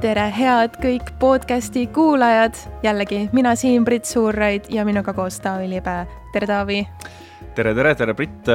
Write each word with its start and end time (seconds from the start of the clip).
tere, 0.00 0.30
head 0.32 0.76
kõik 0.80 1.10
podcasti 1.20 1.82
kuulajad, 1.92 2.56
jällegi 2.80 3.26
mina 3.36 3.50
siin, 3.58 3.84
Brit 3.84 4.08
Suurraid 4.08 4.70
ja 4.72 4.80
minuga 4.88 5.12
koos 5.12 5.36
Taavi 5.44 5.66
Libe. 5.68 5.96
tere, 6.32 6.46
Taavi. 6.48 6.78
tere, 7.54 7.74
tere, 7.76 7.92
tere, 7.94 8.14
Brit. 8.16 8.48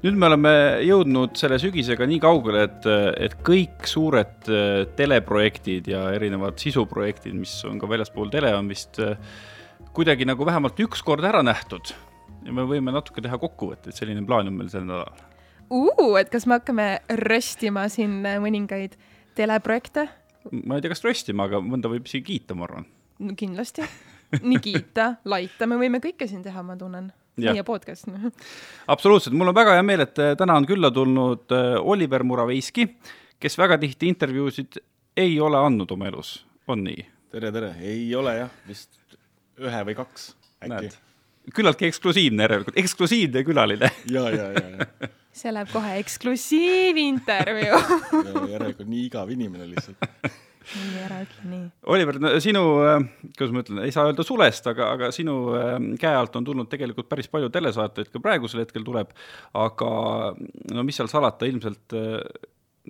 nüüd 0.00 0.16
me 0.16 0.26
oleme 0.30 0.52
jõudnud 0.86 1.36
selle 1.36 1.58
sügisega 1.60 2.06
nii 2.08 2.20
kaugele, 2.22 2.62
et, 2.64 2.88
et 3.26 3.34
kõik 3.44 3.84
suured 3.84 4.48
äh, 4.48 4.86
teleprojektid 4.96 5.90
ja 5.92 6.06
erinevad 6.16 6.56
sisuprojektid, 6.62 7.34
mis 7.36 7.58
on 7.68 7.76
ka 7.80 7.90
väljaspool 7.90 8.32
tele, 8.32 8.54
on 8.56 8.70
vist 8.72 9.02
äh, 9.04 9.18
kuidagi 9.92 10.24
nagu 10.24 10.48
vähemalt 10.48 10.80
üks 10.80 11.04
kord 11.04 11.28
ära 11.28 11.42
nähtud. 11.44 11.92
ja 12.46 12.56
me 12.56 12.64
võime 12.64 12.94
natuke 12.94 13.20
teha 13.20 13.36
kokkuvõtteid, 13.36 13.92
selline 13.92 14.24
plaan 14.24 14.48
on 14.48 14.56
meil 14.56 14.72
sel 14.72 14.88
nädalal 14.88 15.12
uh,. 15.68 16.16
et 16.16 16.32
kas 16.32 16.48
me 16.48 16.56
hakkame 16.56 16.88
röstima 17.28 17.84
siin 17.92 18.22
mõningaid 18.24 18.96
teleprojekte? 19.36 20.08
Ma 20.48 20.76
ei 20.76 20.84
tea, 20.84 20.92
kas 20.92 21.04
röstima, 21.04 21.46
aga 21.48 21.60
mõnda 21.64 21.90
võib 21.92 22.08
isegi 22.08 22.24
kiita, 22.32 22.56
ma 22.58 22.66
arvan. 22.68 22.86
No,. 23.20 23.34
kindlasti, 23.36 23.84
nii 24.40 24.60
kiita, 24.64 25.10
laita, 25.28 25.68
me 25.68 25.76
võime 25.80 26.00
kõike 26.02 26.28
siin 26.30 26.44
teha, 26.44 26.62
ma 26.64 26.76
tunnen. 26.80 27.10
meie 27.40 27.64
podcast. 27.64 28.08
Absoluutselt, 28.92 29.36
mul 29.36 29.52
on 29.52 29.56
väga 29.56 29.76
hea 29.78 29.84
meel, 29.86 30.04
et 30.04 30.18
äh, 30.20 30.34
täna 30.38 30.56
on 30.60 30.66
külla 30.68 30.90
tulnud 30.92 31.52
äh, 31.56 31.76
Oliver 31.80 32.24
Muraveiski, 32.26 32.88
kes 33.40 33.56
väga 33.60 33.78
tihti 33.80 34.10
intervjuusid 34.12 34.80
ei 35.20 35.38
ole 35.40 35.60
andnud 35.60 35.90
oma 35.96 36.10
elus, 36.10 36.40
on 36.68 36.84
nii? 36.84 37.06
tere, 37.30 37.52
tere, 37.54 37.74
ei 37.86 38.08
ole 38.18 38.34
jah, 38.40 38.50
vist 38.66 38.98
ühe 39.60 39.80
või 39.86 39.94
kaks 39.94 40.32
äkki. 40.66 40.90
küllaltki 41.54 41.88
eksklusiivne 41.88 42.46
järelikult, 42.46 42.78
eksklusiivne 42.80 43.44
külaline. 43.46 43.90
Ja, 44.10 44.26
ja, 44.34 44.50
ja, 44.56 44.68
ja 44.74 45.10
see 45.32 45.52
läheb 45.54 45.70
kohe 45.72 45.96
eksklusiivintervjuu. 46.02 47.80
Järelikult 48.54 48.88
nii 48.90 49.04
igav 49.06 49.30
inimene 49.32 49.68
lihtsalt. 49.70 50.00
Nii, 50.70 50.98
ära 51.02 51.22
ütle 51.24 51.48
nii. 51.50 51.62
Oliver 51.90 52.18
no,, 52.22 52.32
sinu, 52.42 52.62
äh, 52.86 53.00
kuidas 53.32 53.54
ma 53.54 53.62
ütlen, 53.64 53.80
ei 53.86 53.94
saa 53.94 54.06
öelda 54.10 54.22
sulest, 54.26 54.68
aga, 54.70 54.90
aga 54.96 55.08
sinu 55.14 55.36
äh, 55.56 55.72
käe 56.00 56.12
alt 56.14 56.36
on 56.38 56.46
tulnud 56.46 56.68
tegelikult 56.70 57.08
päris 57.10 57.30
palju 57.32 57.50
telesaateid, 57.54 58.10
ka 58.12 58.22
praegusel 58.22 58.62
hetkel 58.62 58.84
tuleb, 58.86 59.10
aga 59.58 59.90
no 60.76 60.84
mis 60.86 61.00
seal 61.00 61.10
salata, 61.10 61.48
ilmselt 61.48 61.96
äh, 61.98 62.20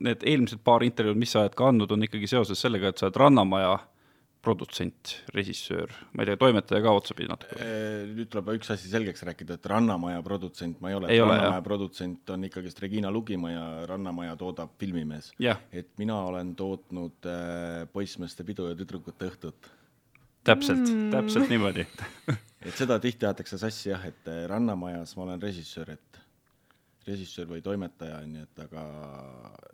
need 0.04 0.26
eelmised 0.28 0.60
paar 0.66 0.84
intervjuud, 0.84 1.18
mis 1.20 1.32
sa 1.34 1.44
oled 1.44 1.56
ka 1.56 1.70
andnud, 1.70 1.94
on 1.94 2.04
ikkagi 2.08 2.28
seoses 2.30 2.60
sellega, 2.60 2.90
et 2.90 3.00
sa 3.00 3.08
oled 3.08 3.20
Rannamaja 3.22 3.78
produtsent, 4.44 5.14
režissöör, 5.34 5.92
ma 6.16 6.24
ei 6.24 6.30
tea, 6.30 6.38
toimetaja 6.40 6.80
ka 6.84 6.92
otsapidi 6.96 7.28
natuke? 7.28 7.58
Äh, 7.60 8.04
nüüd 8.08 8.30
tuleb 8.32 8.52
üks 8.54 8.72
asi 8.72 8.88
selgeks 8.92 9.24
rääkida, 9.28 9.58
et 9.60 9.66
Rannamaja 9.68 10.22
produtsent 10.24 10.80
ma 10.80 10.92
ei 10.92 10.96
ole, 10.96 11.10
Rannamaja 11.12 11.50
ole, 11.56 11.64
produtsent 11.66 12.32
on 12.32 12.46
ikkagist 12.48 12.80
Regina 12.80 13.12
Lugimaa 13.12 13.52
ja 13.52 13.66
Rannamaja 13.90 14.36
toodab 14.40 14.72
Filmimees. 14.80 15.32
et 15.72 15.90
mina 16.00 16.16
olen 16.30 16.54
tootnud 16.56 17.28
äh, 17.28 17.84
Poissmeeste 17.92 18.44
pidu 18.48 18.70
ja 18.70 18.78
tüdrukute 18.78 19.28
õhtut. 19.28 19.72
täpselt 20.44 20.88
mm., 20.88 21.10
täpselt 21.12 21.52
niimoodi 21.52 21.84
et 22.66 22.76
seda 22.76 22.98
tihti 23.00 23.28
aetakse 23.28 23.58
sassi 23.60 23.90
jah, 23.90 24.04
et 24.08 24.28
äh, 24.28 24.44
Rannamajas 24.48 25.16
ma 25.16 25.28
olen 25.28 25.42
režissöör, 25.42 25.94
et 25.96 26.20
režissöör 27.06 27.48
või 27.54 27.62
toimetaja, 27.64 28.20
nii 28.28 28.44
et 28.44 28.64
aga 28.66 28.84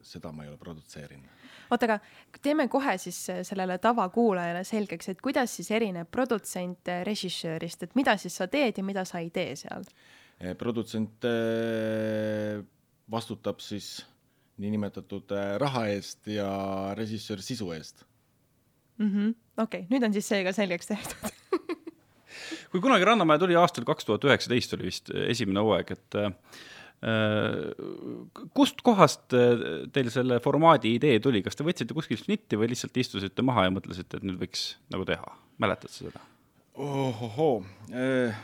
seda 0.06 0.33
ma 0.33 0.44
ei 0.44 0.53
ole 0.53 0.59
produtseerinud. 0.61 1.45
Oota, 1.70 1.86
aga 1.89 2.41
teeme 2.42 2.69
kohe 2.72 2.97
siis 3.00 3.19
äh, 3.33 3.41
sellele 3.47 3.78
tavakuulajale 3.83 4.64
selgeks, 4.67 5.11
et 5.12 5.22
kuidas 5.25 5.56
siis 5.59 5.70
erineb 5.75 6.11
produtsent 6.12 6.91
äh, 6.92 7.03
režissöörist, 7.06 7.86
et 7.86 7.97
mida 7.98 8.17
siis 8.20 8.36
sa 8.39 8.48
teed 8.50 8.78
ja 8.78 8.84
mida 8.86 9.05
sa 9.09 9.22
ei 9.22 9.31
tee 9.34 9.56
seal? 9.59 9.87
Äh, 10.42 10.55
produtsent 10.59 11.25
vastutab 13.11 13.62
siis 13.62 14.00
niinimetatud 14.61 15.33
raha 15.61 15.87
eest 15.92 16.28
ja 16.33 16.48
režissöör 16.97 17.42
sisu 17.44 17.70
eest 17.77 18.06
mm 18.98 19.11
-hmm.. 19.11 19.34
okei 19.62 19.81
okay., 19.81 19.91
nüüd 19.91 20.06
on 20.06 20.12
siis 20.12 20.28
see 20.28 20.44
ka 20.44 20.53
selgeks 20.53 20.87
tehtud 20.87 21.31
kui 22.72 22.81
kunagi 22.81 23.04
Rannamäe 23.04 23.38
tuli 23.38 23.56
aastal 23.56 23.84
kaks 23.84 24.04
tuhat 24.04 24.25
üheksateist 24.25 24.75
oli 24.75 24.88
vist 24.88 25.10
esimene 25.10 25.60
hooaeg, 25.60 25.91
et 25.91 26.19
kust 28.57 28.81
kohast 28.84 29.34
äh, 29.37 29.84
teil 29.93 30.09
selle 30.12 30.39
formaadi 30.41 30.95
idee 30.97 31.19
tuli, 31.21 31.43
kas 31.45 31.59
te 31.59 31.67
võtsite 31.67 31.95
kuskilt 31.97 32.23
snitti 32.25 32.57
või 32.57 32.71
lihtsalt 32.73 32.97
istusite 32.97 33.45
maha 33.45 33.67
ja 33.67 33.75
mõtlesite, 33.75 34.17
et 34.17 34.25
nüüd 34.25 34.39
võiks 34.41 34.71
nagu 34.93 35.05
teha, 35.09 35.34
mäletad 35.62 35.93
sa 35.93 36.07
seda? 36.07 36.23
ohohoo, 36.77 37.61
äh, 37.93 38.37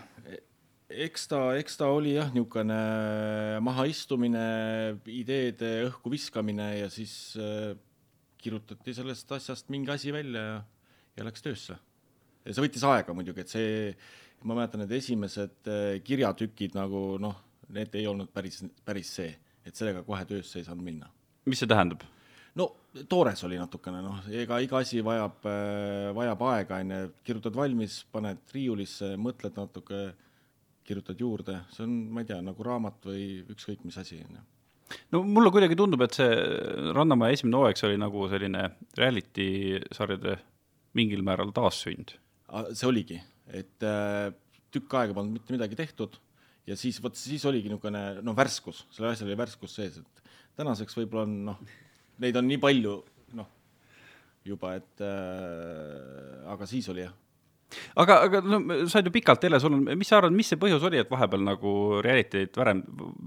eks 0.93 1.27
ta, 1.33 1.41
eks 1.61 1.81
ta 1.81 1.89
oli 1.93 2.15
jah, 2.19 2.29
niisugune 2.33 2.81
mahaistumine, 3.65 4.45
ideede 5.09 5.73
õhku 5.89 6.13
viskamine 6.13 6.69
ja 6.83 6.91
siis 6.93 7.34
äh, 7.41 7.73
kirjutati 8.43 8.95
sellest 8.97 9.33
asjast 9.33 9.73
mingi 9.73 9.93
asi 9.95 10.13
välja 10.13 10.43
ja, 10.43 10.59
ja 11.17 11.27
läks 11.29 11.45
töösse. 11.45 11.79
see 12.45 12.65
võttis 12.65 12.84
aega 12.84 13.17
muidugi, 13.17 13.45
et 13.47 13.53
see, 13.53 13.97
ma 14.45 14.59
mäletan, 14.59 14.84
need 14.84 14.93
esimesed 14.99 15.73
kirjatükid 16.05 16.77
nagu 16.77 17.17
noh 17.23 17.41
need 17.77 17.94
ei 17.99 18.06
olnud 18.10 18.31
päris, 18.34 18.62
päris 18.84 19.12
see, 19.19 19.33
et 19.66 19.78
sellega 19.78 20.05
kohe 20.06 20.25
töösse 20.28 20.60
ei 20.60 20.66
saanud 20.66 20.84
minna. 20.87 21.10
mis 21.47 21.62
see 21.62 21.71
tähendab? 21.71 22.05
no 22.59 22.69
toores 23.09 23.43
oli 23.49 23.59
natukene, 23.60 24.03
noh, 24.05 24.21
ega 24.43 24.59
iga 24.62 24.83
asi 24.83 25.00
vajab, 25.05 25.47
äh, 25.49 26.10
vajab 26.16 26.47
aega, 26.50 26.81
on 26.84 26.94
ju, 26.94 27.03
kirjutad 27.25 27.56
valmis, 27.56 28.03
paned 28.12 28.55
riiulisse, 28.55 29.15
mõtled 29.21 29.56
natuke, 29.56 30.03
kirjutad 30.84 31.21
juurde, 31.21 31.60
see 31.72 31.87
on, 31.87 31.94
ma 32.12 32.25
ei 32.25 32.28
tea, 32.28 32.41
nagu 32.44 32.66
raamat 32.66 33.06
või 33.09 33.27
ükskõik 33.55 33.87
mis 33.87 34.00
asi, 34.03 34.21
on 34.27 34.41
ju 34.41 34.49
no 35.15 35.22
mulle 35.25 35.53
kuidagi 35.54 35.77
tundub, 35.78 36.03
et 36.04 36.16
see 36.16 36.28
Rannamäe 36.93 37.37
esimene 37.37 37.60
hooaeg, 37.60 37.78
see 37.78 37.89
oli 37.89 38.00
nagu 38.00 38.27
selline 38.28 38.66
reality 38.99 39.47
sarjade 39.94 40.37
mingil 40.99 41.22
määral 41.25 41.53
taassünd. 41.56 42.12
see 42.77 42.89
oligi, 42.89 43.16
et 43.49 43.87
äh, 43.89 44.28
tükk 44.75 44.99
aega 45.00 45.16
polnud 45.16 45.39
mitte 45.39 45.54
midagi 45.54 45.78
tehtud 45.78 46.19
ja 46.69 46.77
siis 46.78 47.00
vot 47.03 47.17
siis 47.19 47.45
oligi 47.49 47.71
niisugune 47.71 48.03
noh, 48.23 48.37
värskus, 48.37 48.84
sellel 48.95 49.12
asjal 49.12 49.31
oli 49.31 49.39
värskus 49.39 49.78
sees, 49.78 49.99
et 49.99 50.37
tänaseks 50.61 50.97
võib-olla 51.00 51.27
on 51.27 51.34
noh, 51.50 51.65
neid 52.23 52.39
on 52.39 52.47
nii 52.49 52.61
palju 52.62 52.99
noh, 53.39 53.50
juba, 54.47 54.77
et 54.78 55.05
äh, 55.06 56.47
aga 56.53 56.69
siis 56.71 56.89
oli 56.93 57.06
jah 57.06 57.17
aga, 57.97 58.19
aga 58.27 58.43
no 58.45 58.61
sa 58.91 59.01
oled 59.01 59.11
ju 59.11 59.15
pikalt 59.15 59.43
teles 59.43 59.65
olnud, 59.67 59.89
mis 59.99 60.11
sa 60.11 60.19
arvad, 60.21 60.34
mis 60.37 60.51
see 60.53 60.61
põhjus 60.61 60.84
oli, 60.87 61.01
et 61.03 61.11
vahepeal 61.11 61.45
nagu 61.47 61.72
reality't 62.05 62.59
vähem, 62.61 62.83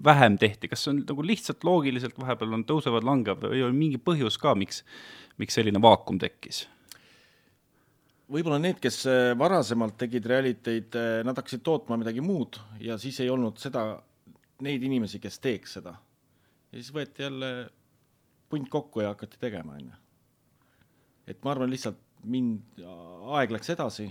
vähem 0.06 0.38
tehti, 0.42 0.70
kas 0.72 0.86
see 0.86 0.94
on 0.94 1.02
nagu 1.04 1.26
lihtsalt 1.26 1.66
loogiliselt 1.68 2.18
vahepeal 2.22 2.58
on 2.60 2.66
tõusevad, 2.68 3.08
langevad 3.08 3.50
või 3.52 3.66
on 3.66 3.76
mingi 3.78 4.02
põhjus 4.02 4.40
ka, 4.42 4.56
miks, 4.60 4.84
miks 5.42 5.58
selline 5.58 5.82
vaakum 5.82 6.22
tekkis? 6.22 6.66
Võib-olla 8.32 8.58
need, 8.62 8.80
kes 8.82 9.04
äh, 9.10 9.32
varasemalt 9.38 9.98
tegid 10.02 10.26
reality'd, 10.30 10.98
äh, 10.98 11.20
nad 11.28 11.38
hakkasid 11.38 11.64
tootma 11.66 11.98
midagi 12.02 12.24
muud 12.26 12.60
ja 12.82 12.98
siis 13.02 13.20
ei 13.24 13.30
olnud 13.30 13.60
seda, 13.62 13.86
neid 14.66 14.84
inimesi, 14.88 15.20
kes 15.24 15.40
teeks 15.44 15.78
seda. 15.80 15.96
ja 16.72 16.80
siis 16.80 16.92
võeti 16.96 17.26
jälle 17.26 17.52
punt 18.50 18.70
kokku 18.70 19.04
ja 19.04 19.14
hakati 19.14 19.40
tegema, 19.42 19.78
on 19.78 19.90
ju. 19.90 19.98
et 21.28 21.42
ma 21.44 21.54
arvan, 21.54 21.72
lihtsalt 21.72 22.02
mind, 22.26 22.80
aeg 23.38 23.52
läks 23.54 23.70
edasi 23.74 24.08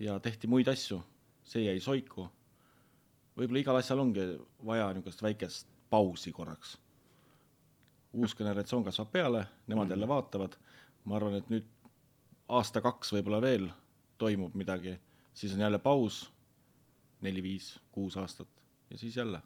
ja 0.00 0.18
tehti 0.20 0.48
muid 0.48 0.68
asju, 0.72 1.00
see 1.44 1.66
jäi 1.66 1.80
soiku. 1.80 2.28
võib-olla 3.36 3.64
igal 3.64 3.80
asjal 3.80 4.00
ongi 4.00 4.24
vaja 4.66 4.92
niisugust 4.94 5.22
väikest 5.22 5.68
pausi 5.90 6.32
korraks. 6.32 6.78
uus 8.12 8.34
generatsioon 8.34 8.84
kasvab 8.84 9.12
peale, 9.12 9.44
nemad 9.66 9.90
jälle 9.90 10.08
vaatavad, 10.08 10.56
ma 11.04 11.16
arvan, 11.16 11.34
et 11.34 11.50
nüüd 11.50 11.68
aasta-kaks 12.50 13.14
võib-olla 13.14 13.40
veel 13.42 13.68
toimub 14.20 14.56
midagi, 14.58 14.96
siis 15.34 15.54
on 15.54 15.64
jälle 15.64 15.78
paus, 15.78 16.24
neli-viis, 17.24 17.78
kuus 17.92 18.16
aastat 18.20 18.48
ja 18.90 18.98
siis 18.98 19.16
jälle. 19.16 19.40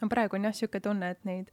no 0.00 0.08
praegu 0.08 0.36
on 0.36 0.44
jah 0.44 0.54
niisugune 0.54 0.80
tunne, 0.80 1.10
et 1.10 1.24
neid 1.24 1.50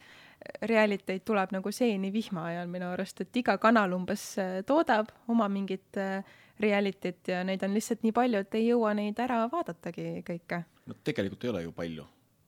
realiteid 0.62 1.24
tuleb 1.26 1.52
nagu 1.56 1.72
seeni 1.72 2.12
vihma 2.14 2.46
ajal 2.52 2.68
minu 2.70 2.92
arust, 2.94 3.22
et 3.22 3.38
iga 3.42 3.58
kanal 3.58 3.96
umbes 3.98 4.26
äh, 4.40 4.60
toodab 4.66 5.10
oma 5.28 5.48
mingit 5.50 5.98
äh, 5.98 6.24
reality't 6.60 7.28
ja 7.28 7.44
neid 7.44 7.64
on 7.64 7.74
lihtsalt 7.74 8.04
nii 8.04 8.14
palju, 8.16 8.44
et 8.46 8.56
ei 8.56 8.68
jõua 8.68 8.94
neid 8.96 9.20
ära 9.20 9.46
vaadatagi 9.52 10.22
kõike. 10.28 10.64
no 10.86 11.00
tegelikult 11.04 11.44
ei 11.44 11.50
ole 11.50 11.64
ju 11.64 11.72
palju. 11.72 12.08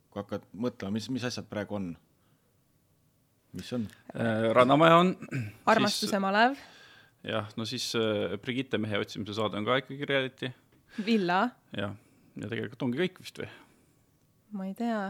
kui 0.09 0.21
hakkad 0.21 0.45
mõtlema, 0.53 0.93
mis, 0.93 1.09
mis 1.09 1.23
asjad 1.23 1.49
praegu 1.49 1.75
on, 1.75 1.91
mis 3.53 3.73
on 3.73 3.89
äh,? 4.13 4.51
Rannamaja 4.53 5.03
on. 5.03 5.15
armastuse 5.65 6.11
siis... 6.11 6.21
malev 6.21 6.59
jah, 7.25 7.47
no 7.57 7.65
siis 7.69 7.89
äh, 7.97 8.35
Brigitte 8.41 8.79
mehe 8.81 8.99
otsimise 9.01 9.35
saade 9.37 9.59
on 9.59 9.67
ka 9.67 9.79
ikkagi 9.81 10.09
reality. 10.09 10.51
Villa. 11.05 11.47
jah, 11.75 11.95
ja 12.37 12.49
tegelikult 12.49 12.83
ongi 12.87 13.01
kõik 13.03 13.21
vist 13.21 13.39
või? 13.41 13.49
ma 14.57 14.67
ei 14.69 14.73
tea, 14.77 15.01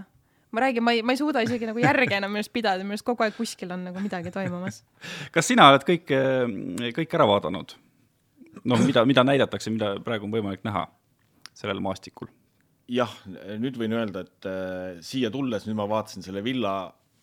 ma 0.51 0.63
räägin, 0.63 0.83
ma 0.83 0.93
ei, 0.95 1.03
ma 1.05 1.13
ei 1.13 1.19
suuda 1.19 1.43
isegi 1.45 1.69
nagu 1.69 1.81
järge 1.81 2.17
enam 2.17 2.31
minu 2.33 2.41
arust 2.41 2.53
pidada, 2.55 2.83
minu 2.83 2.97
arust 2.97 3.05
kogu 3.07 3.25
aeg 3.25 3.35
kuskil 3.37 3.71
on 3.75 3.85
nagu 3.89 4.01
midagi 4.01 4.33
toimumas. 4.33 4.81
kas 5.35 5.51
sina 5.51 5.69
oled 5.71 5.85
kõik, 5.87 6.09
äh, 6.15 6.91
kõik 6.97 7.19
ära 7.19 7.29
vaadanud? 7.29 7.77
noh, 8.67 8.81
mida, 8.81 9.03
mida 9.05 9.21
näidatakse, 9.27 9.69
mida 9.69 9.93
praegu 10.03 10.25
on 10.25 10.33
võimalik 10.33 10.63
näha 10.65 10.87
sellel 11.57 11.81
maastikul? 11.83 12.31
jah, 12.87 13.11
nüüd 13.59 13.77
võin 13.79 13.93
öelda, 13.97 14.23
et 14.23 14.47
äh, 14.47 14.99
siia 15.03 15.31
tulles 15.33 15.67
nüüd 15.67 15.77
ma 15.77 15.87
vaatasin 15.91 16.25
selle 16.25 16.43
Villa 16.43 16.79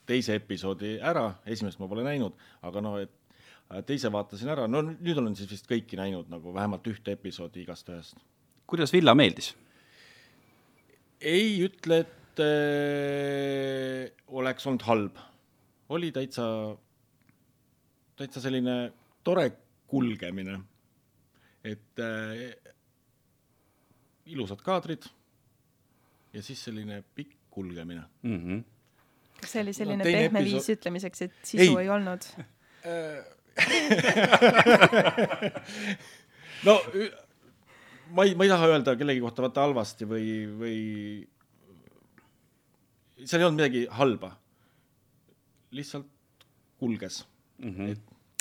teise 0.08 0.36
episoodi 0.36 0.98
ära, 1.00 1.30
esimest 1.48 1.80
ma 1.80 1.88
pole 1.88 2.04
näinud, 2.04 2.36
aga 2.68 2.82
noh, 2.84 2.98
et 3.00 3.12
teise 3.86 4.10
vaatasin 4.12 4.50
ära, 4.52 4.66
no 4.70 4.82
nüüd 4.84 5.18
olen 5.18 5.34
siis 5.38 5.50
vist 5.50 5.68
kõiki 5.70 5.98
näinud 5.98 6.30
nagu 6.32 6.52
vähemalt 6.54 6.86
ühte 6.90 7.14
episoodi 7.16 7.64
igast 7.64 7.88
ühest. 7.88 8.18
kuidas 8.66 8.92
Villa 8.92 9.14
meeldis? 9.14 9.54
ei 11.20 11.56
ütle, 11.64 12.02
et 12.04 12.42
äh, 12.44 14.12
oleks 14.28 14.66
olnud 14.66 14.84
halb. 14.88 15.18
oli 15.88 16.12
täitsa, 16.12 16.44
täitsa 18.16 18.40
selline 18.44 18.92
tore 19.24 19.50
kulgemine. 19.88 20.60
et 21.64 22.00
äh, 22.04 22.52
ilusad 24.26 24.60
kaadrid 24.64 25.08
ja 26.34 26.42
siis 26.42 26.64
selline 26.64 27.02
pikk 27.14 27.36
kulgemine 27.50 28.02
mm. 28.22 28.38
-hmm. 28.38 28.62
kas 29.40 29.52
see 29.52 29.62
oli 29.62 29.72
selline 29.72 30.04
No 30.04 30.04
pehme 30.04 30.40
episood- 30.40 30.52
viis 30.52 30.68
ütlemiseks, 30.68 31.22
et 31.22 31.32
sisu 31.42 31.78
Ei. 31.78 31.84
ei 31.84 31.88
olnud? 31.88 32.26
no 36.66 36.80
ma 38.14 38.24
ei, 38.24 38.34
ma 38.34 38.44
ei 38.44 38.50
taha 38.50 38.66
öelda 38.72 38.96
kellegi 38.98 39.20
kohta 39.22 39.42
vaata 39.46 39.60
halvasti 39.66 40.04
või, 40.08 40.26
või 40.58 40.78
seal 43.24 43.40
ei 43.40 43.46
olnud 43.46 43.60
midagi 43.60 43.80
halba. 44.00 44.30
lihtsalt 45.74 46.06
kulges 46.78 47.16
Mm 47.58 47.70
-hmm. 47.70 47.96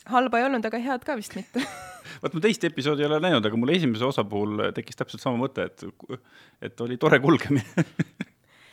halba 0.09 0.39
ei 0.39 0.45
olnud, 0.45 0.65
aga 0.65 0.77
head 0.81 1.03
ka 1.05 1.15
vist 1.15 1.35
mitte 1.35 1.61
vaat 2.21 2.33
ma 2.33 2.39
teist 2.41 2.63
episoodi 2.63 3.03
ei 3.03 3.07
ole 3.07 3.19
näinud, 3.21 3.45
aga 3.45 3.57
mul 3.57 3.69
esimese 3.69 4.05
osa 4.05 4.23
puhul 4.23 4.71
tekkis 4.73 4.95
täpselt 4.97 5.21
sama 5.21 5.37
mõte, 5.37 5.65
et, 5.69 5.83
et 6.61 6.81
oli 6.81 6.97
tore 6.97 7.19
kulgemine 7.19 7.63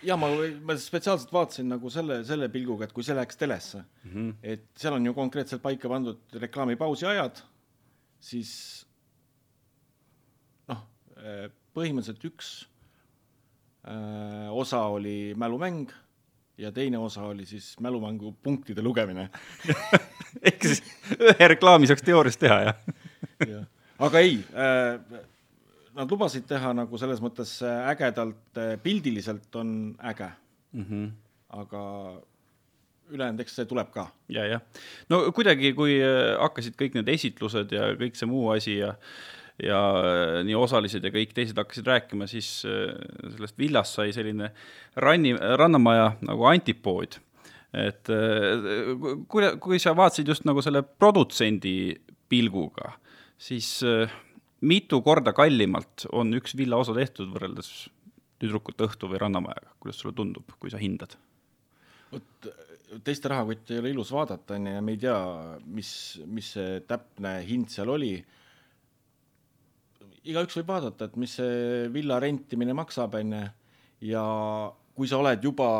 ja 0.06 0.16
ma, 0.20 0.28
ma 0.64 0.76
spetsiaalselt 0.80 1.32
vaatasin 1.32 1.70
nagu 1.74 1.90
selle, 1.92 2.20
selle 2.28 2.48
pilguga, 2.52 2.86
et 2.86 2.94
kui 2.96 3.04
see 3.06 3.16
läheks 3.16 3.38
telesse 3.40 3.82
mm, 3.82 4.10
-hmm. 4.12 4.34
et 4.42 4.66
seal 4.76 4.96
on 4.96 5.06
ju 5.06 5.14
konkreetselt 5.14 5.62
paika 5.62 5.88
pandud 5.88 6.38
reklaamipausi 6.42 7.06
ajad, 7.06 7.42
siis 8.20 8.52
noh, 10.68 10.84
põhimõtteliselt 11.74 12.28
üks 12.30 12.52
äh, 13.84 14.48
osa 14.52 14.82
oli 14.96 15.34
mälumäng 15.36 15.90
ja 16.60 16.72
teine 16.72 16.98
osa 16.98 17.22
oli 17.22 17.46
siis 17.46 17.76
mälumängu 17.80 18.34
punktide 18.42 18.82
lugemine 18.82 19.30
ehk 20.48 20.64
siis 20.64 20.82
ühe 21.18 21.48
reklaami 21.54 21.88
saaks 21.88 22.04
teoorias 22.04 22.36
teha, 22.40 22.60
jah? 22.68 23.66
aga 23.98 24.18
ei 24.18 24.40
äh,, 24.54 25.24
nad 25.96 26.10
lubasid 26.10 26.46
teha 26.48 26.72
nagu 26.76 26.98
selles 27.00 27.22
mõttes 27.22 27.56
äh, 27.66 27.90
ägedalt 27.92 28.60
äh,, 28.60 28.76
pildiliselt 28.82 29.54
on 29.58 29.94
äge 30.12 30.30
mm. 30.72 30.84
-hmm. 30.84 31.10
aga 31.60 31.82
ülejäänud, 33.10 33.40
eks 33.42 33.56
see 33.58 33.66
tuleb 33.66 33.90
ka. 33.90 34.06
ja, 34.28 34.46
jah. 34.46 34.62
no 35.08 35.32
kuidagi, 35.32 35.72
kui 35.74 35.98
äh, 35.98 36.36
hakkasid 36.40 36.78
kõik 36.78 36.98
need 36.98 37.08
esitlused 37.08 37.72
ja 37.72 37.92
kõik 37.98 38.18
see 38.18 38.30
muu 38.30 38.50
asi 38.54 38.78
ja 38.78 38.94
ja 39.60 39.80
nii 40.40 40.54
osalised 40.56 41.04
ja 41.04 41.10
kõik 41.12 41.34
teised 41.36 41.58
hakkasid 41.58 41.84
rääkima, 41.84 42.24
siis 42.26 42.62
sellest 42.64 43.58
villast 43.60 43.92
sai 43.92 44.12
selline 44.16 44.54
ranni, 44.96 45.34
rannamaja 45.36 46.14
nagu 46.24 46.46
antipood. 46.48 47.18
et 47.76 48.08
kui, 49.28 49.50
kui 49.60 49.78
sa 49.78 49.92
vaatasid 49.96 50.32
just 50.32 50.46
nagu 50.48 50.62
selle 50.64 50.80
produtsendi 50.82 52.00
pilguga, 52.30 52.94
siis 53.40 53.82
äh, 53.84 54.10
mitu 54.60 55.00
korda 55.02 55.32
kallimalt 55.36 56.06
on 56.12 56.34
üks 56.36 56.56
villa 56.56 56.80
osa 56.80 56.94
tehtud 56.96 57.32
võrreldes 57.34 57.88
tüdrukute 58.40 58.86
õhtu 58.88 59.08
või 59.10 59.20
Rannamajaga, 59.20 59.74
kuidas 59.80 60.00
sulle 60.00 60.16
tundub, 60.16 60.48
kui 60.58 60.72
sa 60.72 60.80
hindad? 60.80 61.16
vot 62.10 62.48
teiste 63.04 63.30
rahakotti 63.30 63.74
ei 63.74 63.80
ole 63.82 63.92
ilus 63.94 64.10
vaadata, 64.12 64.56
onju, 64.56 64.74
ja 64.74 64.82
me 64.82 64.94
ei 64.96 65.00
tea, 65.00 65.16
mis, 65.70 65.92
mis 66.26 66.52
see 66.56 66.80
täpne 66.88 67.36
hind 67.46 67.70
seal 67.70 67.92
oli. 67.92 68.12
igaüks 70.30 70.58
võib 70.58 70.72
vaadata, 70.74 71.06
et 71.06 71.16
mis 71.20 71.36
see 71.38 71.86
villa 71.94 72.18
rentimine 72.22 72.74
maksab, 72.76 73.14
onju, 73.20 73.44
ja 74.10 74.24
kui 74.96 75.08
sa 75.08 75.20
oled 75.22 75.44
juba 75.44 75.70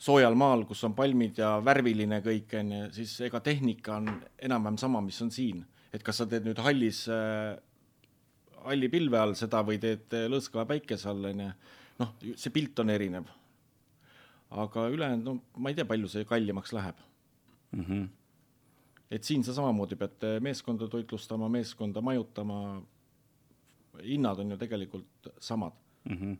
soojal 0.00 0.34
maal, 0.38 0.64
kus 0.64 0.82
on 0.88 0.94
palmid 0.96 1.38
ja 1.42 1.58
värviline 1.64 2.22
kõik, 2.24 2.56
onju, 2.62 2.86
siis 2.96 3.18
ega 3.28 3.42
tehnika 3.44 3.98
on 4.00 4.08
enam-vähem 4.40 4.80
sama, 4.80 5.04
mis 5.04 5.20
on 5.22 5.30
siin. 5.34 5.66
et 5.92 6.04
kas 6.06 6.20
sa 6.22 6.24
teed 6.30 6.44
nüüd 6.46 6.60
hallis 6.62 7.08
äh, 7.10 7.56
halli 8.64 8.88
pilve 8.92 9.18
all 9.18 9.34
seda 9.38 9.62
või 9.66 9.80
teed 9.82 10.16
lõõtskava 10.32 10.66
päikese 10.70 11.10
all, 11.10 11.28
onju. 11.32 11.50
noh, 12.02 12.14
see 12.36 12.54
pilt 12.54 12.78
on 12.82 12.90
erinev. 12.90 13.28
aga 14.50 14.88
ülejäänud, 14.90 15.24
no 15.24 15.62
ma 15.62 15.70
ei 15.70 15.78
tea, 15.78 15.86
palju 15.86 16.08
see 16.10 16.24
kallimaks 16.26 16.72
läheb 16.74 16.96
mm. 17.72 17.84
-hmm. 17.84 18.08
et 19.10 19.24
siin 19.24 19.44
sa 19.44 19.54
samamoodi 19.54 19.96
pead 19.96 20.26
meeskonda 20.40 20.88
toitlustama, 20.88 21.48
meeskonda 21.48 22.00
majutama. 22.00 22.82
hinnad 24.02 24.38
on 24.38 24.50
ju 24.50 24.56
tegelikult 24.56 25.32
samad 25.38 25.72
Mm 26.04 26.16
-hmm. 26.16 26.36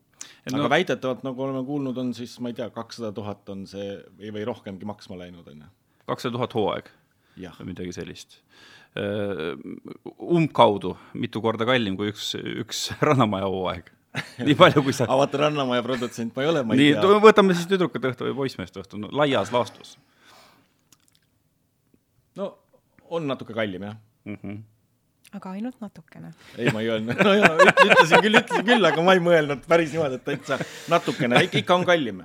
aga 0.46 0.62
no, 0.62 0.70
väidetavalt, 0.70 1.22
nagu 1.22 1.42
oleme 1.42 1.66
kuulnud, 1.66 1.96
on 1.96 2.14
siis, 2.14 2.40
ma 2.40 2.48
ei 2.48 2.54
tea, 2.54 2.70
kakssada 2.70 3.12
tuhat 3.12 3.48
on 3.48 3.66
see 3.66 3.98
või, 4.18 4.32
või 4.32 4.44
rohkemgi 4.44 4.84
maksma 4.84 5.18
läinud, 5.18 5.48
on 5.48 5.58
ju. 5.58 5.66
kakssada 6.06 6.32
tuhat 6.32 6.54
hooaeg 6.54 6.90
või 7.36 7.66
midagi 7.72 7.92
sellist. 7.92 8.40
Umbkaudu 10.18 10.96
mitu 11.14 11.42
korda 11.42 11.66
kallim 11.68 11.96
kui 11.96 12.10
üks, 12.10 12.32
üks 12.34 12.88
Rannamaja 13.06 13.46
hooaeg. 13.46 13.90
nii 14.42 14.56
palju, 14.58 14.82
kui 14.82 14.94
sa 14.96 15.04
aga 15.08 15.18
vaata 15.22 15.44
Rannamaja 15.44 15.84
produtsent 15.86 16.34
ma 16.34 16.42
ei 16.42 16.50
ole, 16.50 16.64
ma 16.66 16.74
ei 16.74 16.80
nii, 16.82 16.94
tea. 16.98 17.18
võtame 17.22 17.54
siis 17.54 17.70
tüdrukute 17.70 18.10
õhtu 18.10 18.26
või 18.26 18.38
poissmeeste 18.42 18.82
õhtu, 18.82 18.98
no 18.98 19.12
laias 19.14 19.52
laastus 19.54 19.94
no 22.38 22.50
on 23.10 23.30
natuke 23.30 23.54
kallim 23.54 23.86
jah 23.86 23.94
mm. 24.24 24.38
-hmm. 24.42 24.58
aga 25.38 25.50
ainult 25.50 25.78
natukene. 25.80 26.32
ei, 26.58 26.72
ma 26.74 26.80
ei 26.80 26.90
öelnud, 26.90 27.22
no 27.24 27.34
jaa, 27.34 27.54
ütlesin 27.86 28.26
küll, 28.26 28.40
ütlesin 28.42 28.66
küll, 28.66 28.90
aga 28.90 29.06
ma 29.06 29.14
ei 29.14 29.22
mõelnud 29.22 29.66
päris 29.70 29.94
niimoodi, 29.94 30.18
et 30.18 30.26
täitsa 30.26 30.58
natukene, 30.90 31.44
ikka 31.46 31.74
on 31.74 31.86
kallim. 31.86 32.24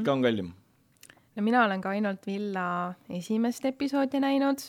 ikka 0.00 0.12
on 0.12 0.22
kallim. 0.22 0.52
no 1.36 1.42
mina 1.48 1.64
olen 1.64 1.80
ka 1.80 1.96
ainult 1.96 2.26
Villa 2.26 2.94
esimest 3.08 3.64
episoodi 3.64 4.20
näinud. 4.20 4.68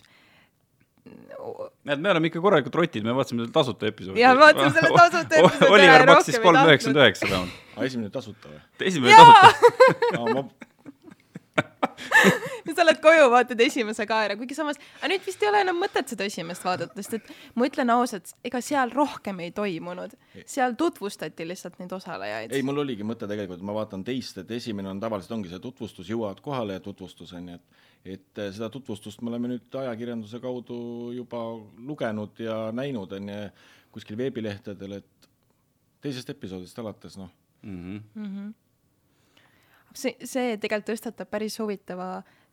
Näed, 1.06 2.00
me 2.02 2.12
oleme 2.12 2.31
ikka 2.31 2.42
korralikult 2.44 2.75
rotid, 2.81 3.06
me 3.06 3.16
vaatasime 3.16 3.44
selle 3.44 3.56
tasuta 3.56 3.90
episoodi. 3.90 4.22
Jaa, 4.22 4.36
vaatasime 4.40 4.74
selle 4.80 4.94
tasuta 4.96 5.36
episoodi 5.42 5.74
Oliver 5.78 6.06
maksis 6.12 6.40
kolm 6.44 6.62
üheksakümmend 6.63 7.04
üheksa 7.04 7.30
vähemalt. 7.30 7.60
aga 7.75 7.90
esimene 7.92 8.13
tasuta 8.13 8.54
või? 8.54 8.63
esimene 8.92 9.19
tasuta. 9.19 9.75
aa, 10.19 10.34
ma, 10.34 10.48
ja 11.56 12.74
sa 12.76 12.83
oled 12.83 13.00
koju, 13.04 13.28
vaatad 13.31 13.62
esimese 13.64 14.06
ka 14.09 14.18
ära, 14.26 14.35
kuigi 14.40 14.57
samas, 14.57 14.80
aga 15.00 15.09
nüüd 15.12 15.24
vist 15.26 15.44
ei 15.44 15.50
ole 15.50 15.62
enam 15.64 15.78
mõtet 15.80 16.12
seda 16.12 16.28
esimest 16.28 16.66
vaadata, 16.66 16.97
sest 17.00 17.18
et 17.19 17.31
ma 17.56 17.68
ütlen 17.69 17.92
ausalt, 17.94 18.33
ega 18.47 18.62
seal 18.66 18.92
rohkem 18.95 19.40
ei 19.45 19.54
toimunud. 19.56 20.16
seal 20.50 20.76
tutvustati 20.80 21.47
lihtsalt 21.47 21.80
neid 21.80 21.94
osalejaid. 21.95 22.56
ei, 22.56 22.66
mul 22.66 22.83
oligi 22.83 23.07
mõte 23.07 23.30
tegelikult, 23.30 23.64
ma 23.66 23.78
vaatan 23.78 24.04
teist, 24.07 24.42
et 24.44 24.52
esimene 24.57 24.92
on 24.92 25.00
tavaliselt 25.04 25.38
ongi 25.38 25.54
see 25.54 25.64
tutvustus, 25.64 26.09
jõuavad 26.12 26.42
kohale 26.44 26.80
ja 26.80 26.83
tutvustus 26.83 27.33
on 27.38 27.54
ju, 27.54 27.59
et 27.59 27.83
et 28.06 28.42
eh, 28.42 28.52
seda 28.54 28.69
tutvustust 28.74 29.24
me 29.24 29.31
oleme 29.31 29.50
nüüd 29.56 29.80
ajakirjanduse 29.81 30.40
kaudu 30.44 30.78
juba 31.16 31.42
lugenud 31.88 32.40
ja 32.40 32.69
näinud, 32.76 33.16
on 33.18 33.31
ju, 33.31 33.42
kuskil 33.95 34.18
veebilehtedel, 34.19 35.00
et 35.00 35.30
teisest 36.04 36.30
episoodist 36.30 36.80
alates, 36.80 37.18
noh, 37.18 37.31
mm. 37.64 38.02
-hmm. 38.16 38.50
see, 39.94 40.18
see 40.24 40.57
tegelikult 40.57 40.92
tõstatab 40.92 41.31
päris 41.31 41.59
huvitava 41.59 42.09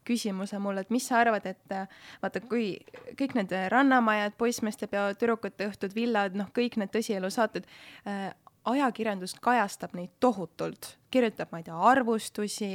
küsimuse 0.07 0.59
mulle, 0.59 0.83
et 0.83 0.91
mis 0.91 1.05
sa 1.07 1.21
arvad, 1.23 1.47
et 1.47 1.75
äh, 1.75 1.89
vaata, 2.23 2.41
kui 2.41 2.79
kõik 3.19 3.37
need 3.39 3.53
rannamajad, 3.71 4.35
poissmeeste 4.39 4.89
peo, 4.91 5.13
tüdrukute 5.15 5.69
õhtud, 5.71 5.95
villad, 5.95 6.35
noh, 6.39 6.49
kõik 6.55 6.79
need 6.81 6.91
tõsielusaated 6.95 7.69
äh,, 8.07 8.33
ajakirjandus 8.69 9.35
kajastab 9.43 9.95
neid 9.99 10.13
tohutult, 10.23 10.93
kirjutab, 11.13 11.51
ma 11.53 11.61
ei 11.61 11.67
tea, 11.67 11.77
arvustusi, 11.91 12.71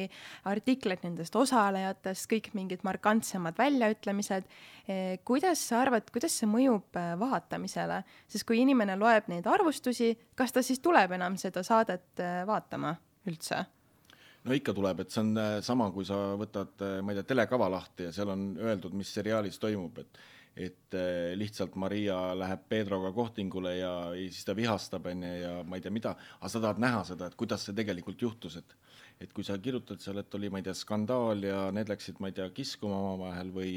artikleid 0.49 1.05
nendest 1.05 1.35
osalejatest, 1.39 2.27
kõik 2.31 2.51
mingid 2.57 2.83
markantsemad 2.87 3.57
väljaütlemised 3.59 4.45
eh,. 4.87 5.17
kuidas 5.27 5.63
sa 5.69 5.81
arvad, 5.85 6.09
kuidas 6.13 6.35
see 6.39 6.49
mõjub 6.49 6.99
äh, 6.99 7.13
vaatamisele, 7.19 8.01
sest 8.27 8.47
kui 8.47 8.61
inimene 8.63 8.97
loeb 8.99 9.31
neid 9.31 9.47
arvustusi, 9.47 10.13
kas 10.35 10.55
ta 10.55 10.63
siis 10.65 10.83
tuleb 10.83 11.15
enam 11.17 11.39
seda 11.39 11.63
saadet 11.63 12.23
äh, 12.23 12.43
vaatama 12.47 12.95
üldse? 13.27 13.63
no 14.47 14.55
ikka 14.55 14.71
tuleb, 14.75 15.01
et 15.03 15.11
see 15.11 15.23
on 15.23 15.61
sama, 15.65 15.89
kui 15.91 16.05
sa 16.07 16.15
võtad, 16.39 16.79
ma 17.03 17.11
ei 17.11 17.17
tea, 17.17 17.29
telekava 17.33 17.67
lahti 17.71 18.05
ja 18.07 18.13
seal 18.15 18.31
on 18.31 18.49
öeldud, 18.63 18.93
mis 18.95 19.09
seriaalis 19.11 19.59
toimub, 19.59 19.97
et 19.99 20.21
et 20.57 20.95
äh, 20.97 21.35
lihtsalt 21.37 21.75
Maria 21.77 22.17
läheb 22.37 22.63
Pedroga 22.69 23.11
kohtingule 23.13 23.75
ja, 23.77 23.93
ja 24.15 24.29
siis 24.33 24.45
ta 24.47 24.55
vihastab, 24.57 25.05
onju, 25.11 25.33
ja 25.41 25.51
ma 25.63 25.77
ei 25.77 25.85
tea, 25.85 25.93
mida, 25.93 26.15
aga 26.39 26.49
sa 26.49 26.61
tahad 26.63 26.81
näha 26.81 27.03
seda, 27.11 27.29
et 27.29 27.37
kuidas 27.37 27.67
see 27.67 27.77
tegelikult 27.77 28.21
juhtus, 28.25 28.57
et 28.61 28.77
et 29.21 29.31
kui 29.33 29.45
sa 29.45 29.55
kirjutad 29.57 30.01
seal, 30.01 30.19
et 30.21 30.35
oli, 30.37 30.49
ma 30.53 30.59
ei 30.61 30.65
tea, 30.67 30.75
skandaal 30.77 31.41
ja 31.41 31.61
need 31.73 31.89
läksid, 31.89 32.19
ma 32.21 32.29
ei 32.29 32.35
tea, 32.37 32.45
kiskuma 32.53 32.99
omavahel 32.99 33.49
või, 33.53 33.71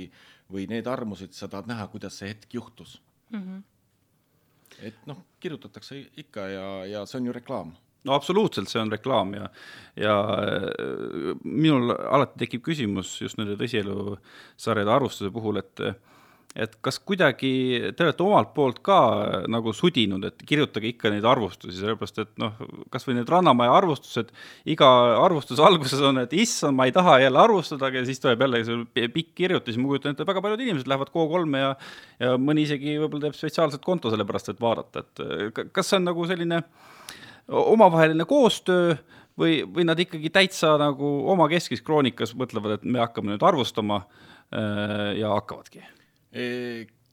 või 0.53 0.67
need 0.69 0.89
armusid, 0.91 1.33
sa 1.37 1.49
tahad 1.49 1.71
näha, 1.71 1.87
kuidas 1.93 2.19
see 2.21 2.29
hetk 2.29 2.57
juhtus 2.59 2.99
mm. 3.31 3.41
-hmm. 3.41 3.63
et 4.91 5.07
noh, 5.09 5.23
kirjutatakse 5.41 6.03
ikka 6.25 6.49
ja, 6.53 6.67
ja 6.93 7.07
see 7.07 7.23
on 7.23 7.31
ju 7.31 7.37
reklaam 7.37 7.73
no 8.05 8.17
absoluutselt, 8.17 8.69
see 8.69 8.83
on 8.83 8.93
reklaam 8.93 9.33
ja, 9.37 9.49
ja 9.97 10.15
äh, 10.45 11.33
minul 11.45 11.93
alati 11.93 12.45
tekib 12.45 12.65
küsimus 12.69 13.17
just 13.23 13.41
nende 13.41 13.57
tõsielusarjade 13.61 14.93
arvustuse 14.93 15.33
puhul, 15.33 15.61
et 15.65 15.85
et 16.59 16.73
kas 16.83 16.99
kuidagi 17.07 17.51
te 17.95 18.03
olete 18.03 18.25
omalt 18.25 18.51
poolt 18.57 18.81
ka 18.83 18.99
nagu 19.51 19.71
sudinud, 19.77 20.25
et 20.27 20.43
kirjutage 20.47 20.89
ikka 20.91 21.13
neid 21.13 21.27
arvustusi, 21.29 21.77
sellepärast 21.79 22.19
et 22.25 22.33
noh, 22.43 22.57
kas 22.91 23.07
või 23.07 23.21
need 23.21 23.31
Rannamaja 23.31 23.77
arvustused, 23.79 24.33
iga 24.71 24.89
arvustuse 25.21 25.63
alguses 25.63 26.03
on, 26.07 26.19
et 26.25 26.35
issand, 26.35 26.75
ma 26.79 26.89
ei 26.91 26.95
taha 26.97 27.21
jälle 27.23 27.39
arvustada, 27.43 27.93
ja 27.95 28.03
siis 28.09 28.23
tuleb 28.23 28.43
jälle 28.43 28.63
see 28.67 29.11
pikk 29.15 29.31
kirjutis, 29.43 29.79
ma 29.79 29.93
kujutan 29.93 30.17
ette, 30.17 30.27
väga 30.27 30.43
paljud 30.43 30.65
inimesed 30.65 30.91
lähevad 30.91 31.13
K3-e 31.15 31.63
ja 31.63 31.71
ja 32.21 32.35
mõni 32.41 32.67
isegi 32.67 32.97
võib-olla 32.99 33.29
teeb 33.29 33.39
spetsiaalset 33.39 33.85
konto 33.87 34.11
selle 34.11 34.27
pärast, 34.29 34.51
et 34.51 34.61
vaadata, 34.61 35.05
et 35.07 35.63
kas 35.71 35.93
see 35.93 36.01
on 36.01 36.11
nagu 36.11 36.27
selline 36.29 36.61
omavaheline 37.47 38.27
koostöö 38.29 38.99
või, 39.39 39.63
või 39.71 39.87
nad 39.87 40.03
ikkagi 40.03 40.35
täitsa 40.35 40.75
nagu 40.83 41.15
omakeskis 41.31 41.83
kroonikas 41.87 42.35
mõtlevad, 42.39 42.79
et 42.79 42.91
me 42.91 43.03
hakkame 43.03 43.37
nüüd 43.37 43.47
arvustama 43.47 44.03
äh, 44.03 45.17
ja 45.23 45.33
hakkavadki 45.39 45.87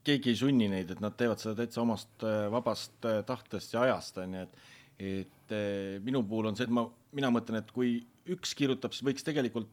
keegi 0.08 0.32
ei 0.32 0.40
sunni 0.40 0.70
neid, 0.72 0.94
et 0.94 1.02
nad 1.04 1.16
teevad 1.20 1.42
seda 1.42 1.58
täitsa 1.62 1.84
omast 1.84 2.24
äh, 2.26 2.48
vabast 2.54 3.06
äh, 3.08 3.20
tahtest 3.28 3.76
ja 3.76 3.84
ajast, 3.88 4.24
on 4.24 4.40
ju, 4.40 4.48
et 4.48 4.66
et 4.98 5.54
äh, 5.54 6.00
minu 6.04 6.24
puhul 6.26 6.50
on 6.50 6.58
see, 6.58 6.66
et 6.66 6.74
ma, 6.74 6.88
mina 7.16 7.30
mõtlen, 7.34 7.60
et 7.62 7.70
kui 7.76 8.00
üks 8.34 8.56
kirjutab, 8.58 8.96
siis 8.96 9.06
võiks 9.08 9.26
tegelikult 9.28 9.70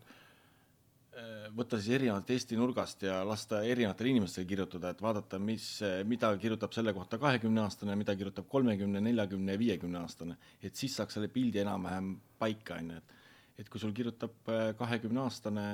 võtta 1.55 1.79
siis 1.79 1.95
erinevalt 1.95 2.31
Eesti 2.35 2.57
nurgast 2.59 3.05
ja 3.07 3.21
lasta 3.23 3.61
erinevatel 3.63 4.09
inimestel 4.11 4.49
kirjutada, 4.51 4.91
et 4.91 5.03
vaadata, 5.03 5.39
mis, 5.39 5.69
mida 6.11 6.33
kirjutab 6.43 6.75
selle 6.75 6.91
kohta 6.97 7.21
kahekümne 7.23 7.63
aastane, 7.63 7.95
mida 8.01 8.17
kirjutab 8.19 8.49
kolmekümne, 8.51 8.99
neljakümne 8.99 9.55
ja 9.55 9.61
viiekümne 9.61 10.01
aastane, 10.01 10.35
et 10.59 10.75
siis 10.75 10.99
saaks 10.99 11.15
selle 11.15 11.31
pildi 11.31 11.63
enam-vähem 11.63 12.17
paika, 12.43 12.81
on 12.83 12.97
ju, 12.97 12.99
et 12.99 13.63
et 13.63 13.71
kui 13.71 13.79
sul 13.79 13.95
kirjutab 13.95 14.51
kahekümne 14.81 15.23
aastane, 15.23 15.69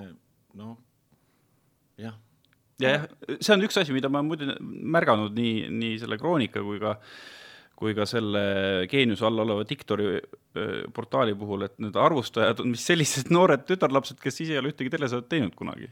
noh, 0.60 0.76
jah 1.96 2.20
jah, 2.80 3.04
see 3.38 3.54
on 3.54 3.66
üks 3.66 3.78
asi, 3.80 3.94
mida 3.96 4.10
ma 4.12 4.22
muidu 4.26 4.54
märganud 4.60 5.36
nii, 5.36 5.68
nii 5.72 6.00
selle 6.02 6.18
Kroonika 6.20 6.64
kui 6.64 6.80
ka 6.82 6.96
kui 7.80 7.94
ka 7.96 8.04
selle 8.08 8.42
Geeniuse 8.92 9.24
all 9.24 9.40
oleva 9.40 9.64
Diktori 9.64 10.18
portaali 10.92 11.32
puhul, 11.38 11.64
et 11.64 11.78
need 11.80 11.96
arvustajad 11.96 12.60
on 12.64 12.74
vist 12.76 12.90
sellised 12.90 13.30
noored 13.36 13.64
tütarlapsed, 13.68 14.20
kes 14.20 14.42
ise 14.44 14.56
ei 14.56 14.60
ole 14.60 14.74
ühtegi 14.74 14.92
telesaadet 14.92 15.30
teinud 15.32 15.56
kunagi. 15.56 15.88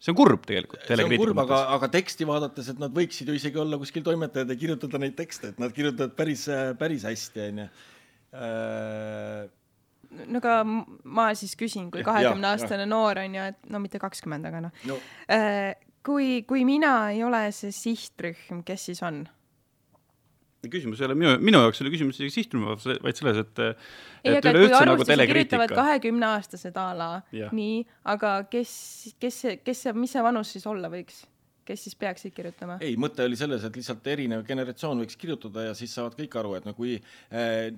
see 0.00 0.14
on 0.14 0.16
kurb 0.16 0.46
tegelikult. 0.48 0.86
see 0.88 1.04
on 1.04 1.16
kurb, 1.20 1.42
aga, 1.44 1.60
aga 1.76 1.90
teksti 1.92 2.28
vaadates, 2.28 2.72
et 2.72 2.80
nad 2.80 2.94
võiksid 2.96 3.28
ju 3.28 3.36
isegi 3.36 3.60
olla 3.60 3.78
kuskil 3.80 4.06
toimetajad 4.06 4.48
ja 4.48 4.58
kirjutada 4.64 5.02
neid 5.02 5.16
tekste, 5.18 5.52
et 5.52 5.60
nad 5.60 5.74
kirjutavad 5.76 6.16
päris, 6.16 6.46
päris 6.80 7.04
hästi, 7.10 7.48
onju 7.50 7.70
no 10.30 10.40
aga 10.40 10.56
ma 10.64 11.28
siis 11.38 11.52
küsin, 11.58 11.90
kui 11.92 12.02
kahekümne 12.06 12.54
aastane 12.54 12.88
noor 12.88 13.20
on 13.26 13.36
ju, 13.36 13.46
et 13.52 13.70
no 13.70 13.82
mitte 13.82 14.00
kakskümmend, 14.02 14.48
aga 14.48 14.64
noh 14.64 14.84
no. 14.88 14.96
no 14.96 15.89
kui, 16.06 16.40
kui 16.48 16.64
mina 16.68 16.94
ei 17.14 17.22
ole 17.26 17.46
see 17.56 17.74
sihtrühm, 17.74 18.64
kes 18.66 18.90
siis 18.90 19.04
on? 19.06 19.22
küsimus 20.68 21.00
ei 21.00 21.06
ole 21.06 21.14
minu, 21.16 21.32
minu 21.40 21.60
jaoks 21.64 21.80
ei 21.80 21.86
ole 21.86 21.92
küsimus 21.94 22.18
isegi 22.18 22.34
sihtrühmas, 22.34 22.84
vaid 23.00 23.16
selles, 23.16 23.38
et 23.40 23.60
ei, 23.64 24.34
aga 24.36 24.52
kui 24.52 24.66
nagu 24.66 24.76
arvustusi 24.76 25.26
kirjutavad 25.30 25.72
kahekümneaastased 25.78 26.76
a 26.76 26.86
la, 26.98 27.10
nii, 27.56 27.78
aga 28.12 28.34
kes, 28.52 28.72
kes 29.22 29.38
kes 29.64 29.86
see, 29.86 29.94
mis 29.96 30.12
see 30.12 30.24
vanus 30.24 30.52
siis 30.56 30.66
olla 30.68 30.92
võiks? 30.92 31.22
kes 31.70 31.84
siis 31.86 31.96
peaksid 31.96 32.34
kirjutama? 32.34 32.76
ei, 32.84 32.96
mõte 33.00 33.24
oli 33.24 33.38
selles, 33.38 33.64
et 33.64 33.76
lihtsalt 33.78 34.06
erinev 34.12 34.44
generatsioon 34.48 35.00
võiks 35.04 35.16
kirjutada 35.20 35.70
ja 35.70 35.78
siis 35.78 35.94
saavad 35.96 36.16
kõik 36.18 36.36
aru, 36.40 36.56
et 36.58 36.68
no 36.68 36.74
kui 36.76 36.96
äh, 36.98 37.70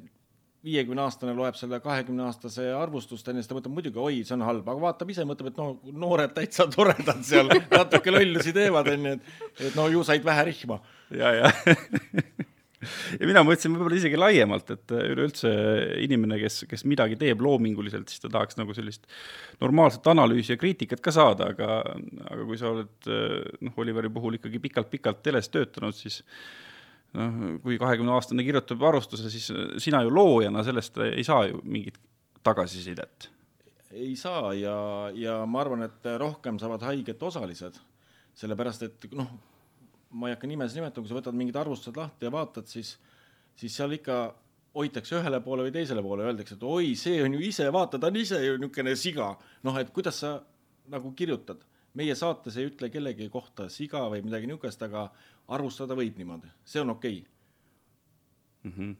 viiekümne 0.62 1.02
aastane 1.02 1.34
loeb 1.34 1.56
selle 1.58 1.80
kahekümne 1.82 2.26
aastase 2.28 2.68
arvustust, 2.76 3.26
onju, 3.28 3.42
siis 3.42 3.50
ta 3.50 3.56
mõtleb 3.56 3.74
muidugi, 3.74 3.98
oi, 3.98 4.20
see 4.26 4.36
on 4.36 4.44
halb, 4.46 4.68
aga 4.68 4.84
vaatab 4.86 5.10
ise, 5.10 5.26
mõtleb, 5.26 5.50
et 5.50 5.58
no 5.58 5.96
noored 6.04 6.34
täitsa 6.36 6.68
toredad 6.70 7.24
seal 7.26 7.50
natuke 7.72 8.14
lollusi 8.14 8.54
teevad, 8.54 8.92
onju, 8.94 9.16
et, 9.18 9.34
et 9.58 9.76
no 9.78 9.88
ju 9.90 10.04
said 10.06 10.24
vähe 10.26 10.46
rihma. 10.52 10.78
ja, 11.18 11.34
ja 11.40 11.52
ja 13.20 13.26
mina 13.28 13.42
mõtlesin 13.46 13.74
võib-olla 13.74 13.98
isegi 13.98 14.18
laiemalt, 14.18 14.72
et 14.74 14.94
üleüldse 14.96 15.52
inimene, 16.02 16.38
kes, 16.42 16.62
kes 16.70 16.86
midagi 16.90 17.18
teeb 17.20 17.42
loominguliselt, 17.44 18.10
siis 18.10 18.22
ta 18.22 18.30
tahaks 18.32 18.58
nagu 18.58 18.74
sellist 18.76 19.06
normaalset 19.62 20.06
analüüsi 20.14 20.54
ja 20.54 20.60
kriitikat 20.60 21.02
ka 21.04 21.14
saada, 21.14 21.52
aga, 21.54 21.80
aga 22.28 22.46
kui 22.48 22.58
sa 22.60 22.72
oled 22.72 23.12
noh, 23.62 23.78
Oliveri 23.82 24.10
puhul 24.14 24.38
ikkagi 24.38 24.62
pikalt-pikalt 24.62 25.22
teles 25.26 25.50
töötanud, 25.52 25.96
siis 25.98 26.22
noh, 27.18 27.44
kui 27.64 27.78
kahekümne 27.80 28.14
aastane 28.16 28.44
kirjutab 28.46 28.82
arvustuse, 28.88 29.30
siis 29.32 29.50
sina 29.82 30.02
ju 30.04 30.12
loojana 30.14 30.64
sellest 30.66 30.98
ei 31.10 31.24
saa 31.26 31.46
ju 31.50 31.60
mingit 31.64 31.98
tagasisidet. 32.42 33.30
ei 33.92 34.16
saa 34.16 34.54
ja, 34.56 34.76
ja 35.14 35.40
ma 35.46 35.60
arvan, 35.60 35.82
et 35.84 36.06
rohkem 36.18 36.58
saavad 36.58 36.84
haiget 36.88 37.22
osalised, 37.22 37.76
sellepärast 38.34 38.86
et 38.88 39.08
noh, 39.12 39.28
ma 40.16 40.28
ei 40.28 40.36
hakka 40.36 40.48
nimesid 40.48 40.80
nimetama, 40.80 41.04
kui 41.04 41.12
sa 41.12 41.18
võtad 41.18 41.36
mingid 41.36 41.58
arvustused 41.60 41.98
lahti 42.00 42.28
ja 42.28 42.32
vaatad, 42.32 42.68
siis, 42.68 42.94
siis 43.56 43.76
seal 43.76 43.92
ikka 43.98 44.22
hoitakse 44.76 45.18
ühele 45.18 45.42
poole 45.44 45.66
või 45.66 45.74
teisele 45.74 46.02
poole, 46.04 46.24
öeldakse, 46.24 46.56
et 46.56 46.64
oi, 46.64 46.94
see 46.96 47.20
on 47.24 47.36
ju 47.36 47.42
ise, 47.44 47.68
vaata, 47.72 48.00
ta 48.00 48.08
on 48.08 48.16
ise 48.16 48.40
ju 48.40 48.56
niisugune 48.56 48.96
siga. 48.96 49.34
noh, 49.62 49.76
et 49.78 49.92
kuidas 49.92 50.22
sa 50.24 50.38
nagu 50.92 51.12
kirjutad 51.16 51.60
meie 51.98 52.14
saates 52.16 52.56
ei 52.56 52.70
ütle 52.70 52.88
kellegi 52.92 53.28
kohta 53.32 53.68
siga 53.72 54.06
või 54.12 54.22
midagi 54.24 54.48
niisugust, 54.48 54.82
aga 54.88 55.10
arvustada 55.48 55.96
võib 55.98 56.18
niimoodi, 56.20 56.50
see 56.64 56.80
on 56.80 56.90
okei 56.90 57.18
okay. 57.20 58.70
mm. 58.70 58.72
-hmm. 58.76 58.96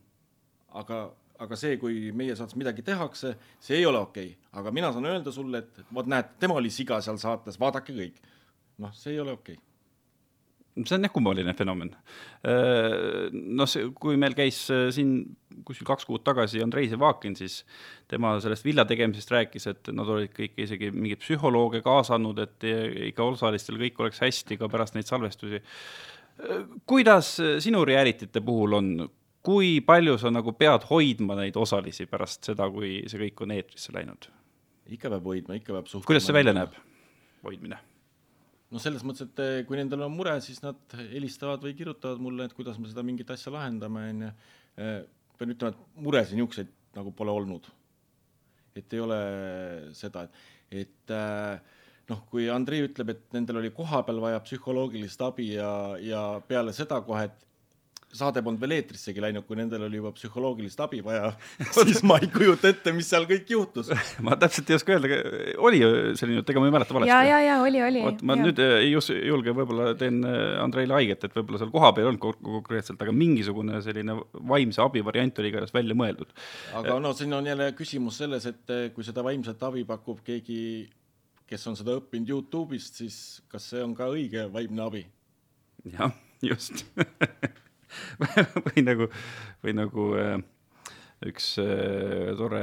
aga, 0.83 1.01
aga 1.39 1.57
see, 1.57 1.77
kui 1.77 2.13
meie 2.13 2.37
saates 2.37 2.57
midagi 2.57 2.83
tehakse, 2.83 3.37
see 3.61 3.77
ei 3.79 3.87
ole 3.87 3.99
okei 3.99 4.31
okay., 4.35 4.49
aga 4.61 4.71
mina 4.71 4.93
saan 4.93 5.07
öelda 5.07 5.33
sulle, 5.33 5.59
et 5.59 5.85
vot 5.95 6.07
näed, 6.07 6.39
tema 6.39 6.55
oli 6.55 6.71
siga 6.71 7.01
seal 7.01 7.19
saates, 7.19 7.61
vaadake 7.61 7.93
kõik. 7.93 8.23
noh, 8.79 8.95
see 8.95 9.13
ei 9.13 9.21
ole 9.21 9.33
okei 9.33 9.55
okay 9.55 9.73
see 10.81 10.97
on 10.97 11.05
jah 11.05 11.13
kummaline 11.13 11.53
fenomen. 11.57 11.93
Äh, 12.49 13.29
noh, 13.33 13.69
see, 13.69 13.91
kui 14.01 14.17
meil 14.21 14.35
käis 14.37 14.65
äh, 14.73 14.87
siin 14.95 15.37
kuskil 15.67 15.87
kaks 15.87 16.07
kuud 16.09 16.25
tagasi 16.25 16.63
Andrei 16.65 16.89
Zevakin, 16.89 17.37
siis 17.37 17.61
tema 18.11 18.33
sellest 18.43 18.65
villa 18.65 18.87
tegemisest 18.89 19.35
rääkis, 19.35 19.69
et 19.69 19.93
nad 19.93 20.09
olid 20.09 20.33
kõik 20.37 20.57
isegi 20.65 20.89
mingeid 20.95 21.21
psühholooge 21.23 21.83
kaasanud, 21.85 22.41
et 22.43 22.67
ikka 23.11 23.27
osalistel 23.35 23.77
kõik 23.83 24.01
oleks 24.01 24.23
hästi 24.25 24.59
ka 24.61 24.71
pärast 24.73 24.97
neid 24.97 25.11
salvestusi. 25.11 25.61
Äh, 26.41 26.65
kuidas 26.87 27.35
sinu 27.65 27.85
reality'te 27.89 28.41
puhul 28.45 28.79
on, 28.79 28.93
kui 29.43 29.81
palju 29.85 30.19
sa 30.19 30.33
nagu 30.33 30.55
pead 30.57 30.87
hoidma 30.91 31.37
neid 31.41 31.57
osalisi 31.57 32.07
pärast 32.11 32.53
seda, 32.53 32.71
kui 32.71 33.03
see 33.11 33.27
kõik 33.27 33.45
on 33.47 33.57
eetrisse 33.59 33.95
läinud? 33.95 34.31
ikka 34.93 35.09
peab 35.13 35.25
hoidma, 35.31 35.57
ikka 35.57 35.73
peab 35.77 35.89
suhtlema. 35.89 36.09
kuidas 36.11 36.27
see 36.29 36.37
välja 36.37 36.53
näeb, 36.57 36.77
hoidmine? 37.47 37.79
no 38.73 38.81
selles 38.83 39.05
mõttes, 39.07 39.29
et 39.29 39.43
eh, 39.45 39.59
kui 39.69 39.79
nendel 39.79 40.07
on 40.07 40.15
mure, 40.15 40.35
siis 40.45 40.63
nad 40.65 40.97
helistavad 41.13 41.65
või 41.65 41.75
kirjutavad 41.79 42.23
mulle, 42.25 42.49
et 42.49 42.57
kuidas 42.57 42.79
me 42.81 42.89
seda 42.91 43.05
mingit 43.07 43.31
asja 43.35 43.53
lahendame, 43.55 44.07
onju. 44.15 44.33
Eh, 44.81 44.99
pean 45.39 45.53
ütlema, 45.53 45.75
et 45.75 46.03
muresid 46.07 46.39
niisuguseid 46.39 46.73
nagu 46.97 47.13
pole 47.17 47.33
olnud. 47.35 47.71
et 48.73 48.95
ei 48.97 49.01
ole 49.05 49.17
seda, 49.93 50.23
et, 50.25 50.85
et 50.85 51.13
eh, 51.13 51.81
noh, 52.11 52.25
kui 52.31 52.49
Andrei 52.51 52.83
ütleb, 52.87 53.15
et 53.15 53.23
nendel 53.37 53.61
oli 53.63 53.71
kohapeal 53.75 54.21
vaja 54.23 54.43
psühholoogilist 54.45 55.23
abi 55.23 55.53
ja, 55.55 55.71
ja 56.03 56.23
peale 56.49 56.75
seda 56.77 57.01
kohe, 57.07 57.29
et 57.31 57.49
saade 58.13 58.43
polnud 58.45 58.61
veel 58.61 58.75
eetrissegi 58.77 59.23
läinud, 59.25 59.45
kui 59.49 59.57
nendel 59.57 59.87
oli 59.87 59.97
juba 59.97 60.13
psühholoogilist 60.13 60.81
abi 60.85 61.01
vaja 61.05 61.31
siis 61.79 62.03
ma 62.05 62.19
ei 62.21 62.29
kujuta 62.33 62.69
ette, 62.69 62.93
mis 62.93 63.09
seal 63.09 63.25
kõik 63.29 63.49
juhtus 63.55 63.89
ma 64.27 64.37
täpselt 64.41 64.69
ei 64.69 64.77
oska 64.77 64.95
öelda, 64.97 65.21
oli 65.65 65.81
ju 65.81 65.91
selline 66.21 66.41
jutt, 66.41 66.53
ega 66.53 66.63
ma 66.63 66.69
ei 66.69 66.75
mäleta 66.77 66.97
valesti. 66.97 67.13
ja, 67.13 67.23
ja, 67.25 67.41
ja 67.47 67.57
oli, 67.65 67.83
oli. 67.89 68.05
vot 68.05 68.25
ma 68.29 68.37
ja. 68.37 68.47
nüüd 68.47 68.63
ei 68.67 68.93
julge, 68.93 69.57
võib-olla 69.57 69.95
teen 70.01 70.21
äh, 70.29 70.61
Andreile 70.63 70.99
haiget, 70.99 71.25
et 71.25 71.37
võib-olla 71.39 71.63
seal 71.63 71.73
kohapeal 71.73 72.05
ei 72.05 72.13
olnud 72.13 72.43
konkreetselt, 72.53 73.01
aga 73.01 73.17
mingisugune 73.17 73.81
selline 73.85 74.19
vaimse 74.53 74.85
abi 74.85 75.05
variant 75.05 75.41
oli 75.41 75.53
igatahes 75.53 75.75
välja 75.75 75.97
mõeldud. 75.97 76.37
aga 76.83 76.99
no 77.01 77.15
siin 77.17 77.33
on 77.39 77.49
jälle 77.49 77.73
küsimus 77.79 78.21
selles, 78.21 78.49
et 78.51 78.77
äh, 78.77 78.89
kui 78.93 79.09
seda 79.09 79.25
vaimset 79.25 79.63
abi 79.65 79.87
pakub 79.89 80.21
keegi, 80.27 80.61
kes 81.53 81.69
on 81.69 81.77
seda 81.77 81.99
õppinud 82.01 82.33
Youtube'ist, 82.33 83.03
siis 83.03 83.19
kas 83.53 83.69
see 83.73 83.83
on 83.85 83.93
ka 83.99 84.09
õige 84.13 84.47
vaimne 84.53 84.87
abi? 84.87 85.05
jah, 85.93 86.15
just 86.45 86.85
või 88.69 88.85
nagu, 88.87 89.09
või 89.65 89.75
nagu 89.77 90.07
äh, 90.17 90.37
üks 91.29 91.57
äh, 91.63 92.31
tore 92.39 92.63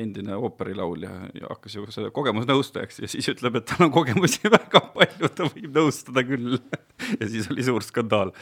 endine 0.00 0.36
ooperilaulja 0.36 1.12
hakkas 1.44 1.76
ju 1.76 1.84
selle 1.94 2.10
kogemusnõustajaks 2.14 3.02
ja 3.04 3.10
siis 3.10 3.28
ütleb, 3.32 3.60
et 3.60 3.68
tal 3.70 3.86
on 3.86 3.92
kogemusi 3.94 4.50
väga 4.56 4.82
palju, 4.96 5.30
ta 5.30 5.48
võib 5.48 5.78
nõustada 5.78 6.24
küll 6.26 6.56
ja 7.20 7.30
siis 7.30 7.50
oli 7.52 7.66
suur 7.66 7.86
skandaal 7.86 8.34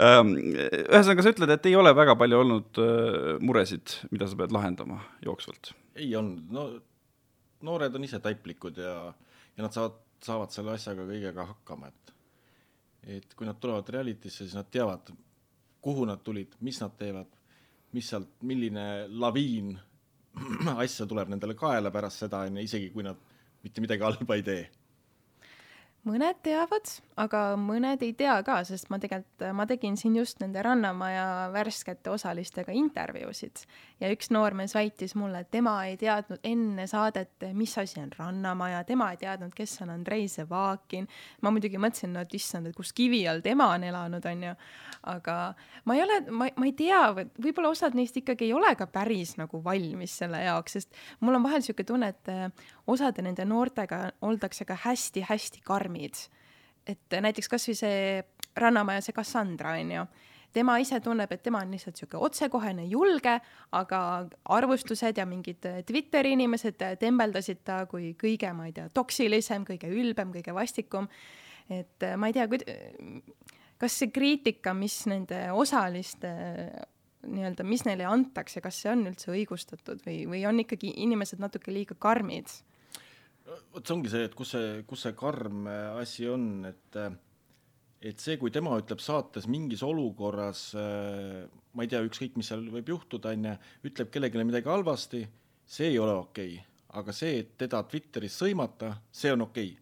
ähm,. 0.00 0.34
ühesõnaga, 0.56 1.24
sa 1.26 1.34
ütled, 1.36 1.54
et 1.54 1.70
ei 1.70 1.78
ole 1.78 1.94
väga 1.96 2.16
palju 2.20 2.42
olnud 2.42 2.82
äh, 2.82 3.30
muresid, 3.44 4.00
mida 4.10 4.28
sa 4.30 4.40
pead 4.40 4.54
lahendama 4.54 5.04
jooksvalt? 5.24 5.74
ei 5.94 6.10
olnud, 6.18 6.50
no 6.50 6.68
noored 7.64 7.94
on 7.96 8.04
ise 8.06 8.20
taiplikud 8.22 8.78
ja, 8.80 8.96
ja 9.56 9.64
nad 9.64 9.74
saavad, 9.74 10.00
saavad 10.24 10.52
selle 10.54 10.74
asjaga 10.76 11.06
kõigega 11.08 11.46
hakkama, 11.52 11.90
et 11.92 12.12
et 13.04 13.34
kui 13.36 13.44
nad 13.44 13.58
tulevad 13.60 13.88
reality'sse, 13.92 14.46
siis 14.46 14.54
nad 14.56 14.70
teavad, 14.72 15.10
kuhu 15.84 16.06
nad 16.08 16.22
tulid, 16.24 16.54
mis 16.64 16.78
nad 16.80 16.94
teevad, 16.96 17.34
mis 17.92 18.06
sealt, 18.08 18.30
milline 18.48 18.84
laviin 19.12 19.74
asja 20.84 21.06
tuleb 21.06 21.28
nendele 21.28 21.56
kaela 21.58 21.92
pärast 21.92 22.24
seda, 22.24 22.40
on 22.48 22.56
ju, 22.58 22.64
isegi 22.64 22.88
kui 22.94 23.04
nad 23.04 23.20
mitte 23.64 23.84
midagi 23.84 24.06
halba 24.06 24.38
ei 24.38 24.46
tee. 24.46 24.62
Mõned 26.04 26.38
teavad, 26.44 26.90
aga 27.20 27.40
mõned 27.60 28.02
ei 28.04 28.12
tea 28.16 28.34
ka, 28.44 28.58
sest 28.68 28.90
ma 28.92 28.98
tegelikult, 29.00 29.44
ma 29.56 29.64
tegin 29.68 29.96
siin 29.96 30.16
just 30.18 30.40
nende 30.42 30.60
Rannamaja 30.64 31.50
värskete 31.54 32.12
osalistega 32.12 32.74
intervjuusid 32.76 33.64
ja 34.02 34.10
üks 34.12 34.28
noormees 34.34 34.74
väitis 34.76 35.14
mulle, 35.18 35.44
et 35.44 35.50
tema 35.54 35.76
ei 35.88 35.96
teadnud 36.00 36.44
enne 36.44 36.86
saadet, 36.90 37.46
mis 37.56 37.72
asi 37.80 38.02
on 38.02 38.12
Rannamaja, 38.18 38.82
tema 38.88 39.10
ei 39.14 39.20
teadnud, 39.22 39.54
kes 39.56 39.78
on 39.84 39.94
Andrei 39.94 40.28
Zevakin. 40.28 41.08
ma 41.42 41.52
muidugi 41.54 41.80
mõtlesin, 41.80 42.12
no 42.12 42.24
et 42.24 42.36
issand, 42.36 42.68
et 42.68 42.76
kus 42.76 42.92
kivi 42.92 43.24
all 43.28 43.40
tema 43.44 43.70
on 43.74 43.88
elanud, 43.88 44.24
onju. 44.24 44.54
aga 45.14 45.38
ma 45.84 45.96
ei 45.96 46.04
ole, 46.04 46.20
ma, 46.30 46.50
ma 46.56 46.68
ei 46.68 46.76
tea, 46.76 47.00
võib-olla 47.14 47.72
osad 47.72 47.96
neist 47.96 48.16
ikkagi 48.20 48.50
ei 48.50 48.52
ole 48.56 48.74
ka 48.76 48.86
päris 48.86 49.36
nagu 49.40 49.62
valmis 49.64 50.18
selle 50.20 50.42
jaoks, 50.44 50.78
sest 50.78 51.02
mul 51.20 51.40
on 51.40 51.44
vahel 51.46 51.64
sihuke 51.64 51.84
tunne, 51.88 52.12
et 52.12 52.32
eh, 52.32 52.68
osade 52.90 53.24
nende 53.24 53.44
noortega 53.48 54.04
oldakse 54.24 54.68
ka 54.68 54.76
hästi-hästi 54.84 55.64
karmid 55.64 55.93
karmid. 55.94 56.28
et 56.86 57.14
näiteks 57.20 57.48
kasvõi 57.48 57.74
see 57.78 58.22
Rannamaja, 58.56 59.00
see 59.00 59.14
Cassandra 59.16 59.72
on 59.80 59.90
ju, 59.90 60.02
tema 60.52 60.76
ise 60.78 61.00
tunneb, 61.00 61.30
et 61.32 61.42
tema 61.42 61.62
on 61.64 61.70
lihtsalt 61.72 61.96
sihuke 61.96 62.18
otsekohene, 62.20 62.84
julge, 62.86 63.40
aga 63.72 64.00
arvustused 64.44 65.16
ja 65.16 65.24
mingid 65.26 65.64
Twitteri 65.86 66.34
inimesed 66.36 66.76
tembeldasid 67.00 67.64
ta 67.64 67.86
kui 67.86 68.14
kõige, 68.20 68.52
ma 68.52 68.66
ei 68.68 68.74
tea, 68.76 68.90
toksilisem, 68.92 69.64
kõige 69.64 69.88
ülbem, 69.88 70.30
kõige 70.30 70.54
vastikum. 70.54 71.08
et 71.70 72.04
ma 72.16 72.28
ei 72.28 72.32
tea, 72.32 72.46
kas 73.78 73.98
see 73.98 74.12
kriitika, 74.12 74.74
mis 74.74 75.06
nende 75.06 75.50
osaliste 75.52 76.30
nii-öelda, 77.24 77.64
mis 77.64 77.86
neile 77.88 78.04
antakse, 78.04 78.60
kas 78.60 78.82
see 78.82 78.92
on 78.92 79.06
üldse 79.08 79.32
õigustatud 79.32 80.04
või, 80.04 80.26
või 80.28 80.44
on 80.46 80.60
ikkagi 80.60 80.92
inimesed 81.00 81.40
natuke 81.40 81.72
liiga 81.72 81.96
karmid? 81.98 82.52
Vot 83.44 83.84
see 83.84 83.94
ongi 83.94 84.12
see, 84.12 84.24
et 84.28 84.34
kus 84.36 84.54
see, 84.54 84.82
kus 84.88 85.04
see 85.06 85.14
karm 85.18 85.68
asi 86.00 86.28
on, 86.30 86.48
et 86.70 87.00
et 88.04 88.20
see, 88.20 88.36
kui 88.36 88.52
tema 88.52 88.76
ütleb 88.76 89.00
saates 89.00 89.46
mingis 89.48 89.82
olukorras, 89.84 90.66
ma 90.76 91.84
ei 91.84 91.88
tea, 91.88 92.02
ükskõik, 92.04 92.34
mis 92.36 92.50
seal 92.52 92.66
võib 92.72 92.90
juhtuda, 92.92 93.32
on 93.32 93.48
ju, 93.48 93.54
ütleb 93.88 94.10
kellelegi 94.12 94.44
midagi 94.44 94.68
halvasti, 94.68 95.22
see 95.64 95.88
ei 95.92 96.00
ole 96.00 96.16
okei. 96.20 96.56
Okay.. 96.58 96.70
aga 97.00 97.12
see, 97.16 97.38
et 97.42 97.54
teda 97.58 97.80
Twitteris 97.90 98.36
sõimata, 98.38 98.92
see 99.10 99.32
on 99.32 99.46
okei. 99.48 99.70
Okay.. 99.72 99.80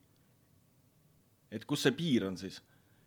et 1.59 1.67
kus 1.69 1.83
see 1.85 1.97
piir 1.99 2.29
on 2.31 2.39
siis? 2.39 2.63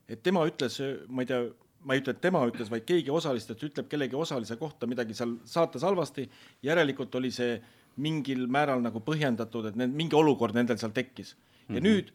et 0.08 0.22
tema 0.22 0.44
ütles, 0.46 0.76
ma 1.10 1.24
ei 1.24 1.30
tea, 1.30 1.40
ma 1.86 1.96
ei 1.96 2.02
ütle, 2.04 2.14
et 2.14 2.22
tema 2.22 2.44
ütles, 2.50 2.70
vaid 2.70 2.86
keegi 2.86 3.14
osalistest 3.14 3.64
ütleb 3.66 3.88
kellegi 3.90 4.18
osalise 4.18 4.58
kohta 4.60 4.88
midagi 4.90 5.16
seal 5.18 5.38
saates 5.50 5.86
halvasti, 5.86 6.28
järelikult 6.66 7.16
oli 7.18 7.32
see 7.34 7.56
mingil 8.02 8.46
määral 8.52 8.82
nagu 8.84 9.00
põhjendatud, 9.04 9.70
et 9.70 9.80
need, 9.80 9.94
mingi 9.96 10.16
olukord 10.18 10.56
nendel 10.56 10.80
seal 10.82 10.94
tekkis. 10.96 11.36
ja 11.36 11.74
mm 11.74 11.76
-hmm. 11.76 11.84
nüüd 11.84 12.12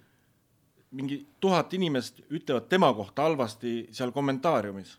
mingi 0.91 1.27
tuhat 1.41 1.75
inimest 1.75 2.21
ütlevad 2.31 2.69
tema 2.69 2.93
kohta 2.95 3.23
halvasti 3.23 3.89
seal 3.93 4.13
kommentaariumis. 4.13 4.99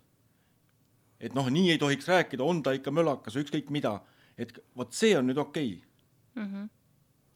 et 1.19 1.33
noh, 1.35 1.49
nii 1.49 1.71
ei 1.71 1.77
tohiks 1.77 2.07
rääkida, 2.07 2.43
on 2.43 2.63
ta 2.63 2.71
ikka 2.71 2.91
mölakas 2.91 3.35
või 3.35 3.43
ükskõik 3.45 3.69
mida, 3.69 4.01
et 4.37 4.59
vot 4.77 4.93
see 4.93 5.17
on 5.17 5.27
nüüd 5.27 5.37
okei 5.37 5.73
okay. 5.73 6.43
mm. 6.43 6.53
-hmm. 6.53 6.69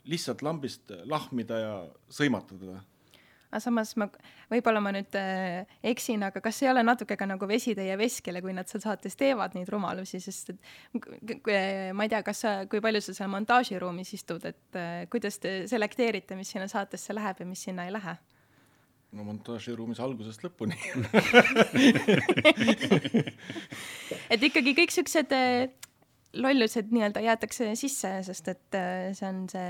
lihtsalt 0.03 0.41
lambist 0.41 0.91
lahmida 1.03 1.59
ja 1.59 1.87
sõimata 2.09 2.57
teda 2.59 2.81
aga 3.49 3.61
samas 3.63 3.93
ma, 3.99 4.07
võib-olla 4.51 4.81
ma 4.83 4.91
nüüd 4.95 5.15
äh, 5.19 5.65
eksin, 5.91 6.23
aga 6.27 6.41
kas 6.43 6.61
ei 6.63 6.69
ole 6.71 6.83
natuke 6.85 7.17
ka 7.19 7.27
nagu 7.29 7.47
vesi 7.49 7.75
teie 7.77 7.95
veskile, 7.99 8.41
kui 8.43 8.53
nad 8.55 8.69
seal 8.71 8.83
saates 8.83 9.15
teevad 9.19 9.55
neid 9.57 9.69
rumalusi, 9.71 10.19
sest 10.23 10.53
et 10.53 10.59
ma 11.95 12.05
ei 12.05 12.11
tea, 12.11 12.21
kas 12.25 12.45
sa, 12.45 12.53
kui 12.69 12.83
palju 12.83 13.01
sa 13.05 13.15
seal 13.17 13.31
montaažiruumis 13.33 14.13
istud, 14.17 14.45
et 14.49 14.79
äh, 14.79 15.05
kuidas 15.11 15.39
te 15.43 15.67
selekteerite, 15.71 16.37
mis 16.39 16.51
sinna 16.55 16.67
saatesse 16.71 17.15
läheb 17.15 17.43
ja 17.43 17.49
mis 17.49 17.63
sinna 17.67 17.87
ei 17.87 17.93
lähe? 17.95 18.15
no 19.15 19.23
montaažiruumis 19.23 19.99
algusest 20.03 20.43
lõpuni. 20.43 20.75
Et 24.33 24.41
ikkagi 24.43 24.73
kõik 24.75 24.91
siuksed 24.91 25.31
äh, 25.35 25.69
lollused 26.35 26.91
nii-öelda 26.91 27.23
jäetakse 27.23 27.69
sisse, 27.79 28.11
sest 28.27 28.49
et 28.51 28.75
äh, 28.75 29.13
see 29.15 29.29
on 29.29 29.45
see, 29.51 29.69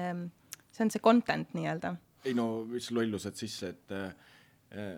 see 0.73 0.83
on 0.87 0.91
see 0.93 1.03
content 1.03 1.53
nii-öelda 1.53 1.93
ei 2.25 2.33
no 2.37 2.65
mis 2.69 2.89
lollused 2.91 3.37
sisse, 3.37 3.71
et 3.75 3.95
äh, 3.95 4.95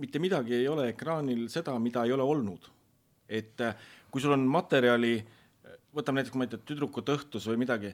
mitte 0.00 0.20
midagi 0.22 0.56
ei 0.56 0.68
ole 0.70 0.88
ekraanil 0.92 1.46
seda, 1.52 1.74
mida 1.82 2.04
ei 2.06 2.14
ole 2.16 2.24
olnud. 2.24 2.70
et 3.28 3.60
äh, 3.60 3.74
kui 4.10 4.22
sul 4.24 4.32
on 4.32 4.46
materjali, 4.48 5.18
võtame 5.92 6.22
näiteks, 6.22 6.36
ma 6.40 6.46
ei 6.46 6.52
tea, 6.54 6.62
Tüdrukute 6.64 7.12
õhtus 7.12 7.48
või 7.50 7.58
midagi, 7.60 7.90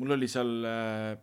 mul 0.00 0.14
oli 0.16 0.28
seal 0.32 0.64
äh, 0.64 1.18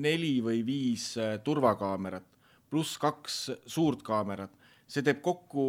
neli 0.00 0.38
või 0.40 0.62
viis 0.64 1.10
äh, 1.20 1.36
turvakaamerat 1.44 2.30
pluss 2.74 2.98
kaks 2.98 3.36
suurt 3.70 4.02
kaamerat, 4.02 4.50
see 4.90 5.04
teeb 5.06 5.20
kokku 5.22 5.64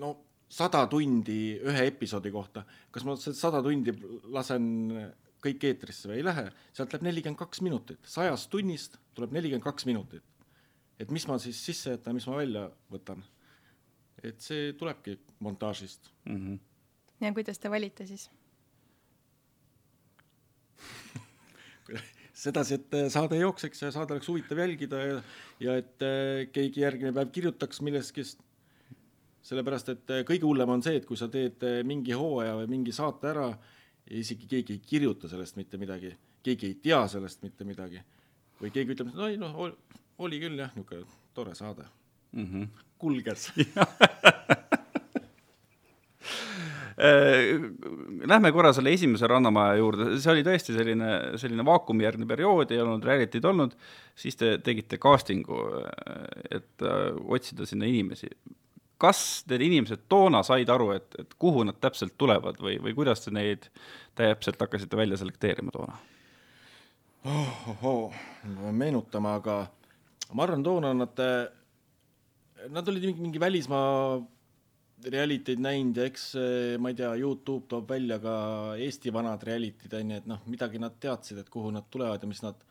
no 0.00 0.12
sada 0.48 0.86
tundi 0.88 1.56
ühe 1.60 1.82
episoodi 1.90 2.30
kohta. 2.32 2.62
kas 2.90 3.04
ma 3.04 3.16
sada 3.18 3.60
tundi 3.64 3.92
lasen 4.32 4.66
kõik 5.46 5.66
eetrisse 5.70 6.10
või 6.10 6.20
ei 6.20 6.26
lähe, 6.26 6.46
sealt 6.76 6.94
läheb 6.94 7.06
nelikümmend 7.08 7.40
kaks 7.40 7.62
minutit, 7.64 8.00
sajast 8.06 8.50
tunnist 8.52 8.98
tuleb 9.16 9.34
nelikümmend 9.36 9.64
kaks 9.64 9.86
minutit. 9.88 10.24
et 10.98 11.10
mis 11.10 11.26
ma 11.28 11.38
siis 11.38 11.58
sisse 11.64 11.90
jätan, 11.96 12.14
mis 12.16 12.26
ma 12.26 12.36
välja 12.36 12.70
võtan. 12.92 13.22
et 14.22 14.40
see 14.40 14.72
tulebki 14.72 15.18
montaažist 15.38 16.10
mm. 16.24 16.36
-hmm. 16.36 16.58
ja 17.20 17.32
kuidas 17.32 17.58
te 17.58 17.70
valite 17.70 18.06
siis 18.06 18.30
sedasi, 22.44 22.80
et 22.80 22.96
äh, 22.96 23.06
saade 23.12 23.38
jookseks 23.40 23.82
ja 23.82 23.92
saade 23.94 24.16
oleks 24.16 24.28
huvitav 24.28 24.58
jälgida 24.60 25.00
ja, 25.02 25.22
ja 25.60 25.76
et 25.80 26.04
äh, 26.04 26.44
keegi 26.52 26.82
järgmine 26.84 27.14
päev 27.16 27.32
kirjutaks 27.34 27.80
millestki, 27.86 28.24
sellepärast 29.46 29.92
et 29.94 30.12
äh, 30.12 30.24
kõige 30.28 30.48
hullem 30.48 30.76
on 30.76 30.84
see, 30.84 30.98
et 31.00 31.08
kui 31.08 31.18
sa 31.18 31.30
teed 31.32 31.62
mingi 31.88 32.16
hooaja 32.16 32.56
või 32.60 32.70
mingi 32.76 32.94
saate 32.96 33.32
ära 33.32 33.48
ja 34.10 34.18
isegi 34.20 34.48
keegi 34.50 34.76
ei 34.76 34.82
kirjuta 34.82 35.28
sellest 35.28 35.58
mitte 35.58 35.78
midagi, 35.80 36.12
keegi 36.46 36.70
ei 36.70 36.78
tea 36.82 37.02
sellest 37.10 37.42
mitte 37.42 37.66
midagi. 37.68 38.02
Või 38.60 38.72
keegi 38.72 38.94
ütleb, 38.94 39.12
et 39.12 39.18
no 39.18 39.28
ei 39.28 39.36
noh, 39.40 39.56
oli 40.24 40.40
küll 40.40 40.58
jah, 40.62 40.72
niisugune 40.76 41.04
tore 41.36 41.54
saade. 41.54 41.84
Mm. 42.32 42.46
-hmm. 42.52 42.84
kulges. 42.98 43.50
Äh, 46.96 47.60
Lähme 48.24 48.52
korra 48.56 48.70
selle 48.72 48.94
esimese 48.96 49.28
Rannamaja 49.28 49.74
juurde, 49.76 50.06
see 50.16 50.30
oli 50.32 50.44
tõesti 50.46 50.72
selline, 50.72 51.10
selline 51.36 51.64
vaakumijärgne 51.68 52.24
periood, 52.26 52.72
ei 52.72 52.80
olnud 52.80 53.04
reality'd 53.04 53.44
olnud, 53.44 53.74
siis 54.16 54.38
te 54.40 54.54
tegite 54.64 54.96
casting'u, 54.96 55.58
et 56.48 56.86
äh, 56.88 57.18
otsida 57.36 57.68
sinna 57.68 57.84
inimesi 57.84 58.30
kas 58.98 59.44
need 59.50 59.64
inimesed 59.66 60.06
toona 60.08 60.42
said 60.46 60.70
aru, 60.72 60.90
et, 60.96 61.08
et 61.20 61.34
kuhu 61.38 61.64
nad 61.68 61.78
täpselt 61.80 62.16
tulevad 62.18 62.60
või, 62.62 62.78
või 62.82 62.94
kuidas 62.96 63.24
te 63.24 63.32
neid 63.34 63.68
täpselt 64.16 64.60
hakkasite 64.60 64.96
välja 64.96 65.18
selekteerima 65.20 65.74
toona 65.74 65.98
oh,? 67.26 67.66
Oh, 67.82 68.14
ma 68.46 68.68
pean 68.68 68.78
meenutama, 68.80 69.36
aga 69.40 69.58
ma 70.32 70.46
arvan, 70.46 70.64
toona 70.64 70.94
nad, 70.96 71.20
nad 72.72 72.88
olid 72.88 73.10
mingi, 73.10 73.26
mingi 73.28 73.42
välismaa 73.42 74.16
reality'd 75.12 75.60
näinud 75.60 75.98
ja 76.00 76.06
eks 76.08 76.30
ma 76.80 76.90
ei 76.90 76.96
tea, 76.96 77.10
Youtube 77.20 77.68
toob 77.68 77.90
välja 77.90 78.16
ka 78.22 78.36
Eesti 78.80 79.12
vanad 79.12 79.44
reality'd 79.44 79.98
onju, 79.98 80.22
et 80.22 80.30
noh, 80.30 80.40
midagi 80.48 80.80
nad 80.80 80.96
teadsid, 81.02 81.42
et 81.42 81.52
kuhu 81.52 81.70
nad 81.74 81.84
tulevad 81.92 82.22
ja 82.22 82.30
mis 82.30 82.40
nad, 82.42 82.64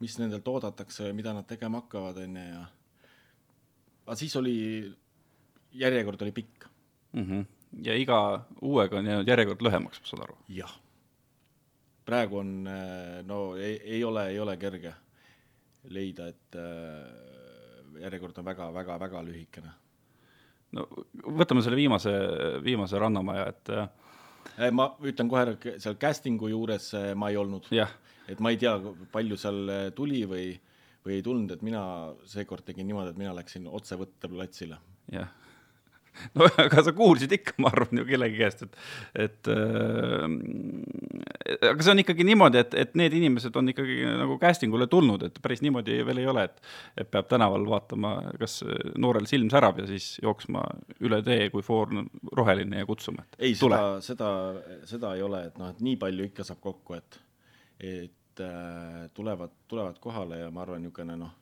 mis 0.00 0.16
nendelt 0.22 0.48
oodatakse 0.48 1.10
ja 1.10 1.16
mida 1.16 1.34
nad 1.36 1.46
tegema 1.50 1.82
hakkavad 1.82 2.22
onju 2.24 2.46
ja 2.46 2.64
aga 4.08 4.16
siis 4.16 4.34
oli 4.40 4.56
järjekord 5.78 6.22
oli 6.22 6.32
pikk 6.32 6.68
mm. 7.12 7.24
-hmm. 7.24 7.46
ja 7.82 7.94
iga 7.94 8.44
uuega 8.62 8.98
on 8.98 9.06
jäänud 9.06 9.28
järjekord 9.28 9.62
lühemaks, 9.62 10.00
ma 10.00 10.06
saan 10.06 10.22
aru? 10.22 10.38
jah. 10.48 10.80
praegu 12.04 12.38
on, 12.38 12.66
äh, 12.66 13.24
no 13.24 13.56
ei, 13.56 13.80
ei 13.84 14.04
ole, 14.04 14.28
ei 14.28 14.40
ole 14.40 14.56
kerge 14.56 14.94
leida, 15.84 16.28
et 16.28 16.56
äh, 16.56 18.02
järjekord 18.02 18.38
on 18.38 18.44
väga-väga-väga 18.44 19.22
lühikene. 19.24 19.72
no 20.72 20.86
võtame 21.24 21.62
selle 21.62 21.76
viimase, 21.76 22.12
viimase 22.64 22.98
Rannamaja, 22.98 23.46
et 23.48 23.68
äh, 23.70 24.70
ma 24.72 24.90
ütlen 25.00 25.28
kohe 25.28 25.56
seal 25.78 25.96
casting'u 25.96 26.48
juures 26.48 26.92
ma 27.14 27.30
ei 27.30 27.36
olnud. 27.36 27.68
et 28.28 28.40
ma 28.40 28.50
ei 28.50 28.56
tea, 28.56 28.78
palju 29.12 29.36
seal 29.36 29.92
tuli 29.94 30.24
või, 30.26 30.60
või 31.04 31.14
ei 31.14 31.22
tulnud, 31.22 31.50
et 31.50 31.62
mina 31.62 32.14
seekord 32.24 32.64
tegin 32.64 32.86
niimoodi, 32.86 33.10
et 33.10 33.18
mina 33.18 33.34
läksin 33.34 33.66
otse 33.66 33.96
võtteplatsile. 33.96 34.78
jah 35.12 35.28
no 36.38 36.48
aga 36.64 36.82
sa 36.84 36.92
kuulsid 36.96 37.32
ikka, 37.34 37.54
ma 37.62 37.70
arvan 37.72 38.00
ju 38.00 38.06
kellegi 38.08 38.38
käest, 38.40 38.64
et, 38.66 38.78
et 39.26 39.50
äh, 39.52 40.24
aga 41.70 41.84
see 41.84 41.94
on 41.94 42.02
ikkagi 42.02 42.26
niimoodi, 42.28 42.62
et, 42.62 42.76
et 42.82 42.96
need 42.98 43.16
inimesed 43.18 43.56
on 43.58 43.72
ikkagi 43.72 44.00
nagu 44.08 44.38
casting 44.42 44.74
ule 44.74 44.88
tulnud, 44.90 45.24
et 45.28 45.40
päris 45.44 45.62
niimoodi 45.64 46.00
veel 46.08 46.22
ei 46.22 46.30
ole, 46.30 46.46
et, 46.50 46.70
et 47.02 47.10
peab 47.10 47.30
tänaval 47.30 47.66
vaatama, 47.68 48.14
kas 48.40 48.60
noorel 48.98 49.28
silm 49.30 49.50
särab 49.52 49.82
ja 49.82 49.88
siis 49.90 50.16
jooksma 50.22 50.64
üle 51.04 51.22
tee, 51.26 51.48
kui 51.54 51.64
foor 51.66 51.92
on 51.94 52.08
roheline 52.36 52.82
ja 52.82 52.88
kutsuma, 52.88 53.26
et 53.26 53.42
ei, 53.50 53.58
seda, 53.58 53.82
seda, 54.04 54.30
seda 54.88 55.14
ei 55.16 55.24
ole, 55.26 55.46
et 55.50 55.58
noh, 55.60 55.72
et 55.74 55.84
nii 55.84 55.98
palju 56.00 56.30
ikka 56.30 56.46
saab 56.48 56.62
kokku, 56.64 56.98
et, 56.98 57.20
et 57.78 58.44
äh, 58.44 59.04
tulevad, 59.14 59.54
tulevad 59.70 60.00
kohale 60.02 60.44
ja 60.44 60.50
ma 60.54 60.64
arvan, 60.64 60.82
niisugune 60.84 61.18
noh 61.18 61.36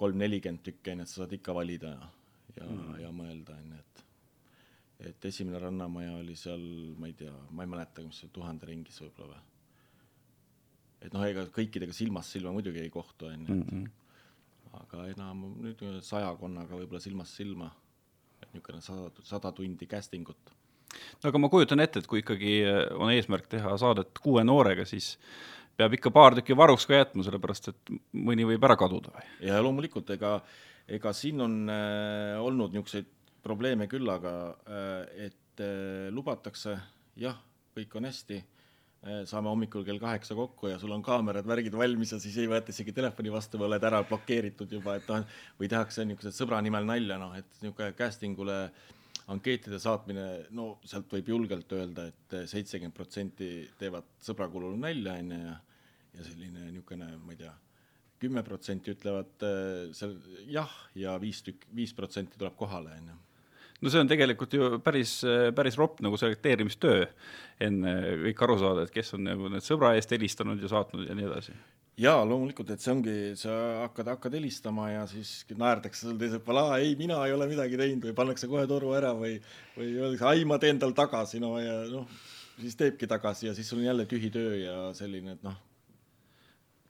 kolm-nelikümmend 0.00 0.64
tükki, 0.64 0.94
on 0.94 1.02
ju, 1.02 1.04
et 1.04 1.12
sa 1.12 1.22
saad 1.22 1.34
ikka 1.36 1.54
valida 1.54 1.92
ja, 1.92 2.08
ja 2.56 2.66
mm., 2.66 2.96
ja 3.02 3.12
mõelda, 3.14 3.56
on 3.58 3.74
ju, 3.74 3.80
et 3.84 4.06
et 5.00 5.24
esimene 5.30 5.56
rannamaja 5.62 6.18
oli 6.18 6.34
seal, 6.36 6.60
ma 7.00 7.08
ei 7.08 7.14
tea, 7.16 7.32
ma 7.56 7.64
ei 7.64 7.70
mäleta, 7.72 8.02
mis 8.04 8.18
see 8.20 8.28
tuhande 8.34 8.68
ringis 8.68 9.00
võib-olla 9.00 9.38
või. 9.38 9.46
et 11.06 11.16
noh, 11.16 11.24
ega 11.24 11.46
kõikidega 11.54 11.96
silmast 11.96 12.36
silma 12.36 12.52
muidugi 12.52 12.82
ei 12.82 12.92
kohtu, 12.92 13.30
on 13.30 13.46
ju, 13.46 13.56
et 13.56 13.72
mhm. 13.72 13.86
aga 14.82 15.06
enam 15.14 15.44
nüüd 15.64 15.84
sajakonnaga 16.04 16.82
võib-olla 16.82 17.00
silmast 17.02 17.40
silma, 17.40 17.70
et 18.42 18.50
niisugune 18.52 18.84
sada, 18.84 19.24
sada 19.24 19.54
tundi 19.56 19.88
casting 19.88 20.28
ut 20.28 20.52
no 20.90 21.30
aga 21.30 21.40
ma 21.40 21.50
kujutan 21.52 21.80
ette, 21.82 22.02
et 22.02 22.10
kui 22.10 22.22
ikkagi 22.24 22.60
on 22.98 23.12
eesmärk 23.14 23.48
teha 23.50 23.72
saadet 23.80 24.20
kuue 24.22 24.44
noorega, 24.46 24.84
siis 24.88 25.14
peab 25.80 25.94
ikka 25.96 26.12
paar 26.14 26.36
tükki 26.36 26.56
varuks 26.58 26.86
ka 26.88 26.98
jätma, 26.98 27.24
sellepärast 27.26 27.70
et 27.72 27.94
mõni 28.12 28.46
võib 28.48 28.64
ära 28.68 28.76
kaduda 28.80 29.14
või? 29.14 29.28
ja 29.48 29.62
loomulikult, 29.64 30.10
ega, 30.16 30.38
ega 30.96 31.12
siin 31.16 31.40
on 31.44 31.56
äh, 31.70 32.36
olnud 32.42 32.74
niisuguseid 32.74 33.10
probleeme 33.44 33.88
küll, 33.90 34.08
aga 34.12 34.32
äh, 34.66 35.28
et 35.28 35.62
äh, 35.62 36.08
lubatakse, 36.12 36.76
jah, 37.20 37.38
kõik 37.76 37.94
on 37.96 38.08
hästi 38.08 38.38
äh,, 38.40 39.22
saame 39.30 39.48
hommikul 39.52 39.86
kell 39.86 40.00
kaheksa 40.02 40.36
kokku 40.36 40.72
ja 40.72 40.78
sul 40.82 40.92
on 40.96 41.04
kaamerad, 41.06 41.46
värgid 41.48 41.76
valmis 41.78 42.14
ja 42.14 42.20
siis 42.22 42.36
ei 42.42 42.50
võeta 42.50 42.74
isegi 42.74 42.94
telefoni 42.96 43.32
vastu 43.32 43.60
või 43.60 43.70
oled 43.70 43.86
ära 43.90 44.02
blokeeritud 44.08 44.76
juba, 44.78 44.98
et 44.98 45.08
noh, 45.10 45.24
või 45.60 45.70
tehakse 45.70 46.04
niisugused 46.04 46.36
sõbra 46.36 46.60
nimel 46.64 46.88
nalja, 46.88 47.18
noh, 47.22 47.36
et 47.38 47.62
niisugune 47.62 47.94
casting 47.98 48.38
ule 48.42 48.60
ankeetide 49.30 49.78
saatmine, 49.78 50.26
no 50.58 50.72
sealt 50.82 51.12
võib 51.14 51.28
julgelt 51.30 51.72
öelda 51.76 52.08
et, 52.10 52.22
et 52.34 52.50
seitsekümmend 52.50 52.96
protsenti 52.96 53.50
teevad 53.78 54.08
sõbra 54.18 54.50
kulul 54.50 54.74
nalja, 54.80 55.18
on 55.22 55.34
ju, 55.36 55.42
ja 55.46 55.58
ja 56.16 56.24
selline 56.26 56.70
niisugune, 56.70 57.08
ma 57.24 57.34
ei 57.34 57.38
tea, 57.40 57.52
kümme 58.20 58.44
protsenti 58.46 58.94
ütlevad 58.94 59.46
äh, 59.46 59.90
seal 59.96 60.14
jah 60.50 60.70
ja 60.98 61.16
viis 61.22 61.42
tükk, 61.46 61.66
viis 61.74 61.96
protsenti 61.96 62.38
tuleb 62.38 62.56
kohale, 62.60 62.94
on 63.00 63.10
ju 63.14 63.18
no 63.80 63.92
see 63.92 64.00
on 64.02 64.08
tegelikult 64.10 64.54
ju 64.54 64.70
päris, 64.84 65.18
päris 65.56 65.78
ropp 65.80 66.00
nagu 66.04 66.18
selekteerimistöö, 66.20 67.04
enne 67.64 67.94
kõik 68.26 68.42
aru 68.46 68.56
saada, 68.60 68.86
et 68.86 68.94
kes 68.94 69.14
on 69.16 69.24
nagu 69.28 69.52
need 69.52 69.64
sõbra 69.64 69.94
eest 69.98 70.12
helistanud 70.14 70.60
ja 70.60 70.70
saatnud 70.72 71.08
ja 71.08 71.16
nii 71.16 71.28
edasi. 71.28 71.56
jaa, 72.00 72.20
loomulikult, 72.24 72.70
et 72.72 72.84
see 72.84 72.92
ongi, 72.92 73.14
sa 73.40 73.54
hakkad, 73.82 74.12
hakkad 74.14 74.36
helistama 74.38 74.90
ja 74.90 75.06
siis 75.10 75.32
naerdakse 75.56 76.06
sul 76.06 76.20
teiselt 76.20 76.44
pool, 76.44 76.60
aa 76.60 76.78
ei, 76.80 76.94
mina 77.00 77.18
ei 77.26 77.36
ole 77.36 77.48
midagi 77.50 77.80
teinud 77.80 78.08
või 78.08 78.16
pannakse 78.16 78.48
kohe 78.52 78.66
toru 78.68 78.94
ära 78.96 79.14
või, 79.16 79.38
või 79.76 79.90
öeldakse, 79.96 80.28
ai, 80.28 80.44
ma 80.48 80.60
teen 80.62 80.80
tal 80.80 80.94
tagasi, 80.96 81.42
no 81.42 81.56
ja 81.60 81.82
noh, 81.92 82.08
siis 82.60 82.76
teebki 82.76 83.08
tagasi 83.10 83.48
ja 83.48 83.56
siis 83.56 83.68
sul 83.68 83.82
on 83.82 83.90
jälle 83.90 84.08
tühi 84.08 84.32
töö 84.32 84.54
ja 84.60 84.78
selline, 84.96 85.36
et 85.38 85.44
noh 85.44 85.56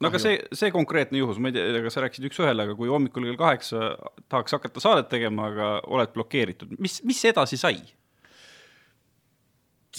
no 0.01 0.09
aga 0.09 0.21
see, 0.23 0.37
see 0.57 0.73
konkreetne 0.75 1.21
juhus, 1.21 1.39
ma 1.43 1.51
ei 1.51 1.57
tea, 1.57 1.83
kas 1.85 1.97
sa 1.97 2.05
rääkisid 2.05 2.29
üks-ühele, 2.31 2.67
aga 2.67 2.77
kui 2.79 2.91
hommikul 2.91 3.27
kell 3.29 3.41
kaheksa 3.41 3.95
tahaks 4.33 4.57
hakata 4.57 4.83
saadet 4.83 5.11
tegema, 5.13 5.51
aga 5.53 5.71
oled 5.93 6.13
blokeeritud, 6.17 6.77
mis, 6.81 7.01
mis 7.07 7.23
edasi 7.29 7.61
sai? 7.61 7.81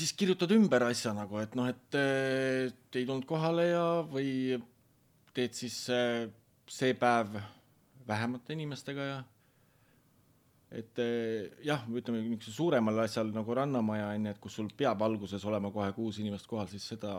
siis 0.02 0.14
kirjutad 0.18 0.52
ümber 0.56 0.86
asja 0.88 1.12
nagu, 1.14 1.38
et 1.44 1.56
noh, 1.60 1.68
et 1.70 1.98
ei 2.00 3.06
tulnud 3.06 3.28
kohale 3.30 3.68
ja, 3.70 3.86
või 4.08 4.56
teed 5.36 5.56
siis 5.56 5.76
eh, 5.94 6.30
see 6.72 6.96
päev 6.98 7.36
vähemate 8.08 8.56
inimestega 8.56 9.08
ja 9.10 9.20
et 10.72 11.02
eh, 11.04 11.52
jah, 11.68 11.84
ütleme 11.92 12.24
niisugusel 12.24 12.56
suuremal 12.56 13.04
asjal 13.04 13.30
nagu 13.36 13.56
Rannamaja 13.60 14.14
on 14.16 14.30
ju, 14.30 14.34
et 14.34 14.42
kus 14.42 14.56
sul 14.58 14.72
peab 14.80 15.04
alguses 15.06 15.44
olema 15.46 15.74
kohe 15.76 15.92
kuus 15.94 16.22
inimest 16.24 16.48
kohal, 16.50 16.72
siis 16.72 16.88
seda 16.96 17.14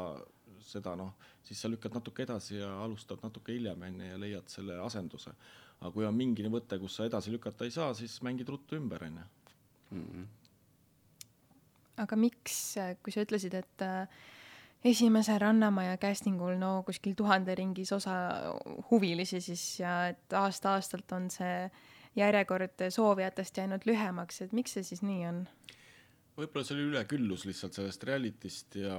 seda 0.63 0.95
noh, 0.99 1.13
siis 1.45 1.63
sa 1.63 1.71
lükkad 1.71 1.95
natuke 1.95 2.25
edasi 2.27 2.59
ja 2.59 2.71
alustad 2.85 3.23
natuke 3.23 3.55
hiljem, 3.57 3.83
on 3.83 4.01
ju, 4.01 4.11
ja 4.13 4.21
leiad 4.21 4.53
selle 4.53 4.79
asenduse. 4.83 5.35
aga 5.81 5.91
kui 5.91 6.07
on 6.07 6.15
mingi 6.15 6.47
võte, 6.47 6.79
kus 6.79 6.97
sa 6.97 7.09
edasi 7.09 7.33
lükata 7.35 7.67
ei 7.67 7.75
saa, 7.75 7.95
siis 7.95 8.21
mängid 8.23 8.49
ruttu 8.49 8.77
ümber, 8.79 9.05
on 9.05 9.19
ju. 9.19 9.27
Mhm. 9.99 10.29
aga 12.03 12.17
miks, 12.17 12.77
kui 13.03 13.13
sa 13.13 13.25
ütlesid, 13.27 13.55
et 13.55 13.83
äh, 13.85 14.07
esimese 14.85 15.39
Rannamaja 15.39 15.97
castingul 16.01 16.57
no 16.59 16.83
kuskil 16.87 17.15
tuhande 17.19 17.55
ringis 17.55 17.93
osa 17.93 18.15
huvilisi 18.91 19.41
siis 19.41 19.81
ja 19.81 20.09
et 20.11 20.33
aasta-aastalt 20.35 21.13
on 21.13 21.29
see 21.31 21.71
järjekord 22.17 22.89
soovijatest 22.91 23.57
jäänud 23.57 23.87
lühemaks, 23.89 24.43
et 24.43 24.53
miks 24.53 24.75
see 24.77 24.87
siis 24.87 25.03
nii 25.07 25.27
on? 25.29 25.45
võib-olla 26.37 26.65
see 26.67 26.77
oli 26.79 26.89
üleküllus 26.91 27.45
lihtsalt 27.49 27.77
sellest 27.77 28.05
reality'st 28.09 28.81
ja 28.81 28.97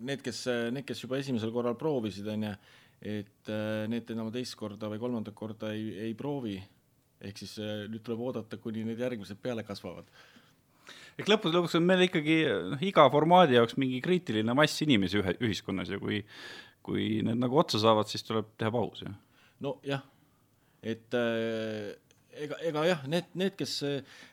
need, 0.00 0.22
kes, 0.24 0.44
need, 0.72 0.86
kes 0.88 1.02
juba 1.04 1.18
esimesel 1.18 1.52
korral 1.54 1.76
proovisid, 1.78 2.28
on 2.32 2.46
ju, 2.48 2.54
et 2.98 3.50
äh, 3.52 3.84
need 3.90 4.10
enam 4.10 4.30
teist 4.34 4.56
korda 4.58 4.90
või 4.90 4.98
kolmandat 5.02 5.36
korda 5.38 5.70
ei, 5.74 5.92
ei 6.08 6.16
proovi. 6.18 6.58
ehk 7.18 7.38
siis 7.38 7.56
äh, 7.58 7.86
nüüd 7.90 8.02
tuleb 8.06 8.20
oodata, 8.22 8.58
kuni 8.62 8.84
need 8.86 8.98
järgmised 8.98 9.38
peale 9.42 9.62
kasvavad. 9.66 10.10
ehk 11.18 11.30
lõppude 11.30 11.54
lõpuks 11.54 11.78
on 11.78 11.86
meil 11.86 12.06
ikkagi 12.08 12.40
noh, 12.72 12.82
iga 12.82 13.06
formaadi 13.10 13.58
jaoks 13.58 13.78
mingi 13.78 14.00
kriitiline 14.02 14.54
mass 14.54 14.82
inimesi 14.82 15.22
ühe, 15.22 15.36
ühiskonnas 15.40 15.94
ja 15.94 15.98
kui, 16.02 16.24
kui 16.82 17.22
need 17.22 17.38
nagu 17.38 17.58
otsa 17.58 17.78
saavad, 17.78 18.10
siis 18.10 18.26
tuleb 18.26 18.50
teha 18.58 18.74
paus, 18.74 19.04
jah? 19.06 19.14
nojah, 19.62 20.02
et 20.82 21.14
äh, 21.14 21.94
ega, 22.34 22.58
ega 22.66 22.84
jah, 22.86 23.06
need, 23.06 23.30
need, 23.38 23.54
kes, 23.58 23.78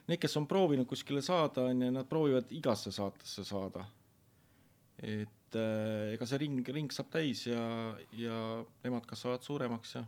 need, 0.10 0.22
kes 0.22 0.38
on 0.42 0.50
proovinud 0.50 0.90
kuskile 0.90 1.22
saada, 1.26 1.70
on 1.70 1.86
ju, 1.86 1.94
nad 1.94 2.10
proovivad 2.10 2.50
igasse 2.50 2.94
saatesse 2.94 3.46
saada. 3.46 3.86
et 5.06 5.30
et 5.46 5.58
äh, 5.62 6.14
ega 6.16 6.28
see 6.28 6.42
ring, 6.42 6.62
ring 6.76 6.92
saab 6.94 7.10
täis 7.14 7.46
ja, 7.48 7.64
ja 8.18 8.38
nemad 8.84 9.06
kasvavad 9.10 9.46
suuremaks 9.46 9.98
ja 10.00 10.06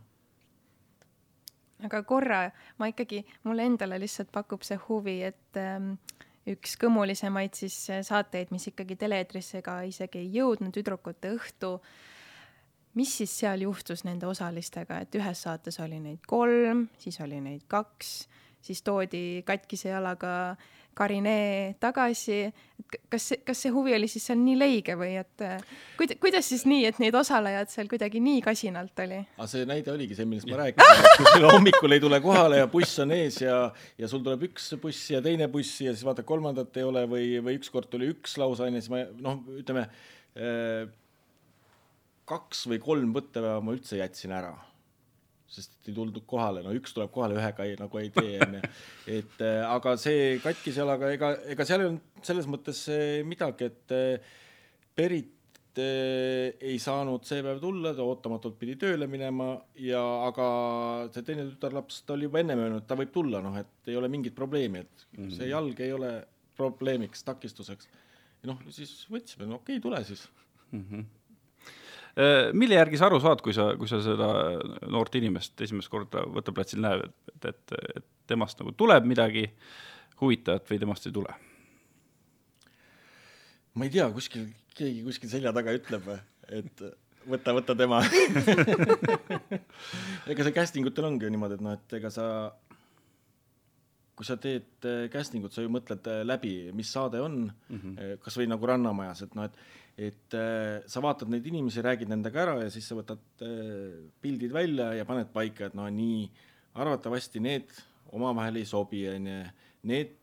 aga 1.86 2.02
korra 2.02 2.40
ma 2.78 2.88
ikkagi, 2.90 3.22
mulle 3.46 3.66
endale 3.68 3.98
lihtsalt 4.02 4.32
pakub 4.34 4.64
see 4.66 4.78
huvi, 4.88 5.20
et 5.28 5.58
ähm, 5.60 5.94
üks 6.48 6.76
kõmulisemaid 6.80 7.58
siis 7.58 7.76
äh, 7.92 8.02
saateid, 8.06 8.52
mis 8.54 8.68
ikkagi 8.70 8.98
tele-eetrisse 8.98 9.62
ka 9.64 9.80
isegi 9.86 10.22
ei 10.24 10.32
jõudnud, 10.38 10.72
Tüdrukute 10.74 11.32
õhtu, 11.36 11.76
mis 12.98 13.12
siis 13.20 13.34
seal 13.44 13.62
juhtus 13.66 14.04
nende 14.08 14.26
osalistega, 14.26 15.02
et 15.04 15.14
ühes 15.18 15.44
saates 15.46 15.78
oli 15.84 16.00
neid 16.02 16.24
kolm, 16.26 16.88
siis 16.98 17.20
oli 17.22 17.40
neid 17.44 17.68
kaks, 17.70 18.16
siis 18.64 18.82
toodi 18.82 19.44
katkise 19.46 19.92
jalaga 19.92 20.32
äh, 20.98 21.00
Karinee 21.00 21.76
tagasi, 21.80 22.38
et 22.48 22.98
kas, 23.12 23.30
kas 23.46 23.62
see 23.64 23.72
huvi 23.74 23.94
oli 23.96 24.08
siis 24.10 24.26
seal 24.28 24.38
nii 24.40 24.56
leige 24.58 24.96
või 24.98 25.14
et 25.20 25.44
kuid-, 25.98 26.16
kuidas 26.22 26.48
siis 26.50 26.64
nii, 26.68 26.84
et 26.90 27.00
neid 27.02 27.16
osalejad 27.18 27.70
seal 27.72 27.90
kuidagi 27.90 28.22
nii 28.24 28.42
kasinalt 28.44 29.04
oli? 29.04 29.20
aga 29.36 29.48
see 29.50 29.66
näide 29.68 29.92
oligi 29.94 30.18
see, 30.18 30.28
millest 30.28 30.50
ma 30.50 30.60
rääkisin, 30.64 31.02
et 31.02 31.18
kui 31.20 31.32
sul 31.32 31.48
hommikul 31.50 31.96
ei 31.96 32.04
tule 32.04 32.20
kohale 32.24 32.62
ja 32.62 32.70
buss 32.70 32.98
on 33.04 33.14
ees 33.16 33.40
ja, 33.44 33.58
ja 33.98 34.10
sul 34.10 34.24
tuleb 34.26 34.48
üks 34.50 34.72
buss 34.82 35.12
ja 35.14 35.22
teine 35.24 35.50
buss 35.52 35.80
ja 35.84 35.94
siis 35.94 36.06
vaata, 36.06 36.26
kolmandat 36.26 36.76
ei 36.80 36.86
ole 36.88 37.04
või, 37.10 37.28
või 37.44 37.58
ükskord 37.60 37.90
tuli 37.92 38.10
üks 38.14 38.38
lausa 38.40 38.68
onju, 38.68 38.82
siis 38.82 38.92
ma 38.92 39.04
noh, 39.24 39.42
ütleme 39.60 39.86
eh, 40.38 40.88
kaks 42.28 42.66
või 42.72 42.80
kolm 42.82 43.14
võttepäeva 43.16 43.62
ma 43.64 43.76
üldse 43.76 44.00
jätsin 44.00 44.34
ära 44.36 44.56
sest 45.48 45.88
ei 45.88 45.94
tuldud 45.96 46.26
kohale, 46.28 46.62
no 46.64 46.74
üks 46.76 46.92
tuleb 46.96 47.10
kohale, 47.14 47.38
ühega 47.38 47.64
ei, 47.64 47.76
nagu 47.80 48.00
ei 48.00 48.10
tee, 48.12 48.36
onju. 48.44 48.60
et 49.18 49.40
äh, 49.44 49.62
aga 49.64 49.94
see 50.00 50.36
katkise 50.44 50.82
jalaga, 50.82 51.10
ega, 51.14 51.32
ega 51.54 51.66
seal 51.68 51.84
ei 51.84 51.90
olnud 51.90 52.24
selles 52.28 52.48
mõttes 52.50 52.84
äh, 52.92 53.20
midagi, 53.26 53.70
et 53.72 53.96
äh, 53.96 54.36
Berit 54.98 55.34
ei 55.78 56.74
saanud 56.82 57.22
see 57.22 57.38
päev 57.46 57.60
tulla, 57.62 57.92
ta 57.94 58.02
ootamatult 58.02 58.56
pidi 58.58 58.72
tööle 58.80 59.06
minema 59.06 59.52
ja, 59.78 60.00
aga 60.26 60.46
see 61.14 61.22
teine 61.22 61.44
tütarlaps, 61.52 62.00
ta 62.02 62.16
oli 62.16 62.26
juba 62.26 62.40
ennem 62.42 62.64
öelnud, 62.64 62.82
et 62.82 62.88
ta 62.90 62.96
võib 62.98 63.12
tulla, 63.14 63.38
noh, 63.44 63.54
et 63.60 63.92
ei 63.92 63.94
ole 63.94 64.10
mingit 64.10 64.34
probleemi, 64.34 64.82
et 64.82 65.04
mm 65.12 65.20
-hmm. 65.20 65.36
see 65.36 65.52
jalg 65.52 65.84
ei 65.86 65.92
ole 65.94 66.10
probleemiks, 66.58 67.22
takistuseks. 67.22 67.86
noh, 68.50 68.58
siis 68.74 69.06
võtsime, 69.06 69.46
no 69.46 69.62
okei 69.62 69.78
okay,, 69.78 69.84
tule 69.86 70.02
siis 70.04 70.26
mm. 70.72 70.82
-hmm 70.82 71.06
Äh, 71.06 71.17
mille 72.52 72.74
järgi 72.74 72.98
sa 72.98 73.06
aru 73.06 73.20
saad, 73.22 73.42
kui 73.44 73.54
sa, 73.54 73.70
kui 73.78 73.88
sa 73.90 74.00
seda 74.02 74.28
noort 74.90 75.14
inimest 75.14 75.60
esimest 75.62 75.90
korda 75.92 76.24
võtteplatsil 76.26 76.80
näed, 76.82 77.04
et, 77.06 77.50
et, 77.52 77.76
et 78.00 78.06
temast 78.26 78.58
nagu 78.58 78.72
tuleb 78.74 79.06
midagi 79.06 79.44
huvitavat 80.20 80.66
või 80.70 80.80
temast 80.82 81.06
ei 81.06 81.14
tule? 81.14 81.36
ma 83.78 83.86
ei 83.86 83.92
tea, 83.94 84.08
kuskil, 84.10 84.48
keegi 84.74 85.04
kuskil 85.06 85.30
selja 85.30 85.52
taga 85.54 85.70
ütleb, 85.76 86.08
et 86.50 86.82
võta, 87.28 87.54
võta 87.54 87.76
tema 87.78 88.00
ega 90.30 90.46
see 90.46 90.54
casting 90.56 90.88
utel 90.88 91.06
ongi 91.10 91.28
ju 91.28 91.30
niimoodi, 91.34 91.58
et 91.58 91.64
noh, 91.64 91.76
et 91.78 91.94
ega 92.00 92.10
sa, 92.10 92.26
kui 94.18 94.26
sa 94.26 94.38
teed 94.40 94.88
casting 95.12 95.46
ut, 95.46 95.54
sa 95.54 95.62
ju 95.62 95.70
mõtled 95.72 96.10
läbi, 96.26 96.54
mis 96.74 96.90
saade 96.94 97.22
on 97.22 97.44
mm 97.46 97.78
-hmm., 97.78 98.22
kas 98.24 98.40
või 98.40 98.48
nagu 98.50 98.66
Rannamajas, 98.66 99.22
et 99.28 99.38
noh, 99.38 99.46
et 99.46 99.54
et 99.98 100.34
äh, 100.38 100.84
sa 100.86 101.02
vaatad 101.02 101.30
neid 101.32 101.46
inimesi, 101.50 101.82
räägid 101.82 102.10
nendega 102.12 102.44
ära 102.44 102.54
ja 102.62 102.70
siis 102.70 102.86
sa 102.86 102.96
võtad 102.98 103.42
äh, 103.42 103.96
pildid 104.22 104.54
välja 104.54 104.92
ja 104.94 105.06
paned 105.08 105.32
paika, 105.34 105.66
et 105.66 105.78
no 105.78 105.88
nii, 105.90 106.28
arvatavasti 106.78 107.42
need 107.42 107.72
omavahel 108.14 108.60
ei 108.60 108.68
sobi, 108.68 109.02
onju, 109.10 109.38
need, 109.90 110.14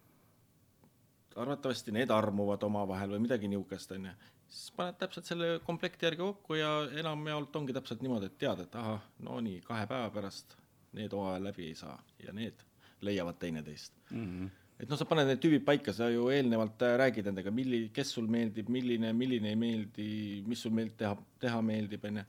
arvatavasti 1.35 1.93
need 1.95 2.13
armuvad 2.15 2.63
omavahel 2.63 3.17
või 3.17 3.25
midagi 3.27 3.51
niisugust, 3.51 3.91
onju. 3.97 4.13
siis 4.47 4.71
paned 4.77 4.99
täpselt 5.01 5.27
selle 5.27 5.57
komplekti 5.67 6.07
järgi 6.07 6.23
kokku 6.23 6.59
ja 6.61 6.71
enamjaolt 7.03 7.59
ongi 7.59 7.75
täpselt 7.75 8.05
niimoodi, 8.05 8.31
et 8.31 8.39
tead, 8.45 8.63
et 8.63 8.79
ahah, 8.79 9.03
no 9.27 9.41
nii, 9.43 9.59
kahe 9.67 9.89
päeva 9.91 10.07
pärast 10.15 10.55
need 10.95 11.11
hooaja 11.11 11.43
läbi 11.43 11.67
ei 11.73 11.75
saa 11.75 11.97
ja 12.23 12.33
need 12.33 12.63
leiavad 13.03 13.35
teineteist 13.39 13.93
mm. 14.11 14.23
-hmm. 14.23 14.49
Et 14.79 14.89
noh, 14.89 14.97
sa 14.99 15.07
paned 15.07 15.29
need 15.29 15.41
tüübid 15.43 15.63
paika, 15.67 15.93
sa 15.95 16.09
ju 16.11 16.27
eelnevalt 16.33 16.81
äh, 16.83 16.95
räägid 16.99 17.29
nendega, 17.29 17.51
milli-, 17.55 17.87
kes 17.95 18.11
sul 18.17 18.27
meeldib, 18.31 18.69
milline, 18.73 19.13
milline 19.15 19.53
ei 19.53 19.59
meeldi, 19.59 20.07
mis 20.47 20.63
sul 20.65 20.73
meeld- 20.75 20.97
teha, 20.99 21.15
teha 21.41 21.61
meeldib, 21.65 22.03
on 22.09 22.21
ju. 22.21 22.25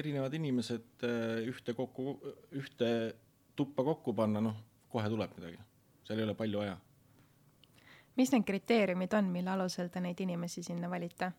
erinevad 0.00 0.34
inimesed 0.36 1.04
äh, 1.04 1.48
ühte 1.50 1.74
kokku, 1.76 2.14
ühte 2.56 2.90
tuppa 3.56 3.84
kokku 3.84 4.14
panna, 4.16 4.40
noh, 4.44 4.56
kohe 4.92 5.08
tuleb 5.08 5.36
midagi. 5.36 5.58
seal 6.06 6.18
ei 6.18 6.24
ole 6.24 6.34
palju 6.34 6.64
aja. 6.64 6.78
mis 8.16 8.32
need 8.32 8.44
kriteeriumid 8.44 9.12
on, 9.14 9.28
mille 9.32 9.50
alusel 9.50 9.88
te 9.88 10.00
neid 10.00 10.20
inimesi 10.20 10.62
sinna 10.62 10.90
valite? 10.90 11.32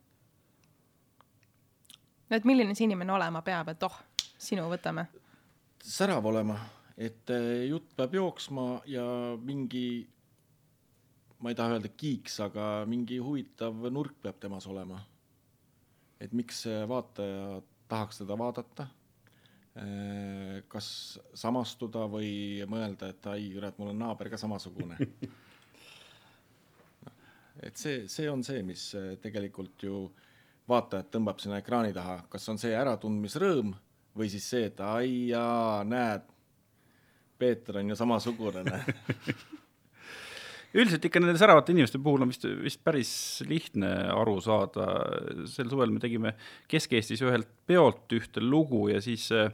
no 2.29 2.37
et 2.37 2.45
milline 2.45 2.75
see 2.75 2.85
inimene 2.85 3.13
olema 3.13 3.41
peab, 3.41 3.73
et 3.73 3.83
oh, 3.83 3.97
sinu 4.37 4.69
võtame? 4.69 5.07
särav 5.81 6.25
olema 6.25 6.59
et 6.97 7.33
eh, 7.33 7.67
jutt 7.69 7.93
peab 7.97 8.15
jooksma 8.15 8.65
ja 8.89 9.05
mingi, 9.41 10.07
ma 11.39 11.51
ei 11.51 11.57
taha 11.57 11.77
öelda 11.77 11.91
kiiks, 11.93 12.39
aga 12.47 12.71
mingi 12.89 13.19
huvitav 13.23 13.87
nurk 13.91 14.17
peab 14.23 14.39
temas 14.41 14.67
olema. 14.67 15.01
et 16.21 16.33
miks 16.37 16.67
vaataja 16.87 17.61
tahaks 17.89 18.21
teda 18.21 18.37
vaadata, 18.37 18.85
eh, 19.81 20.61
kas 20.69 21.19
samastuda 21.33 22.05
või 22.11 22.61
mõelda, 22.69 23.09
et 23.09 23.31
ai, 23.31 23.49
kurat, 23.55 23.77
mul 23.79 23.89
on 23.95 24.03
naaber 24.05 24.29
ka 24.29 24.37
samasugune 24.37 24.99
et 27.67 27.77
see, 27.77 28.07
see 28.09 28.29
on 28.29 28.43
see, 28.45 28.61
mis 28.65 28.83
eh, 28.97 29.15
tegelikult 29.21 29.85
ju 29.85 30.03
vaatajat 30.69 31.11
tõmbab 31.13 31.41
sinna 31.41 31.59
ekraani 31.61 31.93
taha, 31.95 32.21
kas 32.31 32.47
on 32.51 32.59
see 32.61 32.73
äratundmisrõõm 32.77 33.73
või 34.17 34.29
siis 34.31 34.47
see, 34.53 34.67
et 34.69 34.79
ai 34.83 35.31
jaa, 35.31 35.81
näed, 35.87 36.30
Peeter 37.41 37.81
on 37.81 37.89
ju 37.89 37.97
samasugune. 37.97 38.63
Üldiselt 40.71 41.03
ikka 41.03 41.19
nende 41.19 41.35
säravate 41.39 41.73
inimeste 41.73 41.99
puhul 41.99 42.23
on 42.23 42.29
vist, 42.31 42.45
vist 42.63 42.79
päris 42.85 43.13
lihtne 43.43 43.89
aru 44.15 44.37
saada, 44.43 44.85
sel 45.51 45.67
suvel 45.71 45.91
me 45.91 45.99
tegime 45.99 46.31
Kesk-Eestis 46.71 47.23
ühelt 47.25 47.49
peolt 47.67 48.15
ühte 48.15 48.43
lugu 48.43 48.85
ja 48.87 49.01
siis 49.03 49.25
äh, 49.35 49.51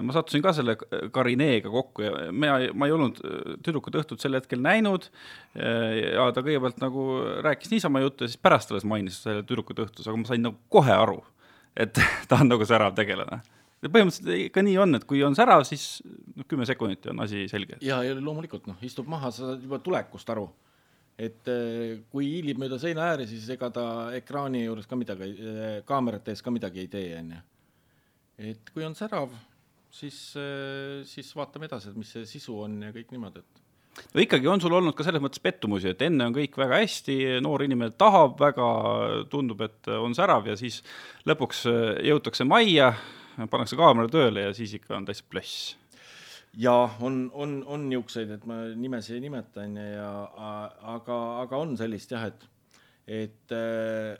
ma 0.00 0.16
sattusin 0.16 0.44
ka 0.46 0.54
selle 0.56 0.78
Karineega 1.12 1.68
kokku 1.74 2.06
ja 2.06 2.30
mina, 2.32 2.56
ma 2.72 2.88
ei 2.88 2.96
olnud 2.96 3.20
Tüdrukute 3.66 4.00
õhtut 4.00 4.22
sel 4.22 4.38
hetkel 4.38 4.62
näinud 4.64 5.10
ja 5.58 6.30
ta 6.32 6.44
kõigepealt 6.46 6.80
nagu 6.80 7.06
rääkis 7.44 7.74
niisama 7.74 8.00
juttu 8.04 8.24
ja 8.24 8.32
siis 8.32 8.40
pärast 8.40 8.72
alles 8.72 8.88
mainis 8.88 9.20
selle 9.26 9.42
Tüdrukute 9.44 9.84
õhtus, 9.84 10.08
aga 10.08 10.16
ma 10.16 10.30
sain 10.30 10.46
nagu 10.46 10.56
kohe 10.72 10.94
aru, 10.94 11.18
et 11.76 11.98
ta 12.30 12.40
on 12.40 12.54
nagu 12.54 12.64
särav 12.64 12.96
tegelane 12.96 13.42
põhimõtteliselt 13.88 14.48
ikka 14.50 14.64
nii 14.64 14.76
on, 14.82 14.98
et 14.98 15.04
kui 15.08 15.22
on 15.24 15.36
särav, 15.36 15.62
siis 15.68 16.02
noh, 16.04 16.44
kümme 16.48 16.66
sekundit 16.68 17.06
on 17.12 17.22
asi 17.24 17.46
selge. 17.48 17.78
ja, 17.84 18.02
ja 18.04 18.16
loomulikult 18.18 18.66
noh, 18.68 18.80
istub 18.84 19.08
maha, 19.08 19.30
sa 19.32 19.52
saad 19.52 19.62
juba 19.64 19.80
tulekust 19.80 20.32
aru. 20.34 20.48
et 21.20 21.48
eh, 21.52 22.00
kui 22.12 22.26
hiilib 22.28 22.60
mööda 22.60 22.78
seina 22.80 23.10
ääri, 23.12 23.26
siis 23.28 23.48
ega 23.52 23.70
ta 23.72 23.84
ekraani 24.16 24.64
juures 24.64 24.88
ka 24.88 24.96
midagi, 24.96 25.30
eh, 25.36 25.78
kaamerate 25.88 26.32
ees 26.32 26.42
ka 26.44 26.52
midagi 26.52 26.84
ei 26.84 26.90
tee, 26.92 27.08
onju. 27.20 27.40
et 28.50 28.70
kui 28.74 28.84
on 28.84 28.96
särav, 28.96 29.32
siis, 29.92 30.18
eh, 30.36 31.00
siis 31.08 31.32
vaatame 31.36 31.68
edasi, 31.68 31.90
et 31.90 31.96
mis 31.96 32.12
see 32.12 32.28
sisu 32.28 32.60
on 32.66 32.82
ja 32.84 32.92
kõik 32.92 33.14
niimoodi, 33.16 33.40
et 33.40 33.62
no 34.14 34.20
ikkagi 34.20 34.48
on 34.48 34.60
sul 34.60 34.76
olnud 34.76 34.96
ka 34.96 35.04
selles 35.08 35.24
mõttes 35.24 35.40
pettumusi, 35.40 35.94
et 35.94 36.04
enne 36.04 36.28
on 36.28 36.36
kõik 36.36 36.56
väga 36.60 36.82
hästi, 36.84 37.16
noor 37.44 37.64
inimene 37.64 37.96
tahab 37.96 38.36
väga, 38.40 38.68
tundub, 39.32 39.64
et 39.64 39.88
on 39.96 40.12
särav 40.16 40.52
ja 40.52 40.56
siis 40.60 40.82
lõpuks 41.28 41.64
jõutakse 42.10 42.44
majja 42.48 42.92
pannakse 43.50 43.78
kaamera 43.78 44.10
tööle 44.10 44.48
ja 44.48 44.56
siis 44.56 44.74
ikka 44.78 44.96
on 44.98 45.06
täitsa 45.08 45.26
plöss. 45.30 45.76
jaa, 46.58 46.88
on, 47.00 47.22
on, 47.34 47.60
on 47.66 47.86
niisuguseid, 47.88 48.32
et 48.34 48.46
ma 48.48 48.62
nimesi 48.74 49.14
ei 49.14 49.22
nimeta, 49.22 49.64
on 49.66 49.76
ju, 49.78 49.86
ja 49.94 50.10
aga, 50.96 51.20
aga 51.44 51.60
on 51.62 51.76
sellist 51.78 52.10
jah, 52.10 52.26
et, 52.26 52.48
et 53.20 53.54
äh, 53.54 54.18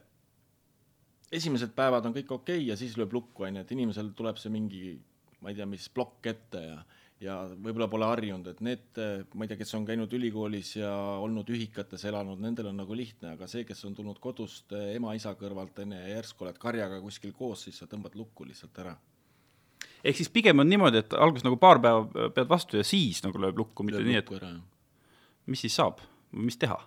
esimesed 1.33 1.75
päevad 1.77 2.07
on 2.07 2.15
kõik 2.15 2.31
okei 2.31 2.61
okay 2.63 2.69
ja 2.71 2.79
siis 2.79 2.97
lööb 2.99 3.15
lukku, 3.19 3.47
on 3.47 3.59
ju, 3.59 3.67
et 3.67 3.75
inimesel 3.75 4.13
tuleb 4.19 4.39
see 4.39 4.53
mingi, 4.55 4.95
ma 5.43 5.51
ei 5.51 5.59
tea, 5.59 5.67
mis 5.67 5.89
plokk 5.95 6.31
ette 6.31 6.65
ja 6.65 6.81
ja 7.21 7.37
võib-olla 7.53 7.89
pole 7.93 8.09
harjunud, 8.09 8.47
et 8.49 8.63
need, 8.65 9.01
ma 9.37 9.45
ei 9.45 9.51
tea, 9.51 9.59
kes 9.61 9.75
on 9.77 9.85
käinud 9.89 10.13
ülikoolis 10.17 10.73
ja 10.79 10.91
olnud 11.21 11.49
ühikates 11.53 12.07
elanud, 12.09 12.41
nendel 12.41 12.71
on 12.71 12.81
nagu 12.81 12.97
lihtne, 12.97 13.35
aga 13.37 13.49
see, 13.51 13.67
kes 13.69 13.85
on 13.89 13.97
tulnud 13.99 14.21
kodust 14.23 14.73
ema-isa 14.79 15.35
kõrvalt 15.41 15.83
onju 15.85 15.99
ja 16.01 16.15
järsku 16.17 16.47
oled 16.47 16.61
karjaga 16.61 17.01
kuskil 17.05 17.35
koos, 17.37 17.67
siis 17.67 17.81
sa 17.83 17.89
tõmbad 17.91 18.17
lukku 18.17 18.49
lihtsalt 18.49 18.81
ära. 18.85 18.95
Ehk 20.01 20.17
siis 20.17 20.33
pigem 20.33 20.63
on 20.63 20.69
niimoodi, 20.69 21.03
et 21.05 21.13
alguses 21.13 21.45
nagu 21.45 21.59
paar 21.61 21.81
päeva 21.83 22.31
pead 22.33 22.49
vastu 22.49 22.81
ja 22.81 22.87
siis 22.87 23.21
nagu 23.25 23.41
lööb 23.43 23.61
lukku, 23.61 23.85
mitte 23.85 24.01
lööb 24.01 24.15
nii, 24.15 24.23
et 24.23 24.33
ära, 24.41 24.55
mis 25.53 25.67
siis 25.67 25.77
saab, 25.77 26.01
mis 26.33 26.57
teha? 26.61 26.81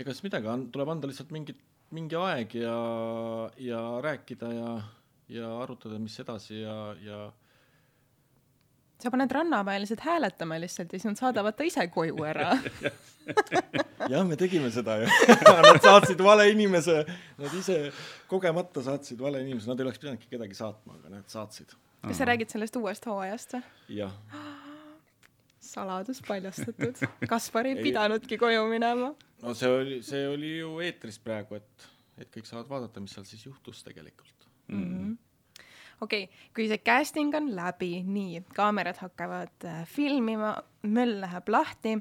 ega 0.00 0.14
siis 0.14 0.24
midagi, 0.24 0.48
tuleb 0.72 0.88
anda 0.88 1.08
lihtsalt 1.10 1.32
mingi, 1.34 1.54
mingi 1.92 2.16
aeg 2.16 2.56
ja, 2.56 2.76
ja 3.60 3.82
rääkida 4.04 4.48
ja, 4.56 4.70
ja 5.28 5.50
arutada, 5.60 5.98
mis 6.00 6.16
edasi 6.22 6.62
ja, 6.62 6.76
ja 7.04 7.18
sa 9.02 9.10
paned 9.10 9.32
rannaväelised 9.34 10.00
hääletama 10.04 10.60
lihtsalt 10.62 10.92
ja 10.92 10.98
siis 10.98 11.10
nad 11.10 11.20
saadavad 11.20 11.56
ta 11.58 11.66
ise 11.66 11.86
koju 11.92 12.24
ära 12.26 12.52
jah, 14.12 14.24
me 14.26 14.36
tegime 14.40 14.70
seda 14.74 14.98
ju 15.02 15.08
Nad 15.68 15.82
saatsid 15.82 16.20
vale 16.22 16.48
inimese, 16.50 17.02
nad 17.38 17.54
ise 17.58 17.78
kogemata 18.30 18.82
saatsid 18.82 19.20
vale 19.22 19.42
inimese, 19.42 19.70
nad 19.70 19.80
ei 19.80 19.86
oleks 19.86 20.02
pidanudki 20.02 20.30
kedagi 20.30 20.58
saatma, 20.58 20.98
aga 20.98 21.16
nad 21.18 21.26
saatsid 21.30 21.74
kas 22.02 22.18
sa 22.18 22.26
räägid 22.26 22.50
sellest 22.50 22.76
uuest 22.80 23.06
hooajast 23.06 23.56
või? 23.56 23.62
jah. 24.00 24.14
saladus 25.72 26.20
paljastatud. 26.26 26.98
Kaspar 27.30 27.68
ei 27.70 27.76
pidanudki 27.78 28.38
koju 28.38 28.64
minema. 28.70 29.12
no 29.42 29.54
see 29.58 29.70
oli, 29.70 30.00
see 30.06 30.24
oli 30.28 30.56
ju 30.58 30.74
eetris 30.84 31.20
praegu, 31.22 31.60
et, 31.60 31.90
et 32.18 32.30
kõik 32.34 32.48
saavad 32.48 32.70
vaadata, 32.70 33.02
mis 33.04 33.14
seal 33.14 33.26
siis 33.28 33.46
juhtus 33.46 33.84
tegelikult 33.86 34.48
mm. 34.68 34.88
-hmm 34.88 35.20
okei 36.02 36.26
okay,, 36.26 36.44
kui 36.54 36.68
see 36.70 36.82
casting 36.84 37.34
on 37.38 37.50
läbi, 37.56 37.94
nii, 38.06 38.42
kaamerad 38.56 39.00
hakkavad 39.02 39.68
äh, 39.68 39.82
filmima, 39.88 40.56
möll 40.82 41.20
läheb 41.22 41.52
lahti, 41.52 41.96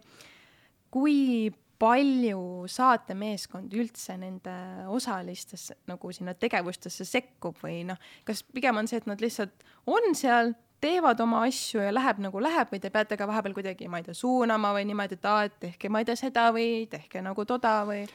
kui 0.91 1.51
palju 1.81 2.67
saatemeeskond 2.69 3.71
üldse 3.73 4.13
nende 4.21 4.53
osalistesse 4.93 5.79
nagu 5.89 6.11
sinna 6.13 6.35
tegevustesse 6.37 7.07
sekkub 7.09 7.57
või 7.63 7.81
noh, 7.89 7.97
kas 8.27 8.43
pigem 8.45 8.77
on 8.77 8.89
see, 8.89 9.01
et 9.01 9.09
nad 9.09 9.21
lihtsalt 9.23 9.65
on 9.89 10.13
seal, 10.17 10.53
teevad 10.81 11.19
oma 11.21 11.43
asju 11.45 11.81
ja 11.81 11.93
läheb 11.93 12.21
nagu 12.21 12.41
läheb 12.41 12.71
või 12.73 12.81
te 12.81 12.89
peate 12.93 13.17
ka 13.17 13.27
vahepeal 13.29 13.53
kuidagi, 13.53 13.89
ma 13.89 14.01
ei 14.01 14.07
tea, 14.07 14.17
suunama 14.17 14.73
või 14.77 14.87
niimoodi, 14.89 15.17
et 15.17 15.27
aa, 15.29 15.45
et 15.49 15.57
tehke, 15.61 15.89
ma 15.93 16.01
ei 16.01 16.09
tea, 16.09 16.17
seda 16.17 16.47
või 16.53 16.85
tehke 16.89 17.21
nagu 17.25 17.45
toda 17.49 17.81
või? 17.89 18.05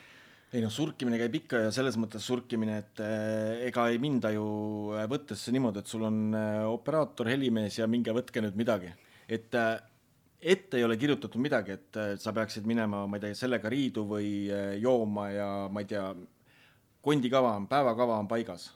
Ei 0.55 0.63
noh, 0.63 0.71
surkimine 0.73 1.19
käib 1.19 1.35
ikka 1.41 1.65
ja 1.67 1.73
selles 1.75 1.99
mõttes 1.99 2.27
surkimine, 2.27 2.79
et 2.85 3.03
äh, 3.03 3.67
ega 3.67 3.89
ei 3.91 3.99
minda 4.03 4.31
ju 4.35 4.47
äh, 4.95 5.09
võttesse 5.11 5.53
niimoodi, 5.55 5.83
et 5.83 5.91
sul 5.91 6.07
on 6.07 6.23
äh, 6.39 6.63
operaator, 6.71 7.33
helimees 7.33 7.81
ja 7.81 7.91
minge 7.91 8.15
võtke 8.15 8.45
nüüd 8.45 8.57
midagi. 8.59 8.95
et 9.27 9.55
äh, 9.59 9.77
ette 10.41 10.77
ei 10.79 10.85
ole 10.85 10.97
kirjutatud 10.97 11.41
midagi, 11.43 11.77
et 11.77 11.99
sa 12.23 12.33
peaksid 12.33 12.67
minema, 12.69 13.05
ma 13.07 13.19
ei 13.19 13.25
tea, 13.25 13.37
sellega 13.39 13.71
riidu 13.73 14.07
või 14.09 14.31
eh, 14.53 14.77
jooma 14.83 15.29
ja 15.33 15.51
ma 15.73 15.83
ei 15.83 15.89
tea, 15.91 16.09
kondikava 17.03 17.55
on, 17.57 17.69
päevakava 17.71 18.19
on 18.23 18.29
paigas. 18.31 18.71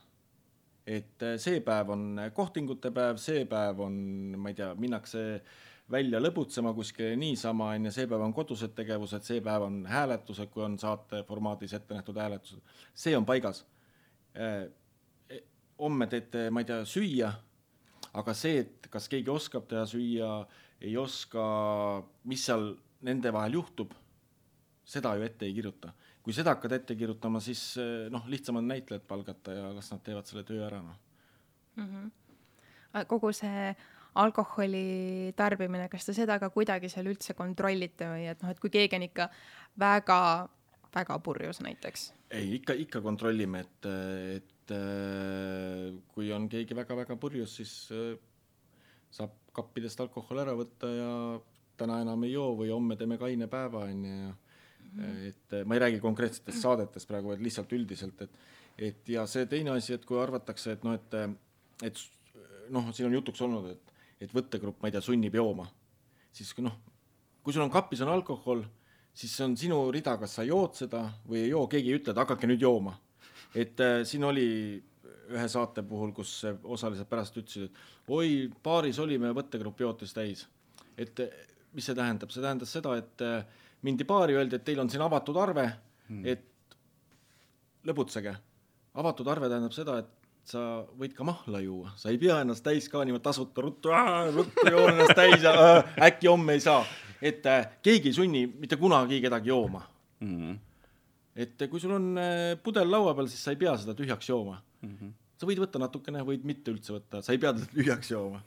et 0.86 1.22
eh, 1.22 1.36
see 1.38 1.60
päev 1.62 1.92
on 1.94 2.04
kohtingute 2.34 2.90
päev, 2.90 3.20
see 3.22 3.44
päev 3.46 3.82
on, 3.86 3.94
ma 4.40 4.50
ei 4.50 4.58
tea, 4.58 4.72
minnakse 4.74 5.42
välja 5.90 6.20
lõbutsema 6.20 6.72
kuskile 6.74 7.16
niisama, 7.18 7.72
on 7.74 7.88
ju, 7.88 7.92
see 7.94 8.08
päev 8.10 8.24
on 8.24 8.34
kodused 8.34 8.74
tegevused, 8.76 9.24
see 9.26 9.42
päev 9.44 9.66
on 9.66 9.80
hääletused, 9.90 10.50
kui 10.52 10.64
on 10.64 10.78
saate 10.78 11.24
formaadis 11.28 11.74
ette 11.76 11.96
nähtud 11.96 12.18
hääletused, 12.20 12.62
see 12.94 13.16
on 13.18 13.26
paigas. 13.26 13.64
Eh, 14.34 15.40
homme 15.80 16.06
teete, 16.10 16.48
ma 16.52 16.62
ei 16.62 16.68
tea, 16.68 16.84
süüa, 16.86 17.30
aga 18.20 18.34
see, 18.36 18.62
et 18.64 18.90
kas 18.92 19.08
keegi 19.10 19.32
oskab 19.32 19.66
teha 19.70 19.86
süüa, 19.88 20.30
ei 20.80 20.96
oska, 21.00 21.42
mis 22.30 22.44
seal 22.46 22.70
nende 23.06 23.32
vahel 23.34 23.58
juhtub, 23.58 23.94
seda 24.84 25.14
ju 25.16 25.26
ette 25.26 25.48
ei 25.48 25.56
kirjuta. 25.56 25.94
kui 26.20 26.34
seda 26.36 26.52
hakkad 26.52 26.74
ette 26.76 26.94
kirjutama, 27.00 27.40
siis 27.40 27.60
eh, 27.80 28.10
noh, 28.12 28.26
lihtsam 28.28 28.58
on 28.60 28.66
näitlejad 28.68 29.06
palgata 29.08 29.54
ja 29.56 29.70
las 29.72 29.88
nad 29.90 30.02
teevad 30.04 30.28
selle 30.28 30.44
töö 30.44 30.66
ära, 30.66 30.82
noh 30.84 30.98
mm 31.80 31.86
-hmm.. 31.86 33.06
kogu 33.06 33.32
see 33.32 33.74
alkoholi 34.18 35.32
tarbimine, 35.38 35.88
kas 35.92 36.08
te 36.08 36.14
seda 36.16 36.38
ka 36.42 36.50
kuidagi 36.50 36.90
seal 36.90 37.10
üldse 37.12 37.36
kontrollite 37.38 38.08
või 38.10 38.26
et 38.30 38.42
noh, 38.42 38.50
et 38.50 38.62
kui 38.62 38.72
keegi 38.72 38.98
on 38.98 39.06
ikka 39.06 39.28
väga, 39.78 40.20
väga 40.94 41.18
purjus 41.22 41.62
näiteks? 41.62 42.10
ei, 42.30 42.56
ikka, 42.58 42.74
ikka 42.86 43.02
kontrollime, 43.04 43.64
et, 43.66 43.88
et 44.40 44.74
eh, 44.74 45.86
kui 46.14 46.30
on 46.34 46.48
keegi 46.50 46.76
väga-väga 46.78 47.16
purjus, 47.20 47.56
siis 47.60 47.74
eh, 47.94 48.12
saab 49.14 49.34
kappidest 49.54 50.00
alkohol 50.02 50.42
ära 50.42 50.54
võtta 50.58 50.90
ja 50.90 51.14
täna 51.80 52.00
enam 52.04 52.22
ei 52.26 52.34
joo 52.34 52.52
või 52.58 52.70
homme 52.70 52.96
teeme 52.98 53.18
kaine 53.18 53.48
päeva, 53.50 53.86
on 53.88 54.06
ju, 54.06 54.14
ja 54.20 54.36
et 55.30 55.54
äh, 55.54 55.66
ma 55.66 55.76
ei 55.76 55.84
räägi 55.84 56.00
konkreetsetest 56.02 56.62
saadetest 56.64 57.08
praegu, 57.08 57.30
vaid 57.30 57.42
lihtsalt 57.44 57.72
üldiselt, 57.76 58.26
et 58.26 58.40
et 58.80 59.08
ja 59.12 59.26
see 59.28 59.46
teine 59.46 59.74
asi, 59.74 59.92
et 59.94 60.04
kui 60.08 60.18
arvatakse, 60.20 60.72
et 60.72 60.84
noh, 60.86 60.96
et, 60.96 61.16
et 61.84 62.02
noh, 62.72 62.86
siin 62.96 63.10
on 63.10 63.16
jutuks 63.18 63.42
olnud, 63.44 63.68
et, 63.74 63.89
et 64.20 64.34
võttegrupp, 64.34 64.80
ma 64.80 64.90
ei 64.90 64.96
tea, 64.96 65.02
sunnib 65.04 65.34
jooma, 65.34 65.66
siis 66.32 66.52
noh, 66.60 66.76
kui 67.42 67.54
sul 67.56 67.64
on 67.64 67.72
kapis 67.72 68.02
on 68.04 68.12
alkohol, 68.12 68.62
siis 69.16 69.32
see 69.36 69.46
on 69.46 69.56
sinu 69.58 69.80
rida, 69.94 70.16
kas 70.20 70.36
sa 70.38 70.44
jood 70.46 70.76
seda 70.78 71.06
või 71.26 71.44
ei 71.44 71.52
joo, 71.54 71.66
keegi 71.70 71.92
ei 71.92 72.00
ütle, 72.00 72.14
et 72.14 72.22
hakake 72.22 72.50
nüüd 72.50 72.62
jooma. 72.62 72.96
et 73.54 73.80
äh, 73.80 74.02
siin 74.06 74.24
oli 74.24 74.48
ühe 75.30 75.46
saate 75.48 75.82
puhul, 75.86 76.12
kus 76.14 76.44
osalised 76.62 77.06
pärast 77.10 77.36
ütlesid, 77.38 77.70
et 77.70 78.10
oi, 78.10 78.50
baaris 78.62 78.98
olime, 78.98 79.30
võttegrupp 79.34 79.80
jootis 79.80 80.14
täis. 80.14 80.46
et 80.98 81.20
mis 81.72 81.86
see 81.86 81.94
tähendab, 81.94 82.30
see 82.34 82.42
tähendas 82.42 82.72
seda, 82.74 82.96
et 82.98 83.24
äh, 83.24 83.44
mindi 83.86 84.04
baari, 84.04 84.36
öeldi, 84.38 84.58
et 84.58 84.64
teil 84.66 84.80
on 84.82 84.90
siin 84.90 85.02
avatud 85.04 85.36
arve 85.40 85.66
hmm., 86.08 86.24
et 86.26 86.76
lõbutsege. 87.86 88.34
avatud 89.00 89.28
arve 89.30 89.48
tähendab 89.48 89.74
seda, 89.74 90.00
et 90.02 90.19
sa 90.48 90.62
võid 90.98 91.14
ka 91.16 91.24
mahla 91.26 91.60
juua, 91.62 91.92
sa 92.00 92.10
ei 92.12 92.18
pea 92.20 92.40
ennast 92.42 92.64
täis 92.64 92.88
ka 92.90 93.02
niimoodi 93.04 93.24
tasuta 93.24 93.64
ruttu, 93.64 93.92
ruttu 94.34 94.66
joon 94.66 94.92
ennast 94.94 95.16
täis 95.18 95.44
ja 95.44 95.52
äh, 95.52 95.92
äkki 96.08 96.30
homme 96.30 96.56
ei 96.56 96.64
saa. 96.64 96.84
et 97.20 97.46
äh, 97.46 97.68
keegi 97.82 98.08
ei 98.08 98.16
sunni 98.16 98.46
mitte 98.46 98.76
kunagi 98.80 99.20
kedagi 99.20 99.48
jooma 99.48 99.82
mm. 100.20 100.36
-hmm. 100.36 100.58
et 101.36 101.68
kui 101.70 101.80
sul 101.80 101.92
on 101.92 102.18
äh, 102.18 102.56
pudel 102.62 102.90
laua 102.90 103.14
peal, 103.14 103.28
siis 103.28 103.44
sa 103.44 103.50
ei 103.50 103.56
pea 103.56 103.76
seda 103.76 103.94
tühjaks 103.94 104.28
jooma 104.28 104.62
mm. 104.82 104.96
-hmm. 104.96 105.12
sa 105.36 105.46
võid 105.46 105.60
võtta 105.60 105.78
natukene, 105.78 106.24
võid 106.24 106.44
mitte 106.44 106.70
üldse 106.70 106.92
võtta, 106.92 107.22
sa 107.22 107.32
ei 107.32 107.38
pea 107.38 107.52
teda 107.52 107.66
tühjaks 107.74 108.10
jooma. 108.10 108.42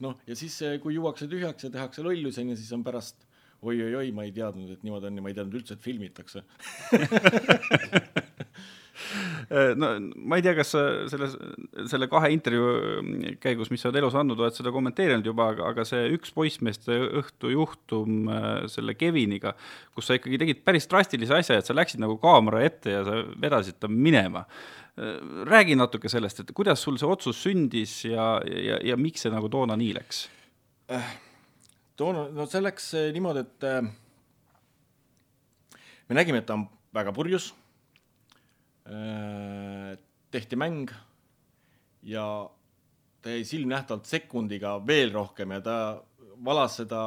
noh, 0.00 0.18
ja 0.26 0.36
siis, 0.36 0.60
kui 0.82 0.94
juuakse 0.94 1.26
tühjaks 1.26 1.64
ja 1.64 1.70
tehakse 1.70 2.02
lollus, 2.02 2.38
onju, 2.38 2.56
siis 2.56 2.72
on 2.72 2.84
pärast 2.84 3.26
oi-oi-oi, 3.62 4.12
ma 4.12 4.24
ei 4.24 4.32
teadnud, 4.32 4.70
et 4.70 4.82
niimoodi 4.82 5.06
on 5.06 5.16
ja 5.16 5.22
ma 5.22 5.28
ei 5.28 5.34
teadnud 5.34 5.60
üldse, 5.60 5.74
et 5.74 5.80
filmitakse 5.80 6.42
no 9.50 9.88
ma 10.26 10.38
ei 10.38 10.44
tea, 10.44 10.54
kas 10.58 10.72
sa 10.74 10.82
selles, 11.10 11.36
selle 11.90 12.08
kahe 12.10 12.30
intervjuu 12.34 13.36
käigus, 13.42 13.70
mis 13.70 13.82
sa 13.82 13.90
oled 13.90 14.00
elus 14.00 14.16
andnud, 14.18 14.40
oled 14.42 14.56
seda 14.56 14.72
kommenteerinud 14.74 15.26
juba, 15.26 15.50
aga, 15.54 15.68
aga 15.72 15.84
see 15.86 16.08
üks 16.16 16.32
poissmeeste 16.34 16.96
õhtu 17.20 17.52
juhtum 17.52 18.30
äh, 18.32 18.48
selle 18.72 18.96
Keviniga, 18.98 19.54
kus 19.94 20.08
sa 20.08 20.16
ikkagi 20.18 20.40
tegid 20.42 20.64
päris 20.66 20.88
drastilise 20.90 21.36
asja, 21.38 21.60
et 21.60 21.68
sa 21.68 21.76
läksid 21.76 22.02
nagu 22.02 22.18
kaamera 22.22 22.64
ette 22.66 22.96
ja 22.96 23.04
sa 23.06 23.20
vedasid 23.42 23.78
ta 23.82 23.90
minema. 23.90 24.46
Äh, 24.96 25.20
räägi 25.48 25.78
natuke 25.78 26.10
sellest, 26.12 26.42
et 26.42 26.54
kuidas 26.56 26.82
sul 26.82 26.98
see 27.00 27.10
otsus 27.10 27.42
sündis 27.46 28.00
ja, 28.08 28.36
ja, 28.46 28.80
ja 28.82 28.98
miks 28.98 29.26
see 29.26 29.34
nagu 29.34 29.50
toona 29.52 29.76
nii 29.78 29.92
läks 29.98 30.26
äh,? 30.94 31.14
toona, 31.96 32.26
no 32.34 32.48
see 32.50 32.64
läks 32.64 32.90
niimoodi, 33.14 33.46
et 33.46 33.68
äh, 33.68 33.78
me 36.08 36.18
nägime, 36.18 36.42
et 36.42 36.50
ta 36.50 36.58
on 36.58 36.66
väga 36.96 37.14
purjus 37.14 37.52
äh,. 37.52 37.65
Tehti 40.30 40.56
mäng 40.56 40.92
ja 42.06 42.26
ta 43.22 43.32
jäi 43.34 43.44
silmnähtavalt 43.44 44.06
sekundiga 44.06 44.76
veel 44.86 45.10
rohkem 45.14 45.56
ja 45.56 45.60
ta 45.60 45.76
valas 46.44 46.76
seda 46.82 47.00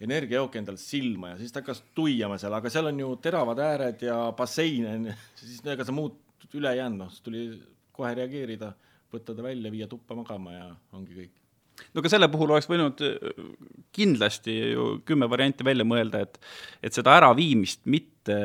energiajooki 0.00 0.58
endale 0.60 0.80
silma 0.80 1.34
ja 1.34 1.38
siis 1.38 1.52
ta 1.52 1.60
hakkas 1.60 1.82
tuiama 1.96 2.38
seal, 2.40 2.56
aga 2.56 2.72
seal 2.72 2.88
on 2.90 3.00
ju 3.04 3.12
teravad 3.22 3.60
ääred 3.60 4.02
ja 4.06 4.18
bassein 4.36 4.88
on 4.88 5.06
ju, 5.10 5.16
siis 5.40 5.60
ega 5.74 5.86
sa 5.86 5.94
muud 5.94 6.20
üle 6.54 6.70
ei 6.70 6.78
jäänud, 6.78 7.00
noh, 7.02 7.12
siis 7.12 7.24
tuli 7.24 7.44
kohe 7.94 8.12
reageerida, 8.14 8.72
võtta 9.12 9.34
ta 9.34 9.42
välja, 9.42 9.72
viia 9.74 9.88
tuppa 9.90 10.16
magama 10.18 10.52
ja 10.54 10.68
ongi 10.94 11.16
kõik 11.18 11.43
no 11.92 12.02
aga 12.02 12.12
selle 12.12 12.28
puhul 12.32 12.54
oleks 12.54 12.68
võinud 12.70 13.02
äh, 13.04 13.42
kindlasti 13.94 14.54
ju 14.74 14.86
kümme 15.08 15.28
varianti 15.30 15.66
välja 15.66 15.86
mõelda, 15.88 16.24
et 16.24 16.40
et 16.84 16.96
seda 16.96 17.16
äraviimist 17.18 17.84
mitte, 17.90 18.38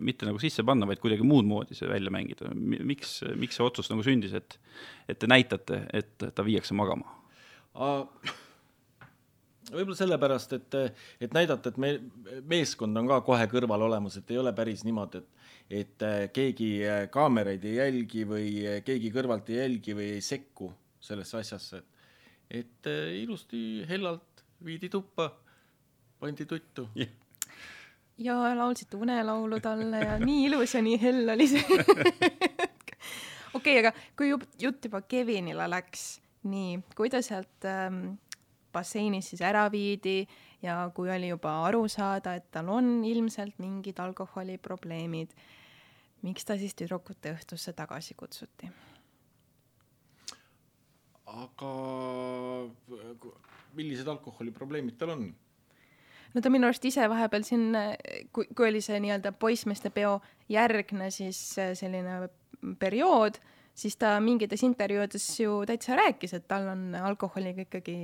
mitte 0.00 0.28
nagu 0.28 0.40
sisse 0.42 0.64
panna, 0.66 0.88
vaid 0.88 1.02
kuidagi 1.02 1.26
muud 1.26 1.48
moodi 1.48 1.76
see 1.78 1.88
välja 1.90 2.12
mängida. 2.12 2.52
miks, 2.54 3.20
miks 3.36 3.58
see 3.58 3.66
otsus 3.66 3.92
nagu 3.92 4.04
sündis, 4.06 4.34
et 4.36 4.58
et 5.08 5.18
te 5.18 5.30
näitate, 5.30 5.84
et 5.92 6.28
ta 6.34 6.46
viiakse 6.46 6.74
magama? 6.74 7.14
võib-olla 9.66 9.96
sellepärast, 9.98 10.52
et, 10.56 10.74
et 11.20 11.32
näidata, 11.34 11.72
et 11.72 11.78
me, 11.82 11.90
meeskond 12.48 12.96
on 12.96 13.08
ka 13.10 13.18
kohe 13.26 13.48
kõrval 13.50 13.82
olemas, 13.88 14.16
et 14.16 14.30
ei 14.30 14.38
ole 14.40 14.52
päris 14.56 14.84
niimoodi, 14.86 15.22
et 15.22 15.32
et 15.66 16.02
keegi 16.30 16.68
kaameraid 17.10 17.64
ei 17.66 17.80
jälgi 17.80 18.20
või 18.30 18.50
keegi 18.86 19.08
kõrvalt 19.10 19.48
ei 19.50 19.56
jälgi 19.58 19.96
või 19.98 20.12
ei 20.14 20.20
sekku 20.22 20.68
sellesse 21.02 21.40
asjasse, 21.40 21.80
et 21.80 21.95
et 22.50 22.86
äh, 22.86 23.14
ilusti 23.22 23.84
hellalt 23.88 24.44
viidi 24.64 24.88
tuppa, 24.88 25.30
pandi 26.20 26.46
tuttu 26.46 26.88
yeah. 26.96 27.10
ja 28.18 28.36
laulsite 28.56 28.96
unelaulu 28.96 29.60
talle 29.60 30.00
ja 30.04 30.18
nii 30.18 30.46
ilus 30.46 30.74
ja 30.74 30.82
nii 30.82 31.00
hell 31.02 31.34
oli 31.34 31.48
see 31.50 31.64
okei 33.56 33.78
okay,, 33.78 33.78
aga 33.82 33.92
kui 34.16 34.30
jutt 34.62 34.88
juba 34.88 35.02
Kevinile 35.02 35.68
läks, 35.70 36.06
nii, 36.48 36.78
kui 36.96 37.10
ta 37.12 37.22
sealt 37.24 37.66
ähm, 37.68 38.16
basseinis 38.72 39.32
siis 39.32 39.42
ära 39.44 39.66
viidi 39.72 40.22
ja 40.62 40.78
kui 40.94 41.10
oli 41.12 41.30
juba 41.32 41.58
aru 41.66 41.86
saada, 41.92 42.36
et 42.36 42.50
tal 42.54 42.70
on 42.72 43.04
ilmselt 43.04 43.60
mingid 43.62 44.00
alkoholiprobleemid, 44.02 45.32
miks 46.26 46.48
ta 46.48 46.58
siis 46.60 46.76
tüdrukute 46.78 47.34
õhtusse 47.36 47.74
tagasi 47.76 48.16
kutsuti? 48.18 48.70
Aga 51.26 51.72
millised 53.76 54.08
alkoholiprobleemid 54.08 54.98
tal 54.98 55.16
on? 55.16 55.26
no 56.34 56.42
ta 56.44 56.52
minu 56.52 56.68
arust 56.68 56.84
ise 56.84 57.08
vahepeal 57.10 57.44
siin, 57.46 57.68
kui, 58.32 58.48
kui 58.54 58.70
oli 58.70 58.82
see 58.84 58.98
nii-öelda 59.02 59.32
poissmeeste 59.40 59.90
peo 59.94 60.18
järgne 60.52 61.10
siis 61.14 61.40
äh, 61.62 61.72
selline 61.78 62.26
periood, 62.80 63.38
siis 63.76 63.96
ta 64.00 64.14
mingites 64.20 64.62
intervjuudes 64.64 65.24
ju 65.40 65.56
täitsa 65.68 65.96
rääkis, 65.98 66.34
et 66.36 66.46
tal 66.48 66.68
on 66.72 66.94
alkoholiga 66.96 67.66
ikkagi, 67.66 67.96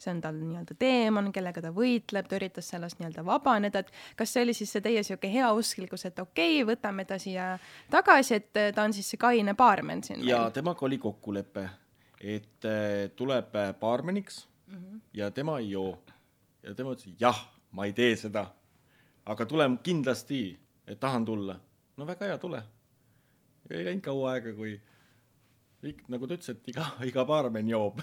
see 0.00 0.12
on 0.12 0.20
tal 0.24 0.36
nii-öelda 0.40 0.76
teemant, 0.80 1.32
kellega 1.34 1.62
ta 1.64 1.72
võitleb, 1.76 2.28
ta 2.28 2.38
üritas 2.40 2.68
sellest 2.72 3.00
nii-öelda 3.00 3.24
vabaneda, 3.26 3.84
et 3.84 4.18
kas 4.18 4.34
see 4.34 4.44
oli 4.44 4.56
siis 4.56 4.74
see 4.74 4.84
teie 4.84 5.00
niisugune 5.00 5.32
heausklikkus, 5.36 6.08
et 6.10 6.20
okei 6.20 6.60
okay,, 6.62 6.68
võtame 6.74 7.06
ta 7.08 7.20
siia 7.22 7.54
tagasi, 7.92 8.40
et 8.40 8.52
ta 8.76 8.84
on 8.84 8.96
siis 8.96 9.14
see 9.14 9.20
kaine 9.20 9.56
baarmen 9.58 10.04
siin? 10.04 10.24
jaa, 10.28 10.50
temaga 10.54 10.88
oli 10.88 11.00
kokkulepe 11.00 11.68
et 12.24 12.64
äh, 12.64 13.10
tuleb 13.16 13.52
baarmeniks 13.80 14.48
mm 14.66 14.76
-hmm. 14.76 15.00
ja 15.12 15.30
tema 15.30 15.58
ei 15.58 15.70
joo. 15.70 15.98
ja 16.62 16.74
tema 16.74 16.92
ütles, 16.92 17.14
jah, 17.20 17.50
ma 17.70 17.84
ei 17.84 17.92
tee 17.92 18.16
seda, 18.16 18.46
aga 19.26 19.46
tulen 19.46 19.78
kindlasti, 19.78 20.58
et 20.86 21.00
tahan 21.00 21.24
tulla. 21.24 21.60
no 21.96 22.06
väga 22.06 22.26
hea, 22.26 22.38
tule. 22.38 22.62
ei 23.70 23.84
läinud 23.84 24.02
kaua 24.02 24.32
aega, 24.32 24.52
kui 24.52 24.80
nagu 26.08 26.26
ta 26.26 26.34
ütles, 26.34 26.50
et 26.50 26.68
iga, 26.68 26.86
iga 27.04 27.24
baarmen 27.24 27.68
joob 27.68 28.00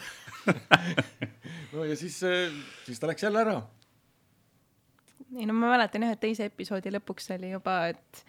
no 1.74 1.84
ja 1.84 1.96
siis, 1.96 2.24
äh, 2.24 2.54
siis 2.86 3.00
ta 3.00 3.08
läks 3.08 3.24
jälle 3.24 3.42
ära. 3.42 3.62
ei 5.38 5.46
no 5.46 5.54
ma 5.54 5.74
mäletan 5.74 6.04
jah, 6.04 6.12
et 6.12 6.20
teise 6.20 6.46
episoodi 6.46 6.94
lõpuks 6.94 7.34
oli 7.38 7.52
juba, 7.52 7.88
et 7.88 8.26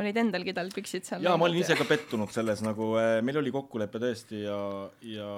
olid 0.00 0.18
endalgi 0.20 0.54
tal 0.56 0.70
püksid 0.74 1.06
seal? 1.08 1.24
jaa, 1.24 1.36
ma 1.40 1.48
olin 1.48 1.62
ise 1.62 1.76
ka 1.78 1.86
pettunud 1.88 2.32
selles 2.34 2.62
nagu 2.64 2.92
äh,, 3.00 3.18
meil 3.24 3.40
oli 3.40 3.52
kokkulepe 3.54 4.00
tõesti 4.02 4.42
ja, 4.44 4.58
ja 5.08 5.28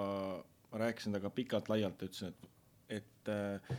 ma 0.73 0.83
rääkisin 0.85 1.15
temaga 1.15 1.33
pikalt-laialt 1.35 2.03
ja 2.03 2.11
ütlesin, 2.11 2.33
et, 2.35 3.01
et 3.01 3.33
äh, 3.33 3.77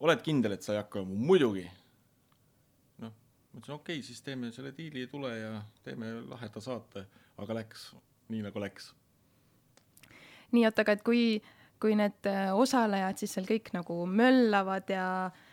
oled 0.00 0.22
kindel, 0.24 0.56
et 0.56 0.66
sa 0.66 0.74
ei 0.74 0.80
hakka 0.80 1.02
jooma? 1.02 1.18
muidugi. 1.30 1.66
noh, 3.04 3.12
ma 3.12 3.60
ütlesin 3.60 3.78
okei 3.78 3.98
okay,, 4.00 4.06
siis 4.06 4.22
teeme 4.24 4.52
selle 4.56 4.72
diili, 4.76 5.06
tule 5.12 5.32
ja 5.38 5.56
teeme 5.84 6.14
laheda 6.30 6.62
saate, 6.64 7.06
aga 7.42 7.60
läks 7.60 7.90
nii, 8.32 8.44
nagu 8.48 8.62
läks. 8.62 8.92
nii, 10.52 10.64
oota, 10.64 10.86
aga 10.86 10.96
et 10.96 11.04
kui, 11.06 11.26
kui 11.82 11.98
need 11.98 12.30
äh, 12.30 12.48
osalejad 12.56 13.20
siis 13.20 13.36
seal 13.36 13.48
kõik 13.48 13.74
nagu 13.76 14.00
möllavad 14.08 14.96
ja 14.96 15.08
äh, 15.28 15.44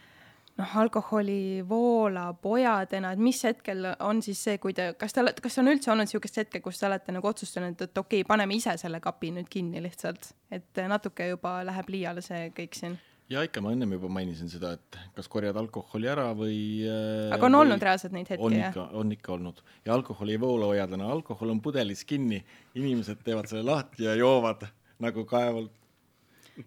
noh, 0.60 0.76
alkoholi 0.78 1.64
voolab 1.70 2.46
ojadena, 2.46 3.14
et 3.14 3.22
mis 3.22 3.40
hetkel 3.48 3.88
on 4.06 4.22
siis 4.26 4.42
see, 4.48 4.60
kui 4.62 4.76
te, 4.78 4.92
kas 5.00 5.16
te 5.16 5.24
olete, 5.24 5.42
kas 5.46 5.58
on 5.62 5.72
üldse 5.72 5.92
olnud 5.94 6.08
niisugust 6.10 6.38
hetke, 6.44 6.62
kus 6.64 6.82
te 6.82 6.90
olete 6.90 7.16
nagu 7.16 7.30
otsustanud, 7.30 7.80
et 7.80 7.98
okei 7.98 8.22
okay,, 8.22 8.28
paneme 8.30 8.58
ise 8.58 8.76
selle 8.82 9.02
kapi 9.04 9.34
nüüd 9.40 9.50
kinni 9.52 9.82
lihtsalt, 9.84 10.30
et 10.54 10.86
natuke 10.90 11.32
juba 11.34 11.60
läheb 11.66 11.90
liiale 11.96 12.26
see 12.26 12.48
kõik 12.58 12.80
siin? 12.80 13.00
ja 13.32 13.42
ikka, 13.46 13.62
ma 13.64 13.72
ennem 13.74 13.96
juba 13.96 14.10
mainisin 14.12 14.50
seda, 14.52 14.74
et 14.78 14.98
kas 15.16 15.30
korjad 15.32 15.58
alkoholi 15.58 16.10
ära 16.12 16.30
või 16.38 16.58
äh, 16.86 17.32
aga 17.34 17.48
on 17.48 17.56
või... 17.56 17.62
olnud 17.64 17.86
reaalselt 17.88 18.14
neid 18.14 18.30
hetki, 18.30 18.58
jah? 18.60 18.78
on 19.00 19.14
ikka 19.16 19.34
olnud 19.38 19.62
ja 19.88 19.94
alkoholi 19.96 20.36
ei 20.36 20.42
voola 20.42 20.70
ojadena, 20.74 21.08
alkohol 21.10 21.54
on 21.56 21.62
pudelis 21.64 22.04
kinni, 22.06 22.44
inimesed 22.78 23.24
teevad 23.26 23.50
selle 23.50 23.66
lahti 23.72 24.06
ja 24.06 24.14
joovad 24.20 24.68
nagu 25.04 25.26
kaevalt. 25.30 25.72